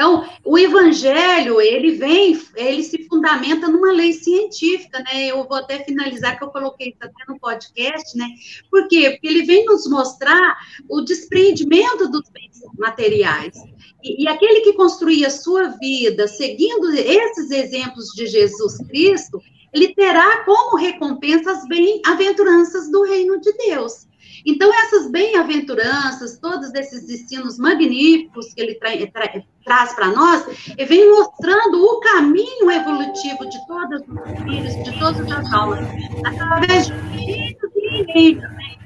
Então, 0.00 0.26
o 0.44 0.56
evangelho, 0.58 1.60
ele 1.60 1.90
vem, 1.92 2.40
ele 2.56 2.82
se 2.82 3.06
fundamenta 3.06 3.68
numa 3.68 3.92
lei 3.92 4.14
científica, 4.14 4.98
né? 5.00 5.26
Eu 5.26 5.46
vou 5.46 5.58
até 5.58 5.84
finalizar, 5.84 6.38
que 6.38 6.44
eu 6.44 6.48
coloquei 6.48 6.88
isso 6.88 6.98
até 7.02 7.24
no 7.28 7.38
podcast, 7.38 8.16
né? 8.16 8.26
Por 8.70 8.88
quê? 8.88 9.10
Porque 9.10 9.26
ele 9.26 9.42
vem 9.42 9.66
nos 9.66 9.86
mostrar 9.86 10.56
o 10.88 11.02
despreendimento 11.02 12.08
dos 12.08 12.30
bens 12.30 12.60
materiais. 12.78 13.54
E, 14.02 14.24
e 14.24 14.28
aquele 14.28 14.60
que 14.60 14.72
construía 14.72 15.26
a 15.26 15.30
sua 15.30 15.68
vida 15.78 16.26
seguindo 16.28 16.90
esses 16.90 17.50
exemplos 17.50 18.06
de 18.14 18.26
Jesus 18.26 18.78
Cristo, 18.88 19.40
ele 19.72 19.94
terá 19.94 20.44
como 20.44 20.76
recompensa 20.76 21.52
as 21.52 21.66
bem-aventuranças 21.66 22.90
do 22.90 23.02
reino 23.04 23.40
de 23.40 23.52
Deus. 23.52 24.08
Então, 24.46 24.72
essas 24.72 25.10
bem-aventuranças, 25.10 26.38
todos 26.38 26.72
esses 26.74 27.08
ensinos 27.08 27.58
magníficos 27.58 28.54
que 28.54 28.60
ele 28.60 28.74
tra 28.76 28.90
tra 29.08 29.42
traz 29.64 29.94
para 29.94 30.08
nós, 30.08 30.46
ele 30.78 30.86
vem 30.86 31.10
mostrando 31.10 31.84
o 31.84 32.00
caminho 32.00 32.70
evolutivo 32.70 33.48
de 33.48 33.66
todos 33.66 34.00
os 34.00 34.42
filhos, 34.42 34.84
de 34.84 34.98
todas 34.98 35.30
as 35.30 35.52
almas, 35.52 35.80
através 36.24 36.86
de 36.86 36.94
filhos 37.10 37.72
e 37.76 38.00
inimigos, 38.00 38.42
né? 38.42 38.79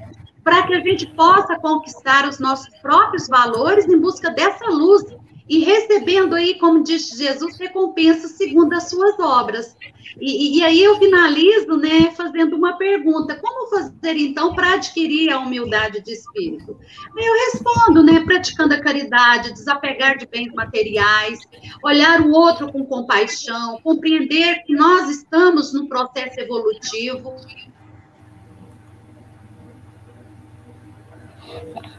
Para 0.45 0.67
que 0.67 0.75
a 0.75 0.79
gente 0.79 1.07
possa 1.07 1.59
conquistar 1.59 2.29
os 2.29 2.37
nossos 2.37 2.69
próprios 2.77 3.27
valores 3.27 3.87
em 3.87 3.99
busca 3.99 4.29
dessa 4.29 4.67
luz 4.67 5.03
e 5.49 5.59
recebendo 5.59 6.35
aí, 6.35 6.57
como 6.59 6.83
diz 6.83 7.09
Jesus, 7.09 7.57
recompensa 7.57 8.27
segundo 8.27 8.73
as 8.73 8.89
suas 8.89 9.19
obras. 9.19 9.75
E, 10.21 10.59
e, 10.59 10.63
aí 10.63 10.81
eu 10.81 10.97
finalizo, 10.97 11.75
né, 11.77 12.11
fazendo 12.15 12.55
uma 12.55 12.77
pergunta: 12.77 13.35
como 13.35 13.69
fazer 13.69 14.17
então 14.17 14.53
para 14.53 14.73
adquirir 14.73 15.31
a 15.31 15.39
humildade 15.39 16.01
de 16.01 16.13
espírito? 16.13 16.77
Eu 17.17 17.33
respondo, 17.45 18.03
né, 18.03 18.21
praticando 18.21 18.75
a 18.75 18.79
caridade, 18.79 19.51
desapegar 19.51 20.17
de 20.17 20.25
bens 20.25 20.53
materiais, 20.53 21.39
olhar 21.83 22.21
o 22.21 22.31
outro 22.31 22.71
com 22.71 22.85
compaixão, 22.85 23.79
compreender 23.83 24.63
que 24.63 24.73
nós 24.73 25.09
estamos 25.09 25.73
no 25.73 25.89
processo 25.89 26.39
evolutivo. 26.39 27.35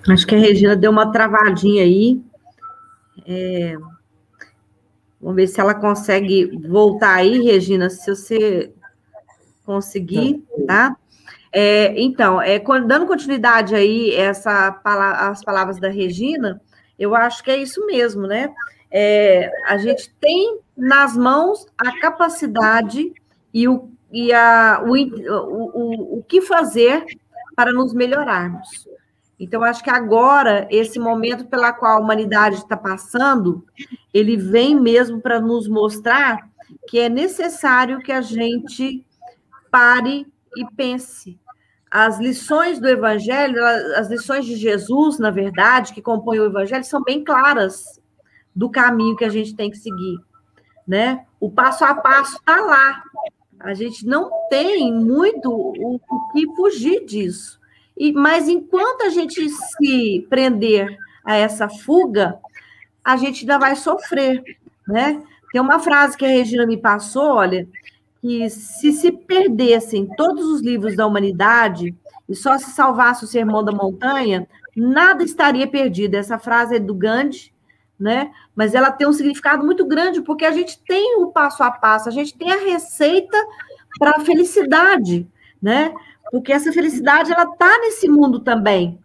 Acho 0.08 0.26
que 0.26 0.34
a 0.34 0.38
Regina 0.38 0.76
deu 0.76 0.90
uma 0.90 1.10
travadinha 1.10 1.82
aí. 1.82 2.20
É, 3.26 3.76
vamos 5.20 5.36
ver 5.36 5.46
se 5.48 5.60
ela 5.60 5.74
consegue 5.74 6.50
voltar 6.68 7.14
aí, 7.14 7.42
Regina, 7.42 7.90
se 7.90 8.14
você 8.14 8.72
conseguir, 9.64 10.44
tá? 10.66 10.96
É, 11.52 11.98
então, 12.00 12.40
é, 12.40 12.58
dando 12.58 13.06
continuidade 13.06 13.74
aí 13.74 14.14
essa, 14.14 14.80
as 14.84 15.42
palavras 15.42 15.80
da 15.80 15.88
Regina, 15.88 16.60
eu 16.98 17.14
acho 17.14 17.42
que 17.42 17.50
é 17.50 17.56
isso 17.56 17.84
mesmo, 17.86 18.26
né? 18.26 18.52
É, 18.90 19.50
a 19.66 19.76
gente 19.76 20.14
tem 20.20 20.60
nas 20.76 21.16
mãos 21.16 21.66
a 21.76 21.98
capacidade 21.98 23.12
e 23.52 23.66
o, 23.66 23.90
e 24.12 24.32
a, 24.32 24.82
o, 24.84 24.92
o, 24.92 25.70
o, 25.74 26.18
o 26.18 26.22
que 26.22 26.40
fazer 26.42 27.04
para 27.56 27.72
nos 27.72 27.92
melhorarmos. 27.92 28.86
Então, 29.38 29.62
acho 29.62 29.84
que 29.84 29.90
agora, 29.90 30.66
esse 30.70 30.98
momento 30.98 31.46
pela 31.46 31.72
qual 31.72 31.98
a 31.98 32.00
humanidade 32.00 32.56
está 32.56 32.76
passando, 32.76 33.64
ele 34.12 34.36
vem 34.36 34.74
mesmo 34.74 35.20
para 35.20 35.40
nos 35.40 35.68
mostrar 35.68 36.48
que 36.88 36.98
é 36.98 37.08
necessário 37.08 38.00
que 38.00 38.12
a 38.12 38.22
gente 38.22 39.04
pare 39.70 40.26
e 40.56 40.64
pense. 40.74 41.38
As 41.90 42.18
lições 42.18 42.80
do 42.80 42.88
Evangelho, 42.88 43.62
as 43.96 44.08
lições 44.08 44.46
de 44.46 44.56
Jesus, 44.56 45.18
na 45.18 45.30
verdade, 45.30 45.92
que 45.92 46.02
compõem 46.02 46.40
o 46.40 46.46
Evangelho, 46.46 46.84
são 46.84 47.02
bem 47.02 47.22
claras 47.22 48.00
do 48.54 48.70
caminho 48.70 49.16
que 49.16 49.24
a 49.24 49.28
gente 49.28 49.54
tem 49.54 49.70
que 49.70 49.76
seguir. 49.76 50.18
Né? 50.86 51.26
O 51.38 51.50
passo 51.50 51.84
a 51.84 51.94
passo 51.94 52.36
está 52.36 52.60
lá. 52.60 53.02
A 53.60 53.74
gente 53.74 54.06
não 54.06 54.30
tem 54.48 54.92
muito 54.92 55.50
o 55.50 56.00
que 56.32 56.46
fugir 56.54 57.04
disso. 57.04 57.60
E, 57.96 58.12
mas 58.12 58.48
enquanto 58.48 59.02
a 59.02 59.08
gente 59.08 59.48
se 59.48 60.26
prender 60.28 60.98
a 61.24 61.34
essa 61.36 61.68
fuga, 61.68 62.38
a 63.02 63.16
gente 63.16 63.40
ainda 63.42 63.58
vai 63.58 63.74
sofrer, 63.74 64.42
né? 64.86 65.22
Tem 65.52 65.60
uma 65.60 65.78
frase 65.78 66.16
que 66.16 66.24
a 66.24 66.28
Regina 66.28 66.66
me 66.66 66.76
passou, 66.76 67.34
olha, 67.34 67.66
que 68.20 68.50
se 68.50 68.92
se 68.92 69.12
perdessem 69.12 70.06
todos 70.16 70.44
os 70.46 70.60
livros 70.60 70.96
da 70.96 71.06
humanidade 71.06 71.94
e 72.28 72.34
só 72.34 72.58
se 72.58 72.70
salvasse 72.70 73.24
o 73.24 73.28
Sermão 73.28 73.64
da 73.64 73.72
Montanha, 73.72 74.46
nada 74.76 75.22
estaria 75.22 75.66
perdido. 75.66 76.16
Essa 76.16 76.38
frase 76.38 76.76
é 76.76 76.78
do 76.78 76.94
Gandhi, 76.94 77.52
né? 77.98 78.30
Mas 78.54 78.74
ela 78.74 78.90
tem 78.90 79.06
um 79.06 79.12
significado 79.12 79.64
muito 79.64 79.86
grande, 79.86 80.20
porque 80.20 80.44
a 80.44 80.52
gente 80.52 80.78
tem 80.80 81.16
o 81.22 81.28
passo 81.28 81.62
a 81.62 81.70
passo, 81.70 82.08
a 82.08 82.12
gente 82.12 82.36
tem 82.36 82.52
a 82.52 82.58
receita 82.60 83.38
para 83.98 84.16
a 84.16 84.20
felicidade, 84.20 85.26
né? 85.62 85.94
Porque 86.30 86.52
essa 86.52 86.72
felicidade, 86.72 87.32
ela 87.32 87.44
está 87.44 87.78
nesse 87.78 88.08
mundo 88.08 88.40
também. 88.40 88.98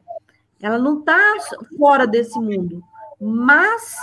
Ela 0.61 0.77
não 0.77 0.99
está 0.99 1.19
fora 1.77 2.05
desse 2.05 2.37
mundo. 2.39 2.83
Mas 3.19 3.95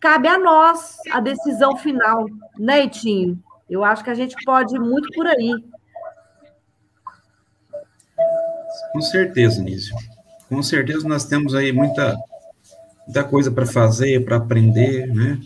cabe 0.00 0.28
a 0.28 0.38
nós 0.38 0.96
a 1.12 1.20
decisão 1.20 1.76
final, 1.76 2.26
né, 2.58 2.84
Itinho? 2.84 3.42
Eu 3.68 3.84
acho 3.84 4.02
que 4.02 4.10
a 4.10 4.14
gente 4.14 4.34
pode 4.44 4.74
ir 4.74 4.80
muito 4.80 5.08
por 5.12 5.26
aí. 5.26 5.52
Com 8.92 9.00
certeza, 9.00 9.62
Nísio. 9.62 9.94
Com 10.48 10.62
certeza 10.62 11.06
nós 11.06 11.24
temos 11.24 11.54
aí 11.54 11.72
muita, 11.72 12.16
muita 13.06 13.22
coisa 13.24 13.50
para 13.50 13.66
fazer, 13.66 14.24
para 14.24 14.36
aprender, 14.36 15.06
né? 15.14 15.40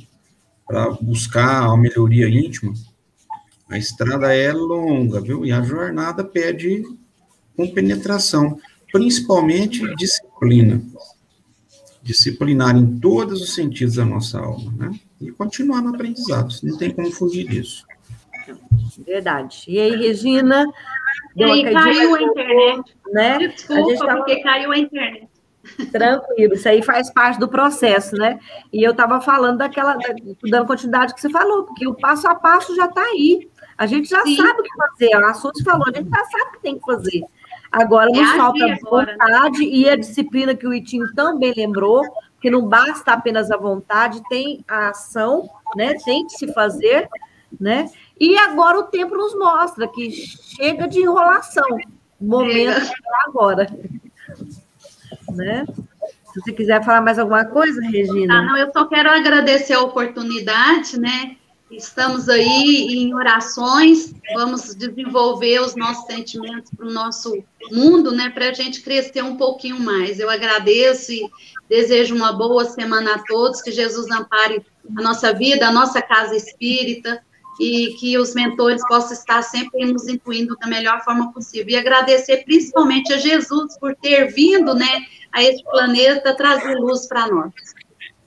Para 0.67 0.91
buscar 0.93 1.65
a 1.65 1.77
melhoria 1.77 2.27
íntima. 2.29 2.73
A 3.69 3.79
estrada 3.79 4.35
é 4.35 4.53
longa, 4.53 5.21
viu? 5.21 5.45
E 5.45 5.53
a 5.53 5.63
jornada 5.63 6.23
pede 6.23 6.85
compenetração, 7.57 8.59
principalmente 8.93 9.83
disciplina. 9.97 10.83
Disciplinar 12.03 12.77
em 12.77 12.99
todos 12.99 13.41
os 13.41 13.55
sentidos 13.55 13.95
da 13.95 14.05
nossa 14.05 14.39
alma, 14.39 14.73
né? 14.77 15.01
E 15.21 15.31
continuar 15.31 15.81
no 15.81 15.95
aprendizado, 15.95 16.55
não 16.63 16.77
tem 16.77 16.91
como 16.91 17.11
fugir 17.11 17.49
disso. 17.49 17.87
Verdade. 19.07 19.65
E 19.67 19.81
aí, 19.81 19.97
Regina? 19.97 20.67
E 21.35 21.43
aí, 21.43 21.73
caiu 21.73 22.15
a 22.15 22.23
internet. 22.23 22.97
Né? 23.13 23.39
Desculpa, 23.49 23.81
a 23.81 23.85
gente 23.89 23.99
tava... 23.99 24.17
porque 24.19 24.43
caiu 24.43 24.71
a 24.71 24.79
internet. 24.79 25.29
Tranquilo, 25.91 26.55
isso 26.55 26.69
aí 26.69 26.83
faz 26.83 27.11
parte 27.11 27.41
do 27.41 27.49
processo, 27.49 28.15
né? 28.17 28.39
E 28.71 28.83
eu 28.83 28.91
estava 28.91 29.21
falando 29.21 29.59
daquela, 29.59 29.97
dando 30.43 30.67
continuidade 30.67 31.15
que 31.15 31.21
você 31.21 31.31
falou, 31.31 31.65
porque 31.65 31.87
o 31.87 31.95
passo 31.95 32.29
a 32.29 32.35
passo 32.35 32.77
já 32.77 32.85
está 32.85 33.01
aí. 33.01 33.49
A 33.77 33.87
gente 33.87 34.09
já 34.09 34.23
Sim. 34.23 34.37
sabe 34.37 34.61
o 34.61 34.63
que 34.63 34.77
fazer. 34.77 35.15
A 35.15 35.35
Suzy 35.35 35.65
falou, 35.65 35.85
a 35.89 35.97
gente 35.97 36.09
já 36.09 36.25
sabe 36.25 36.51
o 36.51 36.53
que 36.53 36.61
tem 36.61 36.79
que 36.79 36.85
fazer. 36.85 37.25
Agora 37.71 38.09
é 38.09 38.13
nos 38.13 38.31
falta 38.33 38.65
a 38.65 38.77
vontade 38.89 39.59
né? 39.59 39.65
e 39.65 39.89
a 39.89 39.97
disciplina 39.97 40.55
que 40.55 40.67
o 40.67 40.73
Itinho 40.73 41.13
também 41.15 41.53
lembrou, 41.57 42.03
que 42.41 42.49
não 42.49 42.69
basta 42.69 43.13
apenas 43.13 43.51
a 43.51 43.57
vontade, 43.57 44.23
tem 44.29 44.65
a 44.69 44.91
ação, 44.91 45.49
né? 45.75 45.95
Tem 46.05 46.25
que 46.27 46.35
se 46.35 46.53
fazer, 46.53 47.09
né? 47.61 47.91
E 48.19 48.39
agora 48.39 48.79
o 48.79 48.85
tempo 48.85 49.17
nos 49.17 49.37
mostra 49.37 49.89
que 49.89 50.11
chega 50.13 50.87
de 50.87 51.01
enrolação. 51.01 51.67
O 52.21 52.25
momento 52.25 52.79
é 52.79 52.93
agora. 53.27 53.67
né? 55.31 55.67
Se 56.33 56.41
você 56.41 56.53
quiser 56.53 56.85
falar 56.85 57.01
mais 57.01 57.19
alguma 57.19 57.45
coisa, 57.45 57.81
Regina. 57.83 58.39
Ah, 58.39 58.43
não, 58.43 58.57
eu 58.57 58.73
só 58.73 58.85
quero 58.87 59.11
agradecer 59.11 59.75
a 59.75 59.81
oportunidade, 59.81 60.99
né? 60.99 61.37
Estamos 61.77 62.29
aí 62.29 62.89
em 62.91 63.15
orações, 63.15 64.15
vamos 64.35 64.75
desenvolver 64.75 65.61
os 65.61 65.75
nossos 65.75 66.07
sentimentos 66.07 66.71
para 66.77 66.87
o 66.87 66.93
nosso 66.93 67.43
mundo, 67.71 68.13
né, 68.13 68.31
para 68.31 68.51
a 68.51 68.53
gente 68.53 68.81
crescer 68.83 69.23
um 69.23 69.37
pouquinho 69.37 69.81
mais. 69.81 70.21
Eu 70.21 70.31
agradeço 70.31 71.13
e 71.13 71.29
desejo 71.69 72.15
uma 72.15 72.33
boa 72.33 72.65
semana 72.65 73.15
a 73.15 73.19
todos, 73.25 73.61
que 73.61 73.73
Jesus 73.73 74.11
ampare 74.11 74.65
a 74.97 75.03
nossa 75.03 75.33
vida, 75.33 75.67
a 75.67 75.73
nossa 75.73 76.01
casa 76.01 76.37
espírita, 76.37 77.23
e 77.59 77.95
que 78.01 78.19
os 78.19 78.35
mentores 78.35 78.83
possam 78.87 79.13
estar 79.13 79.43
sempre 79.43 79.85
nos 79.85 80.09
incluindo 80.09 80.57
da 80.57 80.67
melhor 80.67 81.03
forma 81.05 81.33
possível. 81.33 81.71
E 81.71 81.77
agradecer 81.77 82.45
principalmente 82.45 83.13
a 83.13 83.19
Jesus 83.19 83.79
por 83.79 83.95
ter 83.97 84.33
vindo, 84.33 84.75
né, 84.75 85.07
a 85.33 85.43
este 85.43 85.63
planeta 85.65 86.37
trazer 86.37 86.75
luz 86.77 87.07
para 87.07 87.29
nós. 87.29 87.53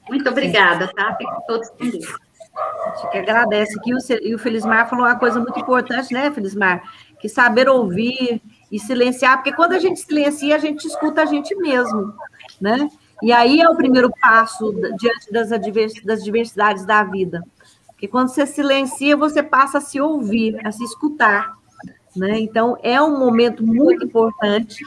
Muito 0.09 0.29
obrigada, 0.29 0.87
tá? 0.87 1.15
Fiquem 1.17 1.35
todos 1.45 1.69
com 1.69 1.89
Deus. 1.89 2.26
A 2.57 2.95
gente 2.95 3.11
que 3.11 3.17
agradece 3.17 3.77
aqui. 3.79 3.91
E 4.23 4.35
o 4.35 4.39
Felismar 4.39 4.89
falou 4.89 5.05
uma 5.05 5.17
coisa 5.17 5.39
muito 5.39 5.59
importante, 5.59 6.13
né, 6.13 6.31
Felismar? 6.31 6.81
Que 7.19 7.29
saber 7.29 7.69
ouvir 7.69 8.41
e 8.71 8.79
silenciar, 8.79 9.37
porque 9.37 9.53
quando 9.53 9.73
a 9.73 9.79
gente 9.79 9.99
silencia, 9.99 10.55
a 10.55 10.59
gente 10.59 10.85
escuta 10.85 11.21
a 11.21 11.25
gente 11.25 11.55
mesmo, 11.55 12.13
né? 12.59 12.89
E 13.21 13.31
aí 13.31 13.61
é 13.61 13.69
o 13.69 13.75
primeiro 13.75 14.11
passo 14.21 14.71
diante 14.99 15.31
das, 15.31 15.49
das 16.03 16.23
diversidades 16.23 16.85
da 16.85 17.03
vida. 17.03 17.43
Porque 17.87 18.07
quando 18.07 18.29
você 18.29 18.45
silencia, 18.45 19.17
você 19.17 19.41
passa 19.41 19.79
a 19.79 19.81
se 19.81 19.99
ouvir, 19.99 20.59
a 20.63 20.71
se 20.71 20.83
escutar. 20.83 21.57
Né? 22.15 22.39
Então, 22.39 22.77
é 22.83 23.01
um 23.01 23.17
momento 23.17 23.65
muito 23.65 24.05
importante. 24.05 24.83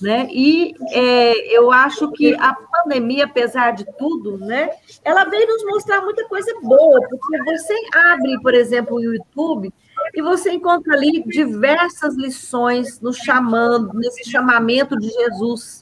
Né? 0.00 0.28
E 0.30 0.74
é, 0.90 1.56
eu 1.56 1.72
acho 1.72 2.12
que 2.12 2.34
a 2.34 2.54
pandemia, 2.54 3.24
apesar 3.24 3.70
de 3.70 3.86
tudo, 3.96 4.36
né, 4.36 4.68
ela 5.02 5.24
veio 5.24 5.46
nos 5.46 5.64
mostrar 5.64 6.02
muita 6.02 6.28
coisa 6.28 6.52
boa, 6.62 7.00
porque 7.08 7.42
você 7.44 7.74
abre, 7.94 8.38
por 8.42 8.52
exemplo, 8.52 8.96
o 8.96 9.02
YouTube 9.02 9.72
e 10.14 10.20
você 10.20 10.52
encontra 10.52 10.94
ali 10.94 11.24
diversas 11.26 12.14
lições 12.14 13.00
no 13.00 13.12
chamando, 13.12 13.94
nesse 13.94 14.30
chamamento 14.30 14.98
de 14.98 15.08
Jesus, 15.08 15.80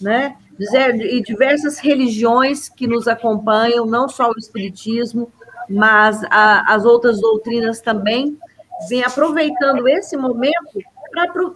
né? 0.00 0.36
E 1.10 1.20
diversas 1.20 1.78
religiões 1.78 2.68
que 2.68 2.86
nos 2.86 3.06
acompanham, 3.06 3.86
não 3.86 4.08
só 4.08 4.30
o 4.30 4.38
Espiritismo, 4.38 5.30
mas 5.68 6.22
a, 6.30 6.74
as 6.74 6.84
outras 6.84 7.20
doutrinas 7.20 7.80
também 7.80 8.38
vem 8.88 9.04
aproveitando 9.04 9.86
esse 9.88 10.16
momento 10.16 10.80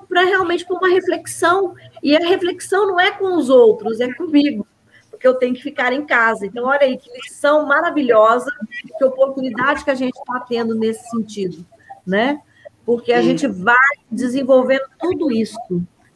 para 0.08 0.22
realmente 0.22 0.64
para 0.64 0.76
uma 0.76 0.88
reflexão. 0.88 1.74
E 2.02 2.16
a 2.16 2.20
reflexão 2.20 2.86
não 2.86 3.00
é 3.00 3.10
com 3.10 3.36
os 3.36 3.50
outros, 3.50 4.00
é 4.00 4.12
comigo, 4.14 4.66
porque 5.10 5.26
eu 5.26 5.34
tenho 5.34 5.54
que 5.54 5.62
ficar 5.62 5.92
em 5.92 6.06
casa. 6.06 6.46
Então, 6.46 6.64
olha 6.64 6.82
aí 6.82 6.96
que 6.96 7.10
lição 7.12 7.66
maravilhosa, 7.66 8.50
que 8.96 9.04
oportunidade 9.04 9.84
que 9.84 9.90
a 9.90 9.94
gente 9.94 10.16
está 10.16 10.40
tendo 10.40 10.74
nesse 10.74 11.08
sentido, 11.10 11.64
né? 12.06 12.40
Porque 12.84 13.12
a 13.12 13.20
Sim. 13.20 13.28
gente 13.28 13.46
vai 13.46 13.76
desenvolvendo 14.10 14.84
tudo 14.98 15.30
isso. 15.30 15.58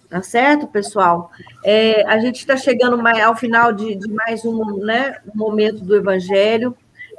Tá 0.09 0.23
certo, 0.23 0.69
pessoal? 0.69 1.31
É, 1.65 2.07
a 2.07 2.19
gente 2.21 2.37
está 2.37 2.57
chegando 2.57 2.97
mais, 2.97 3.21
ao 3.21 3.35
final 3.35 3.73
de, 3.73 3.97
de 3.97 4.09
mais 4.13 4.45
um, 4.45 4.77
né, 4.77 5.21
um 5.35 5.37
momento 5.37 5.85
do 5.85 5.97
Evangelho. 5.97 6.77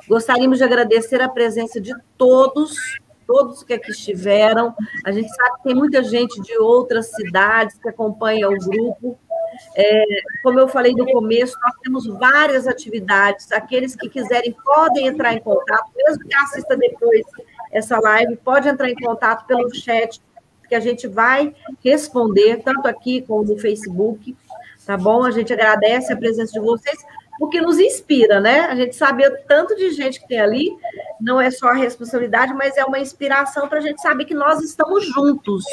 Gostaríamos 0.07 0.59
de 0.59 0.63
agradecer 0.63 1.21
a 1.21 1.27
presença 1.27 1.81
de 1.81 1.93
todos, 2.17 2.77
todos 3.25 3.63
que 3.63 3.73
aqui 3.73 3.91
estiveram. 3.91 4.73
A 5.05 5.11
gente 5.11 5.29
sabe 5.29 5.57
que 5.57 5.63
tem 5.63 5.75
muita 5.75 6.03
gente 6.03 6.41
de 6.41 6.57
outras 6.57 7.11
cidades 7.11 7.77
que 7.77 7.89
acompanha 7.89 8.49
o 8.49 8.57
grupo. 8.57 9.17
É, 9.75 10.03
como 10.43 10.59
eu 10.59 10.67
falei 10.67 10.93
no 10.93 11.05
começo, 11.05 11.55
nós 11.63 11.73
temos 11.81 12.07
várias 12.07 12.67
atividades. 12.67 13.51
Aqueles 13.51 13.95
que 13.95 14.09
quiserem 14.09 14.55
podem 14.63 15.07
entrar 15.07 15.33
em 15.33 15.39
contato, 15.39 15.91
mesmo 15.95 16.23
que 16.27 16.35
assista 16.35 16.75
depois 16.75 17.25
essa 17.71 17.99
live, 17.99 18.35
pode 18.37 18.67
entrar 18.67 18.89
em 18.89 18.95
contato 18.95 19.45
pelo 19.45 19.73
chat, 19.73 20.21
que 20.67 20.75
a 20.75 20.79
gente 20.79 21.07
vai 21.07 21.53
responder, 21.83 22.63
tanto 22.63 22.87
aqui 22.87 23.21
como 23.21 23.43
no 23.43 23.57
Facebook, 23.57 24.35
tá 24.85 24.97
bom? 24.97 25.23
A 25.23 25.31
gente 25.31 25.53
agradece 25.53 26.11
a 26.11 26.17
presença 26.17 26.53
de 26.53 26.59
vocês 26.59 26.97
porque 27.37 27.61
nos 27.61 27.77
inspira, 27.79 28.39
né? 28.39 28.61
A 28.61 28.75
gente 28.75 28.95
sabe 28.95 29.27
o 29.27 29.37
tanto 29.47 29.75
de 29.75 29.91
gente 29.91 30.19
que 30.19 30.27
tem 30.27 30.39
ali, 30.39 30.71
não 31.19 31.39
é 31.39 31.51
só 31.51 31.69
a 31.69 31.73
responsabilidade, 31.73 32.53
mas 32.53 32.77
é 32.77 32.85
uma 32.85 32.99
inspiração 32.99 33.67
para 33.67 33.79
a 33.79 33.81
gente 33.81 34.01
saber 34.01 34.25
que 34.25 34.33
nós 34.33 34.61
estamos 34.61 35.05
juntos, 35.05 35.63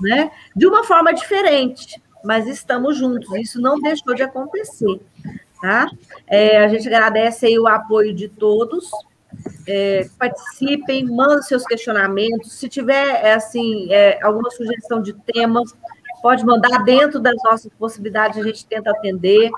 né? 0.00 0.30
De 0.54 0.66
uma 0.66 0.84
forma 0.84 1.12
diferente, 1.12 2.00
mas 2.24 2.46
estamos 2.46 2.98
juntos. 2.98 3.32
Isso 3.36 3.60
não 3.60 3.80
deixou 3.80 4.14
de 4.14 4.22
acontecer, 4.22 5.00
tá? 5.60 5.86
É, 6.26 6.58
a 6.58 6.68
gente 6.68 6.86
agradece 6.86 7.46
aí 7.46 7.58
o 7.58 7.66
apoio 7.66 8.14
de 8.14 8.28
todos. 8.28 8.90
É, 9.66 10.08
participem, 10.18 11.06
mandem 11.06 11.42
seus 11.42 11.64
questionamentos. 11.64 12.52
Se 12.54 12.68
tiver, 12.68 13.24
é, 13.24 13.34
assim, 13.34 13.90
é, 13.92 14.18
alguma 14.22 14.50
sugestão 14.50 15.00
de 15.00 15.12
temas, 15.12 15.74
pode 16.22 16.44
mandar 16.44 16.82
dentro 16.84 17.20
das 17.20 17.36
nossas 17.44 17.70
possibilidades, 17.78 18.38
a 18.38 18.42
gente 18.42 18.66
tenta 18.66 18.90
atender. 18.90 19.50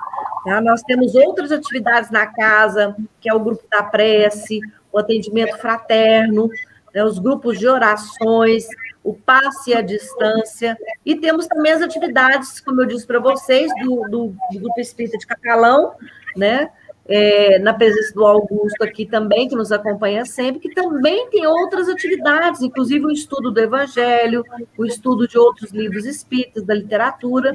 Tá? 0.44 0.60
Nós 0.60 0.82
temos 0.82 1.14
outras 1.14 1.52
atividades 1.52 2.10
na 2.10 2.26
casa, 2.26 2.96
que 3.20 3.28
é 3.28 3.34
o 3.34 3.40
grupo 3.40 3.62
da 3.70 3.82
prece, 3.82 4.60
o 4.92 4.98
atendimento 4.98 5.56
fraterno, 5.58 6.48
né, 6.94 7.04
os 7.04 7.18
grupos 7.18 7.58
de 7.58 7.66
orações, 7.66 8.66
o 9.02 9.14
passe 9.14 9.74
à 9.74 9.80
distância, 9.80 10.76
e 11.04 11.16
temos 11.16 11.46
também 11.46 11.72
as 11.72 11.82
atividades, 11.82 12.60
como 12.60 12.82
eu 12.82 12.86
disse 12.86 13.06
para 13.06 13.18
vocês, 13.18 13.72
do, 13.82 14.02
do, 14.08 14.34
do, 14.52 14.60
Grupo 14.60 14.78
Espírita 14.78 15.18
de 15.18 15.26
Cacalão, 15.26 15.94
né? 16.36 16.70
É, 17.09 17.59
na 17.59 17.74
presença 17.74 18.14
do 18.14 18.24
Augusto 18.24 18.82
aqui 18.82 19.05
também, 19.05 19.48
que 19.48 19.57
nos 19.57 19.72
acompanha 19.72 20.24
sempre, 20.24 20.61
que 20.61 20.72
também 20.72 21.28
tem 21.30 21.44
outras 21.46 21.88
atividades, 21.88 22.62
inclusive 22.62 23.05
o 23.05 23.11
estudo 23.11 23.50
do 23.50 23.61
Evangelho, 23.61 24.44
o 24.78 24.86
estudo 24.86 25.26
de 25.26 25.36
outros 25.36 25.72
livros 25.72 26.05
espíritas, 26.05 26.64
da 26.64 26.74
literatura, 26.74 27.53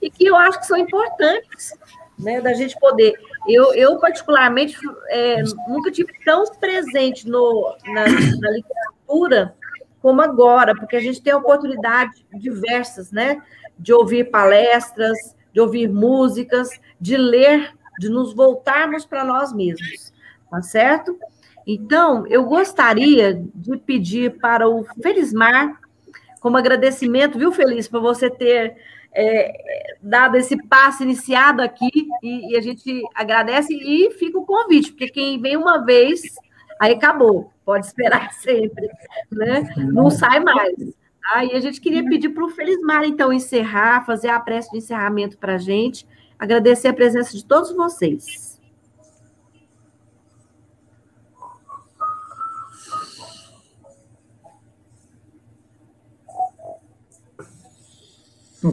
e 0.00 0.10
que 0.10 0.26
eu 0.26 0.36
acho 0.36 0.60
que 0.60 0.66
são 0.66 0.76
importantes 0.76 1.72
né, 2.18 2.40
da 2.40 2.52
gente 2.54 2.78
poder. 2.78 3.14
Eu, 3.46 3.74
eu 3.74 3.98
particularmente, 3.98 4.76
é, 5.08 5.42
nunca 5.68 5.90
tive 5.90 6.12
tão 6.24 6.44
presente 6.60 7.28
no, 7.28 7.74
na, 7.86 8.04
na, 8.04 8.50
literatura 8.50 9.54
como 10.00 10.20
agora, 10.20 10.74
porque 10.74 10.96
a 10.96 11.00
gente 11.00 11.22
tem 11.22 11.34
oportunidades 11.34 12.24
diversas, 12.34 13.10
né, 13.12 13.40
de 13.78 13.92
ouvir 13.92 14.30
palestras, 14.30 15.36
de 15.52 15.60
ouvir 15.60 15.88
músicas, 15.88 16.68
de 17.00 17.16
ler, 17.16 17.72
de 17.98 18.08
nos 18.08 18.34
voltarmos 18.34 19.04
para 19.04 19.24
nós 19.24 19.52
mesmos, 19.52 20.12
tá 20.50 20.62
certo? 20.62 21.18
Então, 21.66 22.26
eu 22.26 22.44
gostaria 22.44 23.40
de 23.54 23.76
pedir 23.76 24.38
para 24.38 24.68
o 24.68 24.84
Felizmar, 25.02 25.80
como 26.40 26.56
agradecimento, 26.56 27.38
viu, 27.38 27.52
Feliz, 27.52 27.86
por 27.86 28.00
você 28.00 28.28
ter 28.28 28.76
é, 29.14 29.96
dado 30.02 30.36
esse 30.36 30.56
passo 30.66 31.02
iniciado 31.02 31.62
aqui, 31.62 32.08
e, 32.22 32.52
e, 32.52 32.56
a 32.56 32.60
gente 32.60 33.02
agradece 33.14 33.72
e 33.72 34.10
fica 34.12 34.38
o 34.38 34.46
convite, 34.46 34.90
porque 34.90 35.08
quem 35.08 35.40
vem 35.40 35.56
uma 35.56 35.84
vez, 35.84 36.22
aí 36.80 36.94
acabou, 36.94 37.52
pode 37.64 37.86
esperar 37.86 38.32
sempre, 38.42 38.88
né? 39.30 39.72
Não 39.76 40.10
sai 40.10 40.40
mais. 40.40 40.74
Aí 41.32 41.50
tá? 41.50 41.56
a 41.56 41.60
gente 41.60 41.80
queria 41.80 42.04
pedir 42.04 42.30
para 42.30 42.44
o 42.44 42.50
Felismar, 42.50 43.04
então, 43.04 43.32
encerrar, 43.32 44.04
fazer 44.04 44.28
a 44.28 44.40
prece 44.40 44.70
de 44.72 44.78
encerramento 44.78 45.38
para 45.38 45.54
a 45.54 45.58
gente, 45.58 46.06
agradecer 46.42 46.88
a 46.88 46.92
presença 46.92 47.30
de 47.36 47.44
todos 47.44 47.70
vocês. 47.70 48.60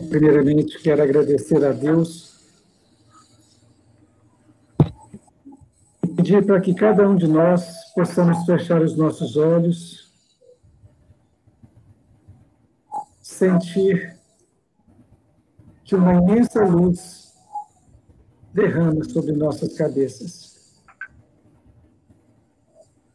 Primeiramente, 0.09 0.79
quero 0.81 1.03
agradecer 1.03 1.63
a 1.63 1.71
Deus 1.71 2.39
pedir 6.15 6.43
para 6.43 6.59
que 6.59 6.73
cada 6.73 7.07
um 7.07 7.15
de 7.15 7.27
nós 7.27 7.93
possamos 7.93 8.45
fechar 8.45 8.81
os 8.81 8.97
nossos 8.97 9.37
olhos, 9.37 10.11
sentir 13.21 14.17
que 15.83 15.95
uma 15.95 16.15
imensa 16.15 16.65
luz 16.65 17.28
derrama 18.53 19.03
sobre 19.03 19.31
nossas 19.31 19.75
cabeças 19.77 20.57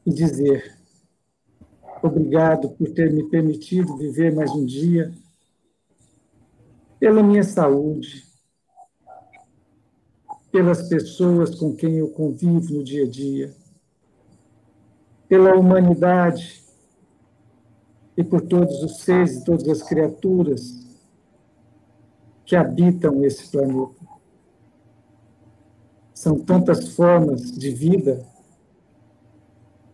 e 0.07 0.13
dizer 0.13 0.79
obrigado 2.03 2.71
por 2.71 2.93
ter 2.93 3.13
me 3.13 3.29
permitido 3.29 3.97
viver 3.97 4.35
mais 4.35 4.51
um 4.51 4.65
dia 4.65 5.13
pela 7.01 7.23
minha 7.23 7.43
saúde, 7.43 8.25
pelas 10.51 10.89
pessoas 10.89 11.55
com 11.55 11.75
quem 11.75 11.99
eu 11.99 12.09
convivo 12.11 12.75
no 12.75 12.85
dia 12.85 13.05
a 13.05 13.09
dia, 13.09 13.55
pela 15.29 15.55
humanidade 15.55 16.63
e 18.17 18.23
por 18.23 18.41
todos 18.43 18.83
os 18.83 19.01
seres 19.01 19.37
e 19.37 19.45
todas 19.45 19.69
as 19.69 19.83
criaturas 19.83 20.85
que 22.45 22.55
habitam 22.55 23.25
esse 23.25 23.51
planeta. 23.51 24.04
São 26.15 26.39
tantas 26.39 26.95
formas 26.95 27.51
de 27.53 27.71
vida, 27.71 28.25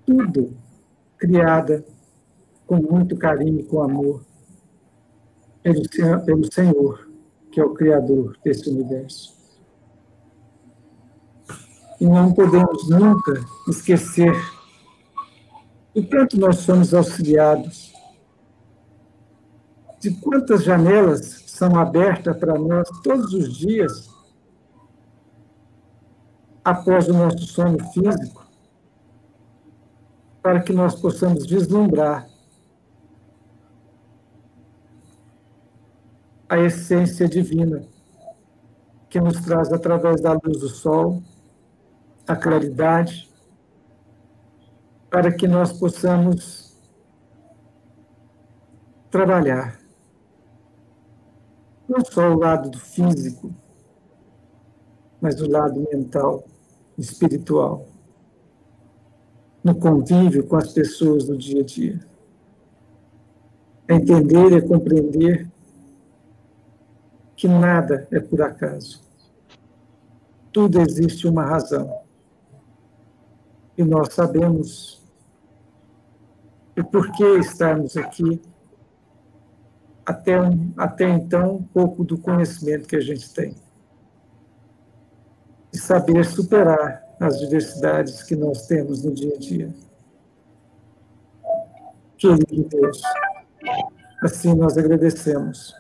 tudo 0.05 0.55
criada 1.17 1.85
com 2.67 2.77
muito 2.77 3.17
carinho 3.17 3.61
e 3.61 3.65
com 3.65 3.83
amor 3.83 4.23
pelo, 5.63 5.83
pelo 6.25 6.53
Senhor, 6.53 7.09
que 7.51 7.59
é 7.59 7.65
o 7.65 7.75
Criador 7.75 8.37
desse 8.45 8.69
universo. 8.69 9.35
E 11.99 12.07
não 12.07 12.33
podemos 12.33 12.89
nunca 12.89 13.45
esquecer 13.69 14.33
o 15.95 16.03
quanto 16.07 16.39
nós 16.39 16.59
somos 16.59 16.95
auxiliados, 16.95 17.93
de 19.99 20.11
quantas 20.21 20.65
janelas 20.65 21.45
são 21.47 21.77
abertas 21.77 22.37
para 22.39 22.59
nós 22.59 22.89
todos 23.03 23.35
os 23.35 23.57
dias 23.57 24.10
após 26.65 27.09
o 27.09 27.13
nosso 27.13 27.41
sono 27.47 27.79
físico, 27.93 28.47
para 30.43 30.61
que 30.61 30.73
nós 30.73 30.95
possamos 30.95 31.47
vislumbrar 31.47 32.29
a 36.49 36.59
essência 36.59 37.29
divina 37.29 37.85
que 39.09 39.21
nos 39.21 39.41
traz 39.41 39.73
através 39.73 40.21
da 40.21 40.33
luz 40.33 40.61
do 40.61 40.69
sol 40.69 41.23
a 42.27 42.37
claridade 42.37 43.31
para 45.11 45.33
que 45.33 45.49
nós 45.49 45.73
possamos 45.73 46.77
trabalhar 49.11 49.81
não 51.89 52.05
só 52.05 52.31
o 52.31 52.39
lado 52.39 52.71
do 52.71 52.79
físico, 52.79 53.53
mas 55.21 55.41
o 55.41 55.49
lado 55.49 55.87
mental, 55.93 56.45
espiritual, 56.97 57.87
no 59.63 59.75
convívio 59.75 60.47
com 60.47 60.57
as 60.57 60.73
pessoas 60.73 61.25
do 61.25 61.37
dia 61.37 61.61
a 61.61 61.65
dia. 61.65 62.01
É 63.87 63.95
entender 63.95 64.53
e 64.53 64.63
compreender 64.63 65.51
que 67.37 67.49
nada 67.49 68.07
é 68.11 68.21
por 68.21 68.41
acaso. 68.43 69.03
Tudo 70.53 70.81
existe 70.81 71.27
uma 71.27 71.45
razão. 71.45 72.01
E 73.77 73.85
nós 73.85 74.13
sabemos 74.15 75.03
o 76.79 76.85
porquê 76.85 77.39
estarmos 77.39 77.97
aqui 77.97 78.41
até, 80.05 80.35
até 80.77 81.09
então, 81.09 81.57
um 81.57 81.63
pouco 81.63 82.05
do 82.05 82.19
conhecimento 82.19 82.89
que 82.89 82.97
a 82.97 83.01
gente 83.01 83.33
tem. 83.33 83.55
E 85.73 85.79
saber 85.79 86.25
superar 86.25 87.05
as 87.21 87.39
diversidades 87.39 88.23
que 88.23 88.35
nós 88.35 88.67
temos 88.67 89.05
no 89.05 89.13
dia 89.13 89.35
a 89.35 89.39
dia. 89.39 89.71
Querido 92.17 92.69
Deus, 92.69 93.01
assim 94.23 94.55
nós 94.55 94.77
agradecemos 94.77 95.75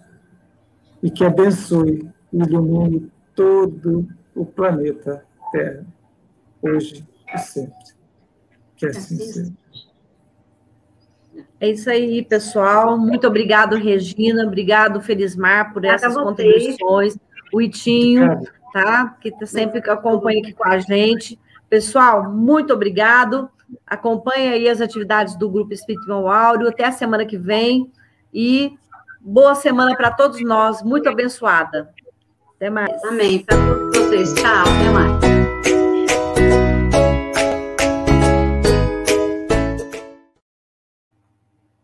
e 1.02 1.10
que 1.10 1.24
abençoe 1.24 2.08
e 2.32 2.38
ilumine 2.38 3.10
todo 3.34 4.06
o 4.34 4.46
planeta 4.46 5.24
Terra, 5.52 5.84
hoje 6.62 7.06
e 7.34 7.38
sempre. 7.38 7.74
Que 8.76 8.86
assim 8.86 9.16
seja. 9.18 9.52
É 11.60 11.68
isso 11.68 11.90
aí, 11.90 12.24
pessoal. 12.24 12.96
Muito 12.96 13.26
obrigado, 13.26 13.76
Regina. 13.76 14.46
Obrigado, 14.46 15.00
Felismar, 15.00 15.72
por 15.72 15.84
essas 15.84 16.14
contribuições. 16.14 17.18
O 17.52 17.60
Itinho, 17.60 18.40
tá? 18.72 19.16
Que 19.20 19.30
tá 19.30 19.46
sempre 19.46 19.78
acompanha 19.90 20.40
aqui 20.40 20.52
com 20.52 20.66
a 20.66 20.78
gente. 20.78 21.38
Pessoal, 21.68 22.30
muito 22.30 22.72
obrigado. 22.72 23.48
Acompanhe 23.86 24.48
aí 24.48 24.68
as 24.68 24.80
atividades 24.80 25.36
do 25.36 25.48
Grupo 25.48 25.72
Espírito 25.72 26.12
Áureo. 26.12 26.68
Até 26.68 26.86
a 26.86 26.92
semana 26.92 27.24
que 27.24 27.38
vem. 27.38 27.90
E 28.32 28.76
boa 29.20 29.54
semana 29.54 29.96
para 29.96 30.10
todos 30.10 30.40
nós. 30.42 30.82
Muito 30.82 31.08
abençoada. 31.08 31.90
Até 32.56 32.68
mais. 32.68 33.04
Amém. 33.04 33.44
Para 33.44 33.56
todos 33.56 33.98
vocês. 33.98 34.34
Tchau. 34.34 34.62
Até 34.62 34.90
mais. 34.90 35.79